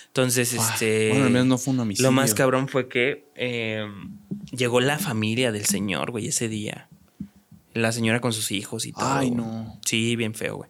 [0.07, 1.09] Entonces, este.
[1.09, 2.09] Bueno, al menos no fue un homicidio.
[2.09, 4.17] Lo más cabrón fue que em,
[4.51, 6.89] llegó la familia del señor, güey, ese día.
[7.73, 9.05] La señora con sus hijos y todo.
[9.05, 9.79] Ay, no.
[9.85, 10.69] Sí, bien feo, güey.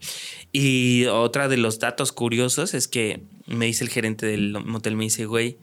[0.51, 5.03] Y otra de los datos curiosos es que me dice el gerente del motel, me
[5.03, 5.59] dice, güey,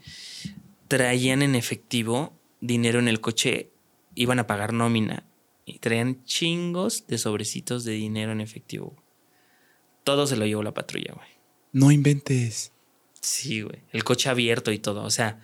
[0.87, 2.33] traían en efectivo
[2.63, 3.71] dinero en el coche,
[4.15, 5.27] iban a pagar nómina
[5.67, 8.97] y traían chingos de sobrecitos de dinero en efectivo.
[10.05, 11.29] Todo se lo llevó la patrulla, güey.
[11.73, 12.73] No inventes.
[13.21, 13.83] Sí, güey.
[13.93, 15.05] El coche abierto y todo.
[15.05, 15.41] O sea,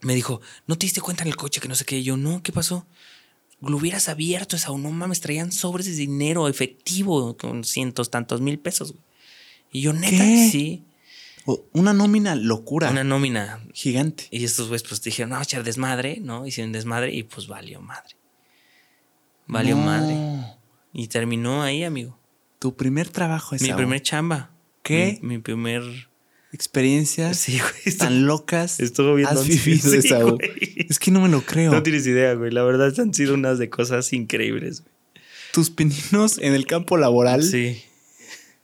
[0.00, 2.02] me dijo, ¿no te diste cuenta en el coche que no sé qué?
[2.02, 2.86] yo, no, ¿qué pasó?
[3.60, 8.58] Lo hubieras abierto esa, no mames, traían sobres de dinero efectivo con cientos, tantos mil
[8.58, 8.92] pesos.
[8.92, 9.04] Güey.
[9.72, 10.84] Y yo, neta, sí.
[11.72, 12.90] Una nómina locura.
[12.90, 13.64] Una nómina.
[13.72, 14.28] Gigante.
[14.30, 16.46] Y estos güeyes pues dijeron, no, echar desmadre, ¿no?
[16.46, 18.16] Hicieron desmadre y pues valió madre.
[19.46, 20.16] Valió madre.
[20.92, 22.18] Y terminó ahí, amigo.
[22.58, 24.50] Tu primer trabajo es Mi primer chamba.
[24.82, 25.18] ¿Qué?
[25.22, 25.82] Mi, primer
[26.52, 30.36] experiencias sí, güey, tan locas estuvo bien has vivido
[30.88, 31.70] Es que no me lo creo.
[31.70, 32.50] No tienes idea, güey.
[32.50, 34.84] La verdad han sido unas de cosas increíbles.
[35.52, 37.42] Tus pininos en el campo laboral.
[37.42, 37.82] Sí.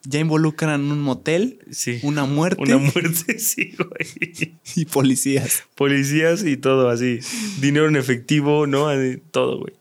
[0.09, 1.99] Ya involucran un motel, sí.
[2.03, 2.63] una muerte.
[2.63, 4.55] Una muerte, sí, güey.
[4.75, 5.65] Y policías.
[5.75, 7.21] Policías y todo así.
[7.61, 8.89] Dinero en efectivo, ¿no?
[9.31, 9.75] Todo, güey.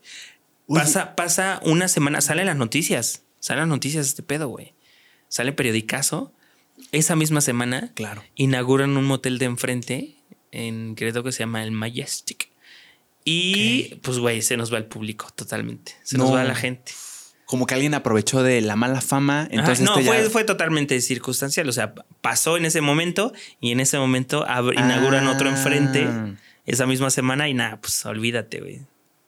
[0.68, 3.22] Pasa, pasa una semana, salen las noticias.
[3.38, 4.74] Salen noticias de este pedo, güey.
[5.28, 6.32] Sale periodicazo.
[6.92, 8.22] Esa misma semana, claro.
[8.34, 10.16] inauguran un motel de enfrente,
[10.52, 12.50] en creo que se llama el Majestic.
[13.24, 15.94] Y pues, güey, se nos va el público totalmente.
[16.04, 16.92] Se nos va la gente.
[17.46, 19.46] Como que alguien aprovechó de la mala fama.
[19.52, 21.68] Entonces no, fue, fue, totalmente circunstancial.
[21.68, 24.44] O sea, pasó en ese momento y en ese momento
[24.74, 26.34] inauguran otro enfrente ah.
[26.66, 28.80] esa misma semana y nada, pues olvídate, güey.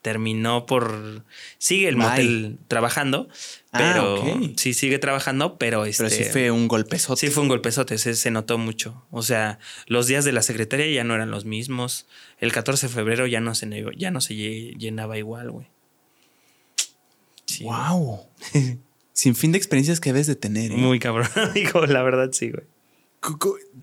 [0.02, 1.24] terminó por.
[1.58, 3.28] Sigue el motel trabajando,
[3.70, 4.24] ah, pero.
[4.56, 6.02] Sí, sigue trabajando, pero este.
[6.02, 7.20] Pero sí este, fue un golpezote.
[7.20, 9.06] Sí, fue un golpezote, se, se, notó mucho.
[9.12, 12.08] O sea, los días de la secretaria ya no eran los mismos.
[12.40, 15.68] El 14 de febrero ya no se, ya no se llenaba igual, güey.
[17.62, 18.20] ¡Wow!
[19.12, 20.70] Sin fin de experiencias que debes de tener.
[20.72, 20.76] ¿eh?
[20.76, 22.64] Muy cabrón, digo, la verdad sí, güey.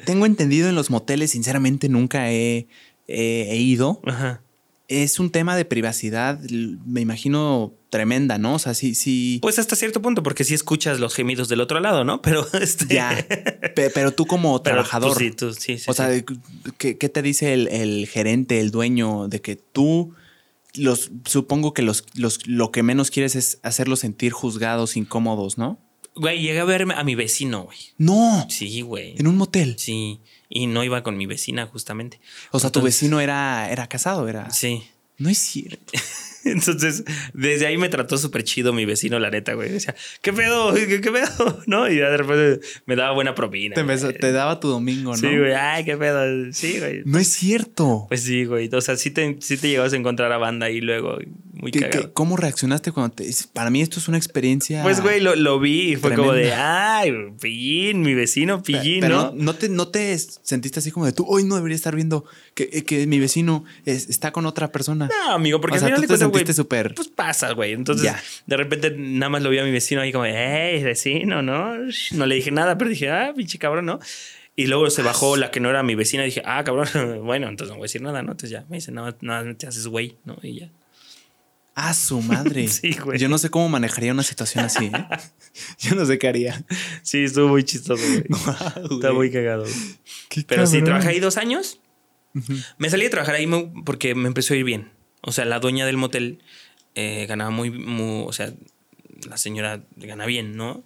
[0.05, 2.67] Tengo entendido en los moteles, sinceramente nunca he,
[3.07, 3.99] he ido.
[4.05, 4.41] Ajá
[4.87, 8.55] es un tema de privacidad, me imagino, tremenda, ¿no?
[8.55, 9.39] O sea, sí, sí.
[9.41, 12.21] Pues hasta cierto punto, porque sí escuchas los gemidos del otro lado, ¿no?
[12.21, 12.93] Pero este...
[12.93, 13.25] Ya.
[13.75, 15.17] Pero tú como trabajador.
[15.17, 15.85] sí, tú, sí, sí.
[15.89, 16.09] O sea,
[16.77, 20.13] ¿qué, te dice el, gerente, el dueño, de que tú
[20.77, 25.79] los supongo que los, los lo que menos quieres es hacerlos sentir juzgados, incómodos, ¿no?
[26.15, 27.77] Güey, llegué a verme a mi vecino, güey.
[27.97, 28.47] No.
[28.49, 29.15] Sí, güey.
[29.17, 29.75] En un motel.
[29.77, 32.19] Sí y no iba con mi vecina justamente.
[32.51, 34.49] O sea, tu vecino era, era casado, era.
[34.51, 34.83] Sí.
[35.17, 35.93] No es cierto.
[36.45, 37.03] Entonces,
[37.33, 39.71] desde ahí me trató súper chido mi vecino, la neta, güey.
[39.71, 40.73] Decía, ¿qué pedo?
[40.73, 41.61] ¿Qué, pedo?
[41.65, 41.89] ¿No?
[41.89, 43.75] Y de repente me daba buena propina.
[43.75, 45.17] Te, daba tu domingo, ¿no?
[45.17, 45.53] Sí, güey.
[45.53, 46.51] Ay, qué pedo.
[46.53, 47.01] Sí, güey.
[47.05, 48.05] No es cierto.
[48.07, 48.69] Pues sí, güey.
[48.71, 51.17] O sea, sí te, sí te llegabas a encontrar a banda ahí luego.
[51.53, 52.13] Muy cagado.
[52.13, 53.29] ¿Cómo reaccionaste cuando te.?
[53.53, 54.83] Para mí esto es una experiencia.
[54.83, 59.15] Pues, güey, lo, lo vi y fue como de, ay, pillín, mi vecino, pillín, pero,
[59.15, 59.31] ¿no?
[59.35, 62.83] no, te, no te sentiste así como de tú, hoy no debería estar viendo que,
[62.83, 65.07] que mi vecino está con otra persona.
[65.07, 66.93] No, amigo, porque o sea, te sentiste súper.
[66.93, 67.73] Pues pasa, güey.
[67.73, 68.11] Entonces,
[68.45, 71.75] de repente nada más lo vi a mi vecino ahí como, hey, vecino, ¿no?
[72.11, 73.99] No le dije nada, pero dije, ah, pinche cabrón, ¿no?
[74.57, 76.87] Y luego se bajó la que no era mi vecina y dije, ah, cabrón,
[77.25, 78.31] bueno, entonces no voy a decir nada, ¿no?
[78.31, 80.37] Entonces ya me dice, no, nada, te haces güey, ¿no?
[80.41, 80.69] Y ya.
[81.75, 82.67] Ah, su madre.
[82.69, 83.19] sí, güey.
[83.19, 85.07] Yo no sé cómo manejaría una situación así, ¿eh?
[85.79, 86.63] Yo no sé qué haría.
[87.03, 88.23] Sí, estuvo muy chistoso, güey.
[88.91, 89.65] Está muy cagado.
[90.47, 91.79] Pero sí, trabajé ahí dos años.
[92.77, 93.47] Me salí de trabajar ahí
[93.85, 94.91] porque me empezó a ir bien.
[95.25, 96.39] O sea, la dueña del motel
[96.93, 98.53] eh, ganaba muy, muy, o sea,
[99.27, 100.83] la señora gana bien, ¿no?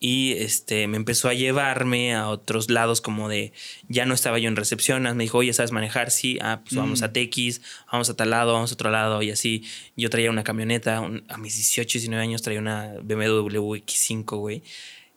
[0.00, 3.52] Y este, me empezó a llevarme a otros lados como de,
[3.88, 6.10] ya no estaba yo en recepción, me dijo, oye, ¿sabes manejar?
[6.10, 7.12] Sí, ah, pues vamos a mm.
[7.12, 7.60] TX,
[7.92, 9.64] vamos a tal lado, vamos a otro lado, y así.
[9.96, 14.62] Yo traía una camioneta, a mis 18, 19 años traía una BMW X5, güey.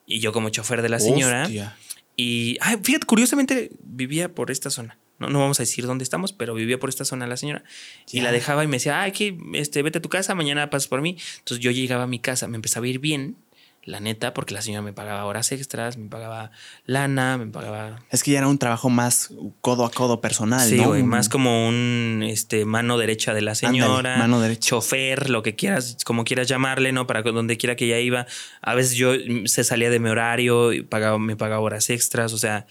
[0.06, 1.50] Y yo como chofer de la señora.
[2.16, 5.00] Y, ay, fíjate, curiosamente vivía por esta zona.
[5.20, 7.64] No, no vamos a decir dónde estamos, pero vivía por esta zona la señora.
[8.12, 10.88] Y la dejaba y me decía, ay, que este, vete a tu casa, mañana pasas
[10.88, 11.18] por mí.
[11.40, 13.38] Entonces yo llegaba a mi casa, me empezaba a ir bien,
[13.86, 16.52] la neta, porque la señora me pagaba horas extras, me pagaba
[16.86, 18.00] lana, me pagaba.
[18.10, 19.30] Es que ya era un trabajo más
[19.62, 24.18] codo a codo personal, sí, más como un este, mano derecha de la señora.
[24.18, 24.70] mano derecha.
[24.70, 27.06] Chofer, lo que quieras, como quieras llamarle, ¿no?
[27.06, 28.26] Para donde quiera que ella iba.
[28.62, 32.34] A veces yo mm, se salía de mi horario y pagaba, me pagaba horas extras,
[32.34, 32.66] o sea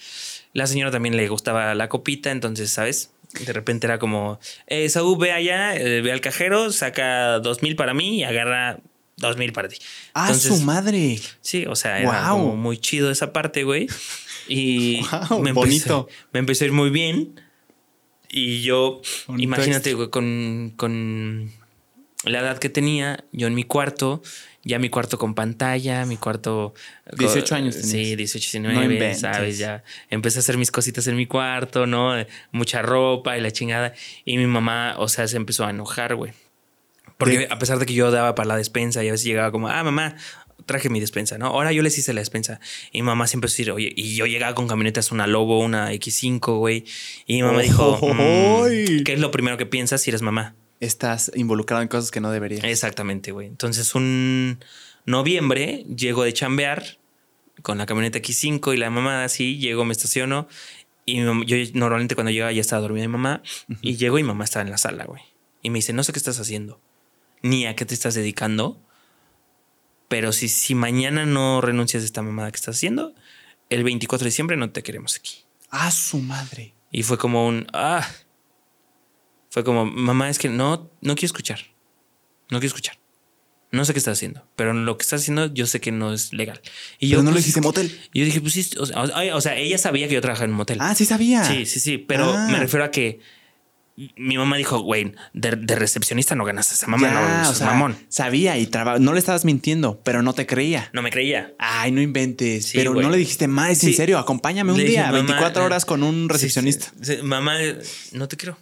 [0.55, 3.11] la señora también le gustaba la copita, entonces, ¿sabes?
[3.45, 7.77] De repente era como, eh, Saúl, ve allá, eh, ve al cajero, saca dos mil
[7.77, 8.79] para mí y agarra
[9.17, 9.79] dos mil para ti.
[10.15, 11.21] ¡Ah, su madre!
[11.41, 13.89] Sí, o sea, era como muy chido esa parte, güey.
[14.49, 15.01] Y
[15.41, 16.09] me bonito.
[16.33, 17.41] me empezó a ir muy bien.
[18.31, 19.01] Y yo,
[19.37, 21.51] imagínate, güey, con, con
[22.25, 24.23] la edad que tenía, yo en mi cuarto
[24.65, 26.75] ya mi cuarto con pantalla, mi cuarto...
[27.19, 27.75] 18 años.
[27.75, 29.59] Sí, 18, 19, ¿sabes?
[29.59, 32.15] Ya empecé a hacer mis cositas en mi cuarto, ¿no?
[32.51, 33.93] Mucha ropa y la chingada.
[34.25, 36.33] Y mi mamá, o sea, se empezó a enojar, güey.
[37.19, 39.69] Porque a pesar de que yo daba para la despensa y a veces llegaba como,
[39.69, 40.17] ah, mamá,
[40.67, 41.47] traje mi despensa, ¿no?
[41.47, 42.59] Ahora yo les hice la despensa.
[42.91, 46.59] Y mi mamá siempre decía, oye, y yo llegaba con camionetas, una Lobo, una X5,
[46.59, 46.85] güey.
[47.27, 50.55] Y mi mamá dijo, mm, ¿qué es lo primero que piensas si eres mamá?
[50.81, 52.65] Estás involucrado en cosas que no deberías.
[52.65, 53.47] Exactamente, güey.
[53.47, 54.59] Entonces, un
[55.07, 56.99] noviembre llego de chambear
[57.63, 60.49] con la camioneta X5 y la mamá así, llego, me estaciono
[61.07, 63.43] y yo normalmente cuando llegaba ya estaba dormida mi mamá
[63.83, 65.23] y llego y mamá estaba en la sala, güey.
[65.63, 66.81] Y me dice, no sé qué estás haciendo,
[67.43, 68.81] ni a qué te estás dedicando,
[70.09, 73.15] pero si, si mañana no renuncias a esta mamada que estás haciendo,
[73.71, 75.45] el 24 de diciembre no te queremos aquí.
[75.71, 76.75] Ah, su madre.
[76.91, 78.07] Y fue como un, ah,
[79.55, 81.61] fue como, mamá, es que no, no quiero escuchar.
[82.51, 82.99] No quiero escuchar.
[83.71, 86.33] No sé qué estás haciendo, pero lo que estás haciendo yo sé que no es
[86.33, 86.61] legal.
[86.99, 87.97] Y yo, no lo pues, dijiste motel?
[88.13, 90.79] Y yo dije, pues sí, o sea, ella sabía que yo trabajaba en un motel.
[90.81, 91.45] Ah, sí sabía.
[91.45, 92.49] Sí, sí, sí, pero ah.
[92.51, 93.21] me refiero a que
[94.17, 97.97] mi mamá dijo, güey, de, recepcionista no ganas esa mamá, no, o sea, mamón.
[98.09, 98.69] Sabía y
[98.99, 100.91] no le estabas mintiendo, pero no te creía.
[100.93, 101.55] No me creía.
[101.61, 102.73] Ay, no inventes.
[102.75, 106.93] pero no le dijiste más, en serio, acompáñame un día, 24 horas con un recepcionista.
[107.23, 107.57] mamá,
[108.11, 108.59] no te creo.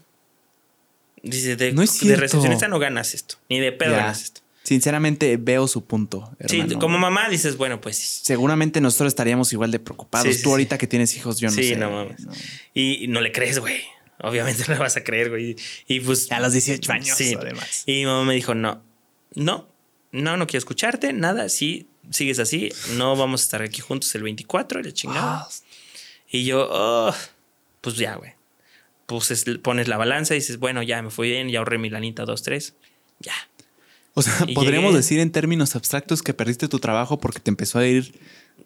[1.22, 4.40] Dice, de, no de recepcionista no ganas esto, ni de pedo ganas esto.
[4.64, 6.30] Sinceramente veo su punto.
[6.46, 10.40] Sí, como mamá dices, bueno, pues Seguramente nosotros estaríamos igual de preocupados.
[10.40, 11.64] Tú ahorita que tienes hijos, yo no sé.
[11.64, 12.22] Sí, no mames.
[12.72, 13.82] Y no le crees, güey.
[14.20, 15.56] obviamente no le vas a creer, güey.
[15.88, 16.30] Y pues.
[16.30, 17.34] A los 18 años, sí.
[17.38, 17.82] además.
[17.86, 18.82] Y mi mamá me dijo, no,
[19.34, 19.68] no,
[20.12, 24.22] no, no quiero escucharte, nada, sí, sigues así, no vamos a estar aquí juntos el
[24.22, 25.48] 24, y la chingada.
[26.30, 27.14] Y yo, oh,
[27.80, 28.32] pues ya, güey.
[29.18, 32.24] Pues pones la balanza y dices, bueno, ya me fui bien, ya ahorré mi lanita,
[32.24, 32.74] dos, tres,
[33.20, 33.34] ya.
[34.14, 37.86] O sea, podríamos decir en términos abstractos que perdiste tu trabajo porque te empezó a
[37.86, 38.12] ir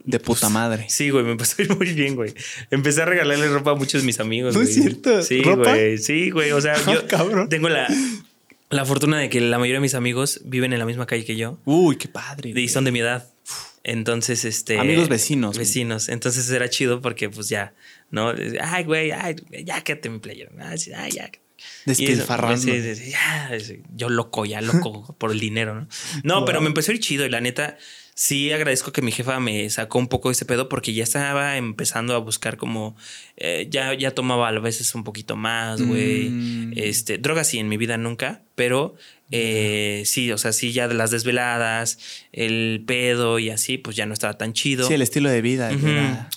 [0.05, 0.87] de puta madre.
[0.89, 2.35] Sí, güey, me empezó a ir muy bien, güey.
[2.71, 4.55] Empecé a regalarle ropa a muchos de mis amigos.
[4.55, 5.23] ¿No es cierto?
[5.23, 5.99] Sí, güey.
[5.99, 6.53] Sí, güey.
[6.53, 7.05] O sea, yo
[7.49, 7.89] tengo la,
[8.71, 11.37] la fortuna de que la mayoría de mis amigos viven en la misma calle que
[11.37, 11.59] yo.
[11.65, 12.53] Uy, qué padre.
[12.55, 13.29] Y son de mi edad.
[13.85, 14.79] Entonces, este.
[14.79, 15.57] Amigos vecinos.
[15.57, 16.09] Vecinos.
[16.09, 17.73] Entonces era chido porque, pues ya,
[18.11, 18.33] ¿no?
[18.61, 20.51] Ay, güey, ay, ya quédate mi player.
[20.61, 21.31] Ay, ya.
[21.85, 22.59] Despilfarrando.
[22.59, 23.51] Sí, sí, ya,
[23.95, 25.89] yo loco, ya loco por el dinero, ¿no?
[26.23, 27.79] No, pero me empezó a ir chido y la neta,
[28.15, 32.15] sí agradezco que mi jefa me sacó un poco ese pedo porque ya estaba empezando
[32.15, 32.97] a buscar como
[33.37, 36.31] eh, ya, ya tomaba a veces un poquito más, güey.
[36.31, 36.73] Mm.
[36.77, 38.95] Este, drogas sí en mi vida nunca, pero
[39.31, 41.99] eh, sí, o sea, sí, ya de las desveladas,
[42.33, 44.87] el pedo y así, pues ya no estaba tan chido.
[44.87, 45.73] Sí, el estilo de vida.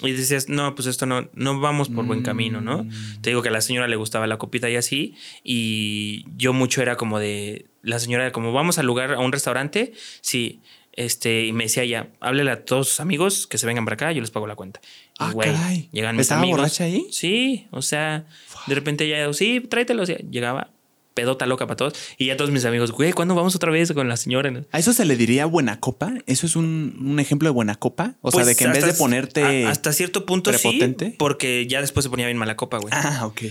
[0.02, 2.84] Y decías, no, pues esto no, no vamos por buen camino, ¿no?
[2.84, 3.22] Mm.
[3.22, 6.82] Te digo que a la señora le gustaba la copita y así, y yo mucho
[6.82, 10.62] era como de, la señora era como, vamos al lugar, a un restaurante, sí
[11.00, 14.12] este, y me decía ya, háblele a todos sus amigos que se vengan para acá,
[14.12, 14.82] yo les pago la cuenta.
[14.84, 17.08] Y, ah, güey, llegan mis ¿Estaba borracha ahí?
[17.10, 18.26] Sí, o sea,
[18.68, 20.04] de repente ya, sí, tráetelo.
[20.04, 20.72] llegaba
[21.14, 21.94] pedota loca para todos.
[22.18, 24.52] Y ya todos mis amigos, güey, ¿cuándo vamos otra vez con la señora?
[24.72, 26.14] ¿A eso se le diría buena copa?
[26.26, 28.16] ¿Eso es un, ejemplo de buena copa?
[28.22, 29.66] O sea, de que en vez de ponerte.
[29.66, 31.12] hasta cierto punto prepotente?
[31.12, 32.94] sí, porque ya después se ponía bien mala copa, güey.
[32.96, 33.42] Ah, ok.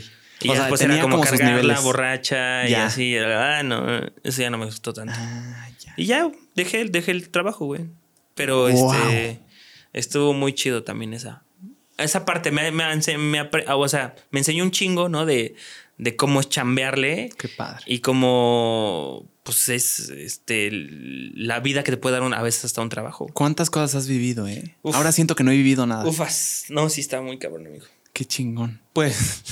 [0.40, 3.16] Y después era como, cargar la borracha y así.
[3.16, 5.14] Ah, no, eso ya no me gustó tanto.
[5.16, 7.86] Ah, y ya dejé, dejé el trabajo, güey.
[8.34, 9.40] Pero este
[9.92, 11.42] estuvo muy chido también esa.
[11.96, 15.26] Esa parte me, me, me, o sea, me enseñó un chingo, ¿no?
[15.26, 15.56] De,
[15.98, 17.30] de cómo es chambearle.
[17.36, 17.82] Qué padre.
[17.86, 22.88] Y cómo pues es este la vida que te puede dar a veces hasta un
[22.88, 23.26] trabajo.
[23.32, 24.76] ¿Cuántas cosas has vivido, eh?
[24.84, 26.06] Ahora siento que no he vivido nada.
[26.06, 26.66] Ufas.
[26.68, 27.86] No, sí está muy cabrón, amigo.
[28.12, 28.80] Qué chingón.
[28.92, 29.44] Pues,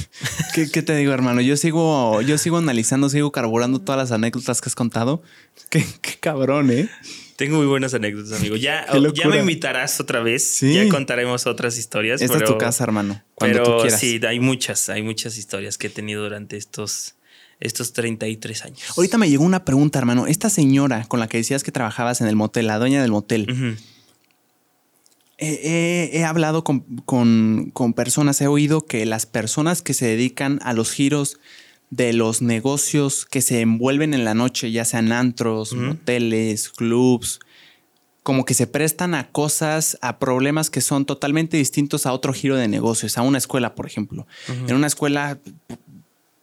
[0.55, 1.41] ¿qué, te digo, hermano?
[1.41, 5.23] Yo sigo, yo sigo analizando, sigo carburando todas las anécdotas que has contado.
[5.71, 5.85] Qué,
[6.21, 6.91] cabrón, ¿eh?
[7.37, 8.57] Tengo muy buenas anécdotas, amigo.
[8.67, 10.43] Ya, ya me invitarás otra vez.
[10.43, 10.75] ¿Sí?
[10.75, 12.21] Ya contaremos otras historias.
[12.21, 13.23] Esta es tu casa, hermano.
[13.35, 14.01] Cuando pero tú quieras.
[14.01, 17.17] sí, hay muchas, hay muchas historias que he tenido durante estos,
[17.61, 18.83] estos 33 años.
[18.97, 20.27] Ahorita me llegó una pregunta, hermano.
[20.27, 23.77] Esta señora con la que decías que trabajabas en el motel, la dueña del motel,
[25.39, 31.39] he, hablado con, personas, he oído que las personas que se dedican a los giros
[31.91, 37.41] de los negocios que se envuelven en la noche, ya sean antros, moteles, clubs,
[38.23, 42.57] como que se prestan a cosas, a problemas que son totalmente distintos a otro giro
[42.57, 44.27] de negocios, a una escuela, por ejemplo.
[44.67, 45.39] En una escuela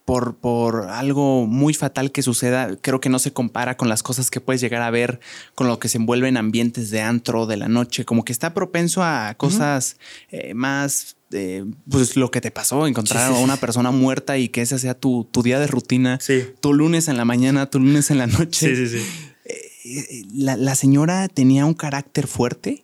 [0.06, 4.30] por, por algo muy fatal que suceda, creo que no se compara con las cosas
[4.30, 5.20] que puedes llegar a ver,
[5.56, 8.54] con lo que se envuelve en ambientes de antro de la noche, como que está
[8.54, 9.98] propenso a cosas
[10.32, 14.62] eh, más, eh, pues lo que te pasó, encontrar a una persona muerta y que
[14.62, 16.20] ese sea tu, día de rutina,
[16.62, 18.76] tu lunes en la mañana, tu lunes en la noche.
[18.76, 19.06] Sí, sí, sí.
[19.46, 22.84] Eh, la, señora tenía un carácter fuerte,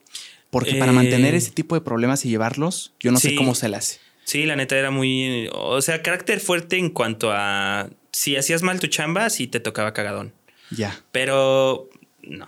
[0.50, 3.78] porque para mantener ese tipo de problemas y llevarlos, yo no sé cómo se le
[3.78, 4.00] hace.
[4.30, 5.50] Sí, la neta era muy.
[5.54, 7.90] O sea, carácter fuerte en cuanto a.
[8.12, 10.34] Si hacías mal tu chamba, sí te tocaba cagadón.
[10.70, 11.02] Ya.
[11.12, 11.90] Pero.
[12.22, 12.48] No.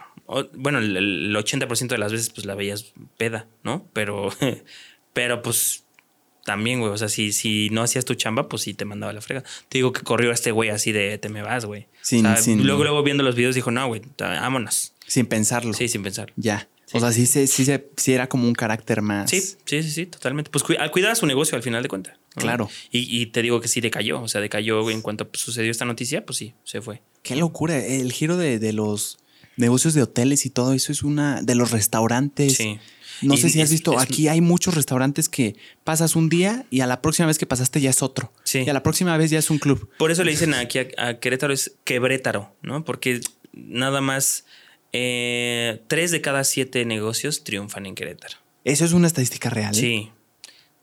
[0.54, 3.88] bueno, el, 80% de las veces, pues la veías peda, ¿no?
[3.94, 4.30] Pero.
[5.14, 5.81] pero pues.
[6.44, 6.92] También, güey.
[6.92, 9.44] O sea, si, si no hacías tu chamba, pues sí te mandaba la frega.
[9.70, 11.88] Te digo que corrió este güey así de te me vas, güey.
[12.02, 12.24] Sin,
[12.66, 14.94] Luego, luego viendo los videos dijo, no, güey, vámonos.
[15.08, 15.74] Sin pensarlo.
[15.74, 16.34] Sí, sin pensar.
[16.36, 16.68] Ya.
[16.94, 17.66] O sea, sí, sí, sí,
[17.96, 19.30] sí, era como un carácter más.
[19.30, 20.52] Sí, sí, sí, sí, totalmente.
[20.52, 22.18] Pues cuidaba su negocio al final de cuentas.
[22.36, 22.70] Claro.
[22.92, 24.22] Y, te digo que sí decayó.
[24.22, 27.02] O sea, decayó en cuanto sucedió esta noticia, pues sí, se fue.
[27.24, 27.78] Qué locura.
[27.78, 29.20] El giro de, los
[29.58, 31.42] negocios de hoteles y todo eso es una.
[31.42, 32.56] de los restaurantes.
[32.58, 32.80] Sí.
[33.22, 36.88] No sé si has visto, aquí hay muchos restaurantes que pasas un día y a
[36.88, 38.34] la próxima vez que pasaste ya es otro.
[38.44, 38.64] Sí.
[38.66, 39.90] Y a la próxima vez ya es un club.
[39.98, 42.84] Por eso le dicen aquí a, a Querétaro es quebrétaro, ¿no?
[42.84, 43.22] Porque
[43.54, 44.46] nada más
[44.94, 48.38] eh, tres de cada siete negocios triunfan en Querétaro.
[48.64, 49.74] ¿Eso es una estadística real?
[49.74, 50.12] Sí.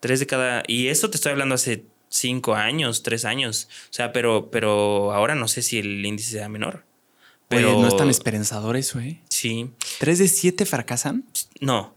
[0.01, 0.63] Tres de cada.
[0.67, 3.69] Y eso te estoy hablando hace cinco años, tres años.
[3.91, 6.85] O sea, pero, pero ahora no sé si el índice sea menor.
[7.49, 9.21] Pero no es tan esperanzador eso, ¿eh?
[9.31, 9.71] Sí.
[9.99, 11.25] ¿Tres de siete fracasan?
[11.61, 11.95] No.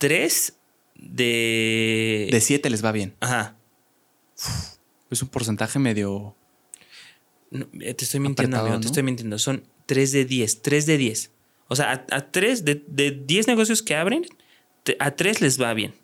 [0.00, 0.54] Tres
[0.96, 2.28] de.
[2.32, 3.14] De siete les va bien.
[3.20, 3.54] Ajá.
[5.10, 6.34] es un porcentaje medio.
[7.52, 9.38] Eh, te estoy mintiendo, amigo, Te estoy mintiendo.
[9.38, 10.62] Son tres de diez.
[10.62, 11.32] Tres de diez.
[11.68, 14.26] O sea, a, tres de, de 10 negocios que abren,
[14.98, 15.94] a tres les va bien.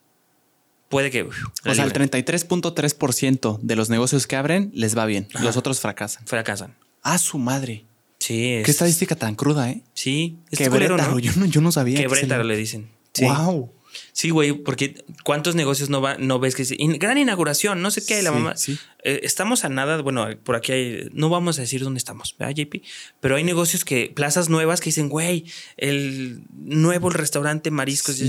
[0.90, 1.23] puede que.
[1.23, 5.27] o sea, el 33.3% de los negocios que abren les va bien.
[5.40, 6.27] Los otros fracasan.
[6.27, 6.77] Fracasan.
[7.02, 7.86] Ah, su madre.
[8.18, 8.60] Sí.
[8.62, 9.82] Qué estadística tan cruda, ¿eh?
[9.94, 10.36] Sí.
[10.51, 11.18] Qué ¿no?
[11.18, 11.98] Yo, no, yo no sabía.
[11.98, 12.90] Quebrétaro le dicen.
[13.14, 13.24] Sí.
[13.24, 13.73] Wow.
[14.12, 16.64] Sí, güey, porque ¿cuántos negocios no va, no ves que
[16.98, 18.56] gran inauguración, no sé qué, la mamá.
[18.56, 18.78] Sí.
[19.05, 22.55] Eh, estamos a nada, bueno, por aquí hay, no vamos a decir dónde estamos, ¿verdad,
[22.55, 22.82] JP?
[23.20, 25.44] Pero hay negocios que, plazas nuevas que dicen, güey,
[25.77, 28.20] el nuevo restaurante mariscos,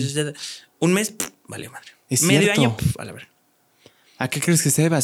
[0.80, 1.16] un mes,
[1.48, 1.92] vale madre.
[2.22, 3.37] Medio año, vale, a ver.
[4.20, 5.00] ¿A qué crees que se deba?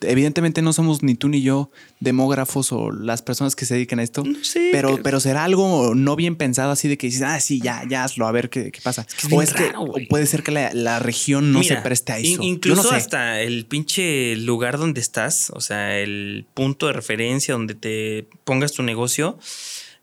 [0.00, 1.70] Evidentemente no somos ni tú ni yo
[2.00, 4.24] demógrafos o las personas que se dedican a esto.
[4.42, 7.82] Sí, pero, pero será algo no bien pensado así de que dices, ah, sí, ya,
[7.88, 9.06] ya hazlo, a ver qué, qué pasa.
[9.30, 9.72] o es que
[10.08, 12.42] puede ser que la, región no se preste a eso.
[12.42, 18.28] incluso hasta el pinche lugar donde estás, o sea, el punto de referencia donde te
[18.44, 19.38] pongas tu negocio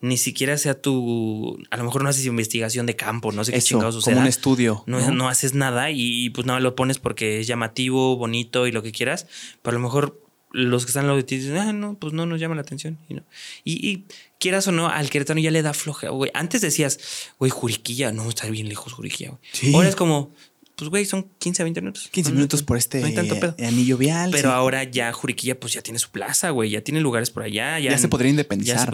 [0.02, 1.60] ni siquiera sea tu.
[1.70, 4.16] A lo mejor no haces investigación de campo, no sé qué chingados suceda.
[4.16, 4.84] Como un estudio.
[4.88, 5.30] No, ¿no?
[5.30, 9.28] haces nada y, pues nada lo pones porque es llamativo, bonito y lo que quieras.
[9.62, 10.20] Pero a lo mejor
[10.52, 12.98] los que están en la ti dicen, ah, no, pues no nos llama la atención.
[13.08, 13.24] Y, no.
[13.64, 14.06] y,
[14.40, 16.32] quieras o no, al queretano ya le da floja, güey.
[16.34, 19.76] Antes decías, güey, Juriquilla, no, está bien lejos Juriquilla, güey.
[19.76, 20.34] Ahora es como,
[20.76, 22.10] pues güey, son 15 a 20 minutos.
[22.12, 23.04] 15 minutos por este
[23.60, 24.32] anillo vial.
[24.32, 27.80] Pero ahora ya Juriquilla pues ya tiene su plaza, güey, ya tiene lugares por allá.
[27.80, 28.92] Ya, se podría independizar.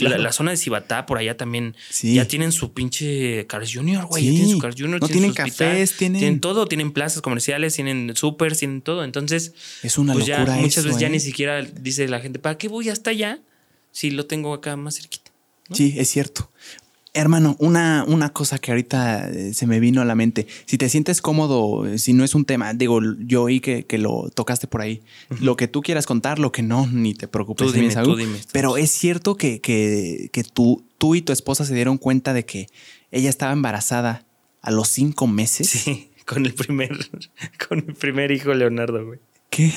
[0.00, 4.30] la, zona de Cibatá por allá también ya tienen su pinche Cars Junior, güey, ya
[4.30, 5.00] tienen su Cars Junior.
[5.00, 6.20] No tienen, cafés, tienen...
[6.20, 6.40] tienen...
[6.40, 9.04] todo, tienen plazas comerciales, tienen súper, tienen todo.
[9.04, 11.20] Entonces, es una pues locura ya muchas veces ya ni ¿eh?
[11.20, 13.40] siquiera dice la gente, ¿para qué voy hasta allá
[13.90, 15.32] si lo tengo acá más cerquita?
[15.72, 16.51] Sí, es cierto.
[17.14, 20.46] Hermano, una, una cosa que ahorita eh, se me vino a la mente.
[20.64, 23.98] Si te sientes cómodo, eh, si no es un tema, digo, yo oí que, que
[23.98, 25.02] lo tocaste por ahí.
[25.40, 27.66] Lo que tú quieras contar, lo que no, ni te preocupes.
[27.66, 28.38] Tú dime, tú dime.
[28.52, 32.46] Pero es cierto que, que, que tú, tú y tu esposa se dieron cuenta de
[32.46, 32.68] que
[33.10, 34.24] ella estaba embarazada
[34.62, 35.68] a los cinco meses.
[35.68, 36.96] Sí, con el primer,
[37.68, 39.18] con el primer hijo Leonardo, güey.
[39.52, 39.70] ¿Qué?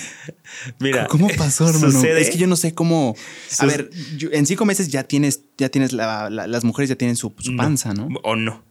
[0.79, 1.05] Mira.
[1.07, 2.01] ¿Cómo pasó, hermano?
[2.01, 3.13] Es que yo no sé cómo.
[3.59, 3.89] A ver,
[4.31, 8.07] en cinco meses ya tienes, ya tienes las mujeres ya tienen su, panza, ¿no?
[8.23, 8.63] O no.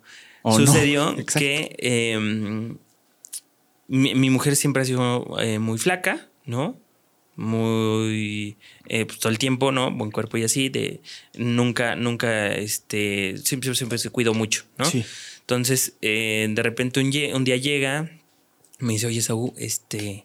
[0.50, 2.78] Sucedió que em,
[3.86, 6.80] mi, mujer siempre ha sido eh, muy flaca, ¿no?
[7.36, 8.56] Muy
[8.86, 9.90] eh, pues, todo el tiempo, ¿no?
[9.90, 11.02] Buen cuerpo y así, de
[11.34, 14.86] nunca, nunca, este, siempre, siempre se cuidó mucho, ¿no?
[14.86, 15.04] Sí.
[15.40, 18.10] Entonces, eh, de repente un, un día llega,
[18.78, 20.24] me dice, oye, Saúl, este,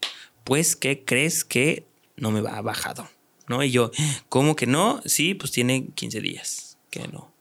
[0.50, 1.86] pues, ¿qué crees que
[2.16, 3.08] no me va bajado?
[3.46, 3.62] ¿No?
[3.62, 3.92] Y yo,
[4.28, 5.00] ¿cómo que no?
[5.06, 6.76] Sí, pues tiene 15 días.
[6.90, 7.32] Que no.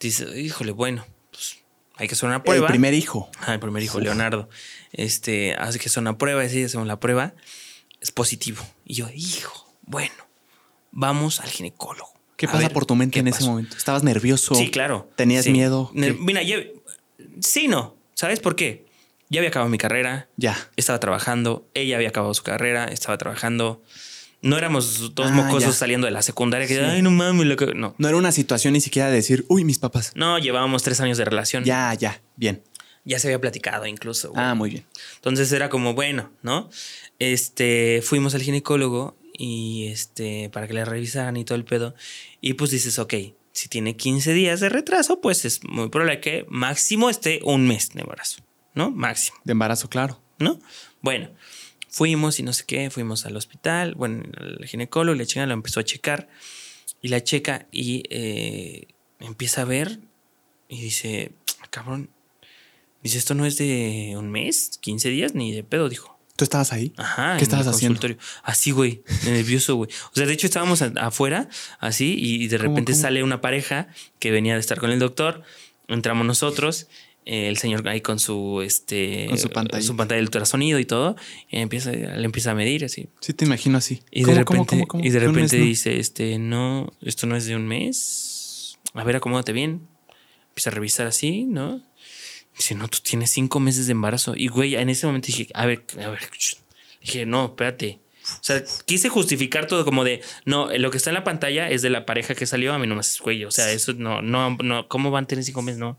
[0.00, 1.58] Dice, híjole, bueno, pues
[1.94, 2.66] hay que hacer una prueba.
[2.66, 3.30] El primer hijo.
[3.38, 4.48] Ah, el primer hijo, Leonardo.
[4.90, 7.32] Este, hace que hacer una prueba, y hacemos la prueba,
[8.00, 8.60] es positivo.
[8.84, 10.26] Y yo, hijo, bueno,
[10.90, 12.12] vamos al ginecólogo.
[12.36, 13.76] ¿Qué pasa por tu mente en ese momento?
[13.76, 14.56] ¿Estabas nervioso?
[14.56, 15.08] Sí, claro.
[15.14, 15.92] ¿Tenías miedo?
[15.94, 16.56] Mira, yo,
[17.38, 17.94] sí, no.
[18.14, 18.90] ¿Sabes por qué?
[19.32, 20.28] Ya había acabado mi carrera.
[20.36, 20.56] Ya.
[20.76, 21.66] Estaba trabajando.
[21.72, 22.84] Ella había acabado su carrera.
[22.84, 23.82] Estaba trabajando.
[24.42, 27.94] No éramos todos ah, mocosos saliendo de la secundaria que, ay, no mames, no.
[27.96, 30.12] No era una situación ni siquiera de decir, uy, mis papás.
[30.16, 31.64] No, llevábamos tres años de relación.
[31.64, 32.62] Ya, ya, bien.
[33.04, 34.32] Ya se había platicado incluso.
[34.36, 34.84] Ah, muy bien.
[35.14, 36.68] Entonces era como, bueno, ¿no?
[37.18, 41.94] Este, fuimos al ginecólogo y este, para que le revisaran y todo el pedo.
[42.42, 43.14] Y pues dices, ok,
[43.52, 47.90] si tiene 15 días de retraso, pues es muy probable que máximo esté un mes
[47.94, 48.42] de embarazo.
[48.74, 48.90] ¿No?
[48.90, 49.38] Máximo.
[49.44, 50.20] De embarazo, claro.
[50.38, 50.60] ¿No?
[51.00, 51.30] Bueno,
[51.92, 55.78] fuimos y no sé qué, fuimos al hospital, bueno, el ginecólogo, la chica lo empezó
[55.78, 56.28] a checar
[57.02, 58.86] y la checa y eh,
[59.20, 60.00] empieza a ver
[60.68, 62.08] y dice, ah, cabrón,
[63.02, 66.18] dice, esto no es de un mes, 15 días, ni de pedo, dijo.
[66.34, 66.94] ¿Tú estabas ahí?
[66.96, 67.36] Ajá.
[67.36, 68.00] ¿Qué estabas haciendo?
[68.42, 69.90] Así, güey, nervioso, güey.
[70.12, 73.88] O sea, de hecho estábamos afuera, así, y de repente sale una pareja
[74.18, 75.42] que venía de estar con el doctor,
[75.88, 76.88] entramos nosotros
[77.24, 81.16] el señor ahí con su este con su pantalla, su pantalla de ultrasonido y todo
[81.48, 83.08] y empieza le empieza a medir así.
[83.20, 84.02] Sí te imagino así.
[84.10, 88.78] Y de repente y de repente dice este no esto no es de un mes.
[88.94, 89.88] A ver acomódate bien
[90.48, 91.82] empieza a revisar así no
[92.56, 95.64] dice no tú tienes cinco meses de embarazo y güey en ese momento dije a
[95.64, 96.20] ver a ver
[97.00, 101.14] dije no espérate o sea, quise justificar todo como de, no, lo que está en
[101.14, 103.44] la pantalla es de la pareja que salió, a mí no me güey.
[103.44, 105.80] O sea, eso no, no, no, ¿cómo van a tener cinco meses?
[105.80, 105.98] No.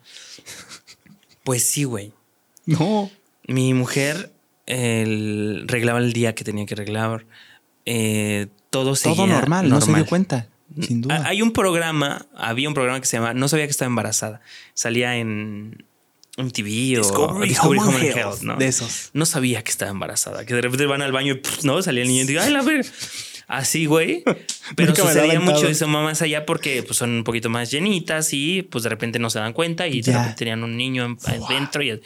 [1.44, 2.14] Pues sí, güey.
[2.66, 3.10] No.
[3.48, 4.32] Mi mujer
[4.66, 7.26] el, reglaba el día que tenía que reglar.
[7.86, 10.48] Eh, todo seguía Todo normal, no se dio cuenta.
[10.82, 11.22] Sin duda.
[11.28, 14.42] Hay un programa, había un programa que se llama No sabía que estaba embarazada.
[14.74, 15.86] Salía en
[16.38, 18.56] MTV o Discovery, Home, Health, ¿no?
[18.56, 19.12] De esos.
[19.14, 20.46] No sabía que estaba embarazada.
[20.46, 22.64] Que de repente van al baño y no salía el niño y digo, ay, la
[22.64, 22.90] verga.
[23.48, 24.24] Así, güey.
[24.76, 28.84] Pero sucedía mucho eso más allá porque pues, son un poquito más llenitas y pues
[28.84, 32.02] de repente no se dan cuenta y de repente tenían un niño adentro y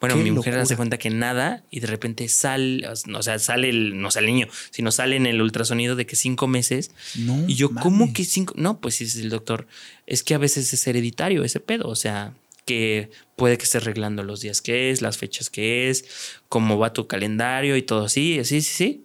[0.00, 4.00] bueno, mi mujer se cuenta que nada y de repente sale, o sea, sale el,
[4.00, 6.90] no sale el niño, sino sale en el ultrasonido de que cinco meses.
[7.16, 8.54] No, y yo, ¿cómo que cinco?
[8.56, 9.66] No, pues es el doctor.
[10.06, 12.34] Es que a veces es hereditario ese pedo, o sea,
[12.64, 16.04] que puede que estés arreglando los días que es, las fechas que es,
[16.48, 19.04] cómo va tu calendario y todo así, sí, sí, sí.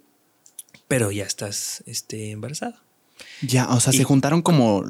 [0.88, 2.82] Pero ya estás este, embarazada.
[3.42, 4.84] Ya, o sea, se juntaron como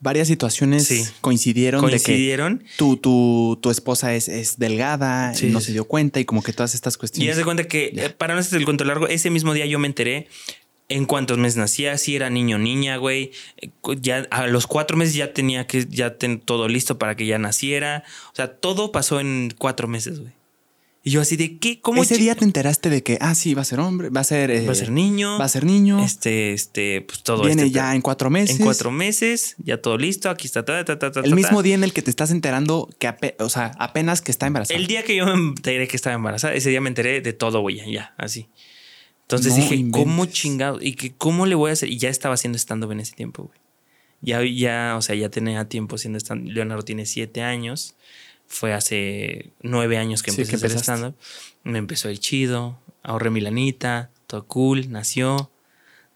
[0.00, 5.60] varias situaciones coincidieron, coincidieron de que tu, tu, tu esposa es, es delgada y no
[5.60, 7.24] se dio cuenta y como que todas estas cuestiones.
[7.24, 9.66] Y ya se cuenta que, eh, para no hacer el cuento largo, ese mismo día
[9.66, 10.28] yo me enteré
[10.88, 13.30] en cuántos meses nacía, si era niño o niña, güey.
[13.58, 17.38] Eh, ya a los cuatro meses ya tenía que ya todo listo para que ya
[17.38, 18.02] naciera.
[18.32, 20.32] O sea, todo pasó en cuatro meses, güey.
[21.02, 22.02] Y yo así de qué, ¿cómo?
[22.02, 24.50] Ese día te enteraste de que, ah, sí, va a ser hombre, va a ser...
[24.68, 25.38] va a ser niño.
[25.38, 26.04] Va a ser niño.
[26.04, 27.44] Este, este, pues todo.
[27.44, 28.60] Viene este, ya en cuatro meses.
[28.60, 31.84] En cuatro meses, ya todo listo, aquí está, ta, ta, ta, El mismo día en
[31.84, 34.78] el que te estás enterando que, o sea, apenas que está embarazada.
[34.78, 37.60] El día que yo me enteré que estaba embarazada, ese día me enteré de todo,
[37.60, 38.48] güey, ya, así.
[39.22, 40.80] Entonces dije, ¿cómo chingado?
[40.82, 41.88] ¿Y que cómo le voy a hacer?
[41.88, 43.58] Y ya estaba haciendo stand-up en ese tiempo, güey.
[44.22, 47.94] Ya, ya, o sea, ya tenía tiempo haciendo stand Leonardo tiene siete años.
[48.52, 51.14] Fue hace nueve años que empecé a hacer stand-up
[51.64, 55.50] me empezó el chido, ahorré mi lanita, todo cool, nació,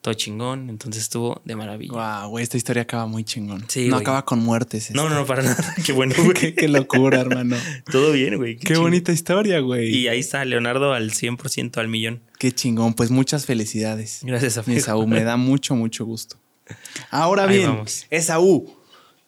[0.00, 1.92] todo chingón, entonces estuvo de maravilla.
[1.92, 3.64] Wow, güey, esta historia acaba muy chingón.
[3.68, 4.90] Sí, no acaba con muertes.
[4.90, 5.74] No, no, no, para nada.
[5.84, 6.54] Qué bueno, güey.
[6.54, 7.56] qué, locura, hermano.
[7.90, 8.56] todo bien, güey.
[8.56, 9.94] Qué, bonita historia, güey.
[9.94, 12.22] Y ahí está Leonardo al 100% al millón.
[12.38, 14.20] Qué chingón, pues muchas felicidades.
[14.22, 14.78] Gracias, amigo.
[14.78, 16.36] Esaú, me da mucho, mucho gusto.
[17.10, 18.74] Ahora bien, Esaú,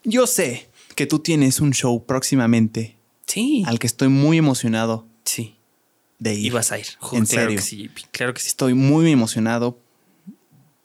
[0.05, 2.96] yo sé que tú tienes un show próximamente.
[3.27, 3.65] Sí.
[3.67, 5.07] Al que estoy muy emocionado.
[5.25, 5.57] Sí
[6.19, 6.47] de ir.
[6.47, 6.87] Ibas a ir.
[7.13, 7.57] en claro serio.
[7.57, 8.49] Que sí, claro que sí.
[8.49, 9.79] Estoy muy emocionado.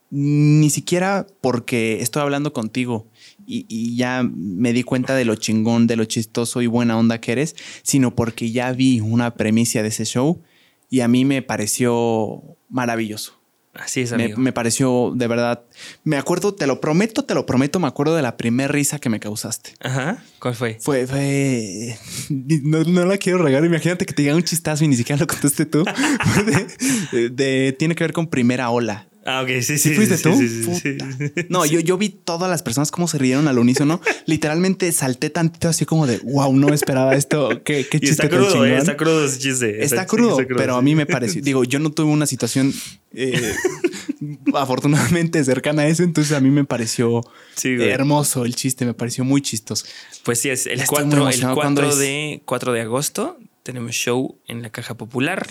[0.09, 3.07] Ni siquiera porque estoy hablando contigo
[3.47, 7.21] y, y, ya me di cuenta de lo chingón, de lo chistoso y buena onda
[7.21, 10.41] que eres, sino porque ya vi una premicia de ese show
[10.89, 13.40] y a mí me pareció maravilloso.
[13.73, 14.37] Así es, amigo.
[14.37, 15.63] Me, pareció de verdad.
[16.03, 19.09] Me acuerdo, te lo prometo, te lo prometo, me acuerdo de la primera risa que
[19.09, 19.75] me causaste.
[19.79, 20.23] Ajá.
[20.39, 20.77] ¿Cuál fue?
[20.81, 21.97] Fue, fue.
[22.29, 23.63] No, la quiero regar.
[23.63, 25.85] Imagínate que te diga un chistazo y ni siquiera lo contaste tú.
[27.13, 29.07] de, tiene que ver con primera ola.
[29.23, 29.93] Ah, ok, sí, sí.
[29.93, 30.31] fuiste tú?
[31.49, 34.01] no, yo, yo vi todas las personas cómo se rieron al unísono.
[34.25, 37.61] Literalmente salté tantito así como de wow, no esperaba esto.
[37.63, 39.83] Qué, qué chiste está crudo, eh, está crudo ese chiste.
[39.83, 41.41] Está, crudo, pero a mí me pareció.
[41.41, 42.73] Digo, yo no tuve una situación
[43.13, 43.53] eh,
[44.55, 47.21] afortunadamente cercana a eso, entonces a mí me pareció
[47.63, 49.85] hermoso el chiste, me pareció muy chistoso.
[50.23, 53.37] Pues sí, es el 4, el 4 de, 4 de agosto.
[53.63, 55.47] Tenemos show en la Caja Popular.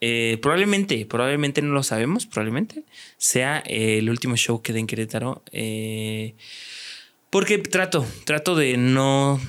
[0.00, 2.84] Eh, probablemente, probablemente no lo sabemos, probablemente
[3.18, 5.42] sea eh, el último show que dé en Querétaro.
[5.52, 6.34] Eh,
[7.28, 9.40] porque trato, trato de no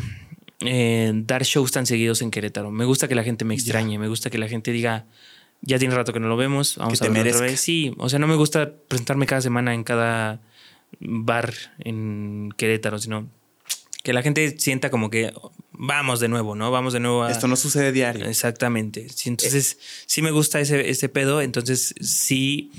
[0.60, 2.70] dar shows tan seguidos en Querétaro.
[2.70, 5.06] Me gusta que la gente me extrañe, me gusta que la gente diga,
[5.62, 7.60] ya tiene rato que no lo vemos, vamos a ver otra vez.
[7.60, 10.42] Sí, o sea, no me gusta presentarme cada semana en cada
[11.00, 13.28] bar en Querétaro, sino
[14.04, 15.34] que la gente sienta como que
[15.72, 16.72] vamos de nuevo, ¿no?
[16.72, 17.32] Vamos de nuevo a...
[17.32, 18.26] Esto no sucede diario.
[18.26, 19.08] Exactamente.
[19.26, 21.42] entonces, sí me gusta ese, ese pedo.
[21.42, 22.72] Entonces, sí,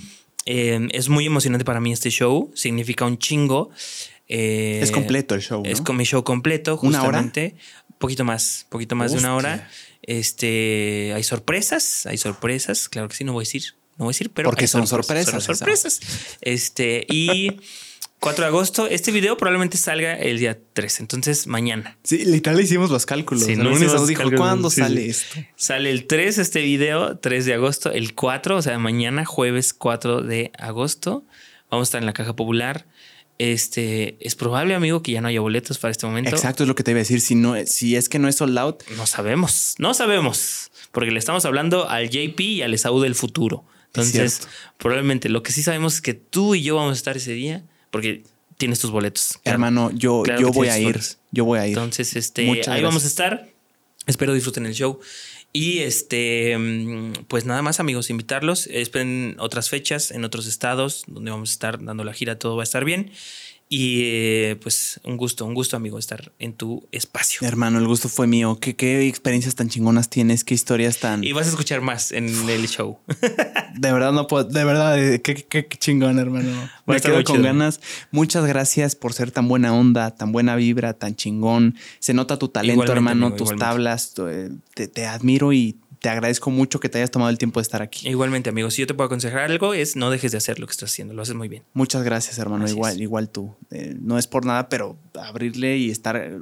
[0.47, 2.51] eh, es muy emocionante para mí este show.
[2.55, 3.71] Significa un chingo.
[4.29, 5.63] Eh, es completo el show.
[5.67, 7.55] Es con mi show completo, justamente.
[7.55, 7.97] ¿Una hora?
[7.99, 9.69] Poquito más, poquito más de una hora.
[10.03, 12.89] Este, hay sorpresas, hay sorpresas.
[12.89, 14.49] Claro que sí, no voy a decir, no voy a decir, pero.
[14.51, 15.31] Porque son sorpresas.
[15.31, 16.01] Son sorpresas.
[16.41, 17.61] Este, y.
[18.23, 18.87] 4 de agosto.
[18.87, 21.99] Este video probablemente salga el día 3, entonces mañana.
[22.05, 23.43] Sí, literal hicimos los cálculos.
[23.43, 23.77] Sí, no
[24.07, 25.41] dijo, ¿cuándo sale esto?
[25.57, 27.91] Sale el 3 este video, 3 de agosto.
[27.91, 31.25] El 4, o sea, mañana, jueves 4 de agosto.
[31.69, 32.87] Vamos a estar en la caja popular.
[33.39, 36.31] Este es probable, amigo, que ya no haya boletos para este momento.
[36.31, 37.21] Exacto, es lo que te iba a decir.
[37.21, 41.19] Si no, si es que no es sold out, no sabemos, no sabemos, porque le
[41.19, 43.65] estamos hablando al JP y al Esaú del futuro.
[43.87, 44.43] Entonces,
[44.79, 47.65] probablemente lo que sí sabemos es que tú y yo vamos a estar ese día
[47.93, 48.25] porque
[48.57, 49.39] tienes tus boletos.
[49.45, 50.99] Hermano, yo, yo voy a ir.
[51.31, 51.77] Yo voy a ir.
[51.77, 53.49] Entonces, este, ahí vamos a estar.
[54.07, 54.99] Espero disfruten el show.
[55.53, 58.67] Y este, mm, pues nada más, amigos, invitarlos.
[58.69, 62.39] Esperen otras fechas en otros estados donde vamos a estar dando la gira.
[62.39, 63.13] Todo va a estar bien.
[63.75, 67.49] Y eh, pues un gusto, un gusto, amigo, estar en tu espacio.
[67.49, 68.59] Hermano, el gusto fue mío.
[68.61, 70.45] ¿Qué, qué experiencias tan chingonas tienes?
[70.45, 71.25] ¿Qué historias tan.
[71.25, 72.99] Y vas a escuchar más en el show.
[73.75, 74.45] de verdad, no puedo.
[74.45, 76.69] De verdad, eh, qué, qué, chingón, hermano.
[76.85, 77.81] Me quedo con ganas.
[78.11, 81.79] Muchas gracias por ser tan buena onda, tan buena vibra, tan chingón.
[81.99, 84.13] Se nota tu talento, hermano, tus tablas.
[84.19, 87.63] Eh, te, te admiro y te agradezco mucho que te hayas tomado el tiempo de
[87.63, 88.09] estar aquí.
[88.09, 90.73] Igualmente, amigo, si yo te puedo aconsejar algo es no dejes de hacer lo que
[90.73, 91.63] estás haciendo, lo haces muy bien.
[91.75, 93.55] Muchas gracias, hermano, igual, igual tú.
[93.71, 96.41] Eh, no es por nada, pero abrirle y estar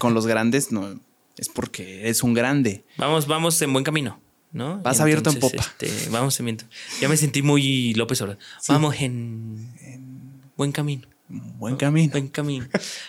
[0.00, 1.00] con los grandes no
[1.36, 2.84] es porque es un grande.
[2.98, 4.20] Vamos, vamos en buen camino.
[4.50, 4.78] ¿no?
[4.80, 5.62] Vas abierto en popa.
[5.62, 6.64] Este, vamos en viento.
[7.00, 8.42] Ya me sentí muy López Obrador.
[8.68, 9.72] Vamos en,
[10.56, 11.08] buen camino.
[11.26, 12.10] Buen camino.
[12.12, 12.66] Buen camino.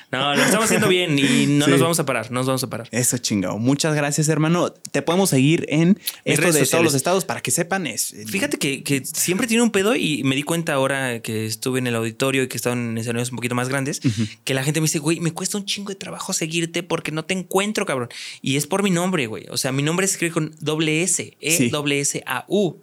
[0.09, 2.69] No, lo estamos haciendo bien y no nos vamos a parar, no nos vamos a
[2.69, 2.87] parar.
[2.91, 3.57] Eso chingado.
[3.57, 4.71] Muchas gracias, hermano.
[4.71, 7.85] Te podemos seguir en esto de todos los estados para que sepan.
[7.87, 11.87] Es, Fíjate que, siempre tiene un pedo y me di cuenta ahora que estuve en
[11.87, 13.99] el auditorio y que estaban en escenarios un poquito más grandes,
[14.45, 17.25] que la gente me dice, güey, me cuesta un chingo de trabajo seguirte porque no
[17.25, 18.07] te encuentro, cabrón.
[18.41, 19.45] Y es por mi nombre, güey.
[19.49, 22.77] O sea, mi nombre se escribe con doble S, E, doble S, A, U.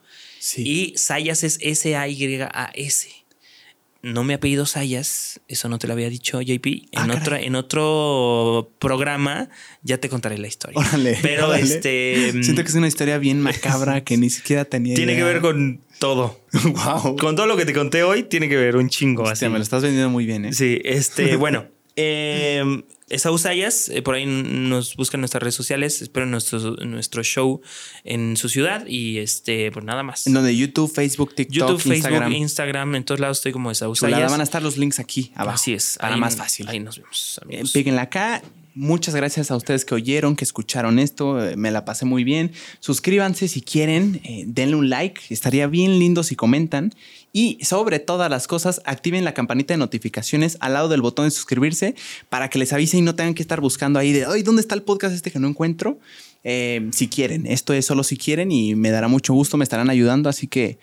[0.59, 3.22] Y Sayas es S-A-Y-A-S
[4.03, 6.67] no me ha pedido Sayas, eso no te lo había dicho JP.
[6.91, 9.49] En, ah, en otro programa
[9.83, 10.79] ya te contaré la historia.
[10.79, 12.33] Órale, Pero este.
[12.43, 14.97] Siento que es una historia bien macabra que ni siquiera tenía.
[14.97, 16.41] Tiene que ver con todo.
[16.65, 17.17] wow.
[17.17, 19.29] Con todo lo que te conté hoy, tiene que ver un chingo.
[19.29, 19.49] así.
[19.49, 20.53] me lo estás vendiendo muy bien, ¿eh?
[20.53, 21.67] Sí, este, bueno.
[21.97, 22.85] Eh,
[23.19, 27.61] Sayas, eh, por ahí nos buscan nuestras redes sociales, espero nuestro, nuestro show
[28.05, 30.27] en su ciudad y este, pues nada más.
[30.27, 34.31] En donde YouTube, Facebook, TikTok, YouTube, Facebook, Instagram, en todos lados estoy como Esaú Sayas.
[34.31, 35.57] Van a estar los links aquí abajo.
[35.57, 35.99] Así es.
[36.01, 36.69] Para más fácil.
[36.69, 37.41] Ahí nos vemos.
[37.51, 38.43] Eh, píquenla acá
[38.75, 41.45] Muchas gracias a ustedes que oyeron, que escucharon esto.
[41.45, 42.53] Eh, me la pasé muy bien.
[42.81, 45.21] Suscríbanse si quieren, eh, denle un like.
[45.29, 46.95] Estaría bien lindo si comentan.
[47.35, 51.31] Y sobre todas las cosas, activen la campanita de notificaciones al lado del botón de
[51.31, 51.95] suscribirse
[52.31, 54.75] para que les avise y no tengan que estar buscando ahí de, ay, ¿dónde está
[54.75, 55.99] el podcast este que no encuentro?
[56.43, 59.91] Eh, si quieren, esto es solo si quieren y me dará mucho gusto, me estarán
[59.91, 60.31] ayudando.
[60.31, 60.79] Así que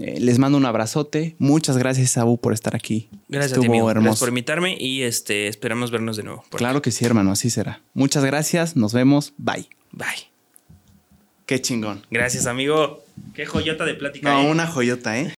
[0.00, 1.36] eh, les mando un abrazote.
[1.38, 3.08] Muchas gracias, Sabu, por estar aquí.
[3.28, 6.44] Gracias Estuvo Gracias por invitarme y este, esperamos vernos de nuevo.
[6.50, 7.80] Claro que sí, hermano, así será.
[7.94, 9.32] Muchas gracias, nos vemos.
[9.36, 9.68] Bye.
[9.92, 10.34] Bye.
[11.46, 12.02] Qué chingón.
[12.10, 13.04] Gracias, amigo.
[13.34, 14.32] Qué joyota de plática.
[14.32, 14.50] No, ¿eh?
[14.50, 15.32] una joyota, ¿eh?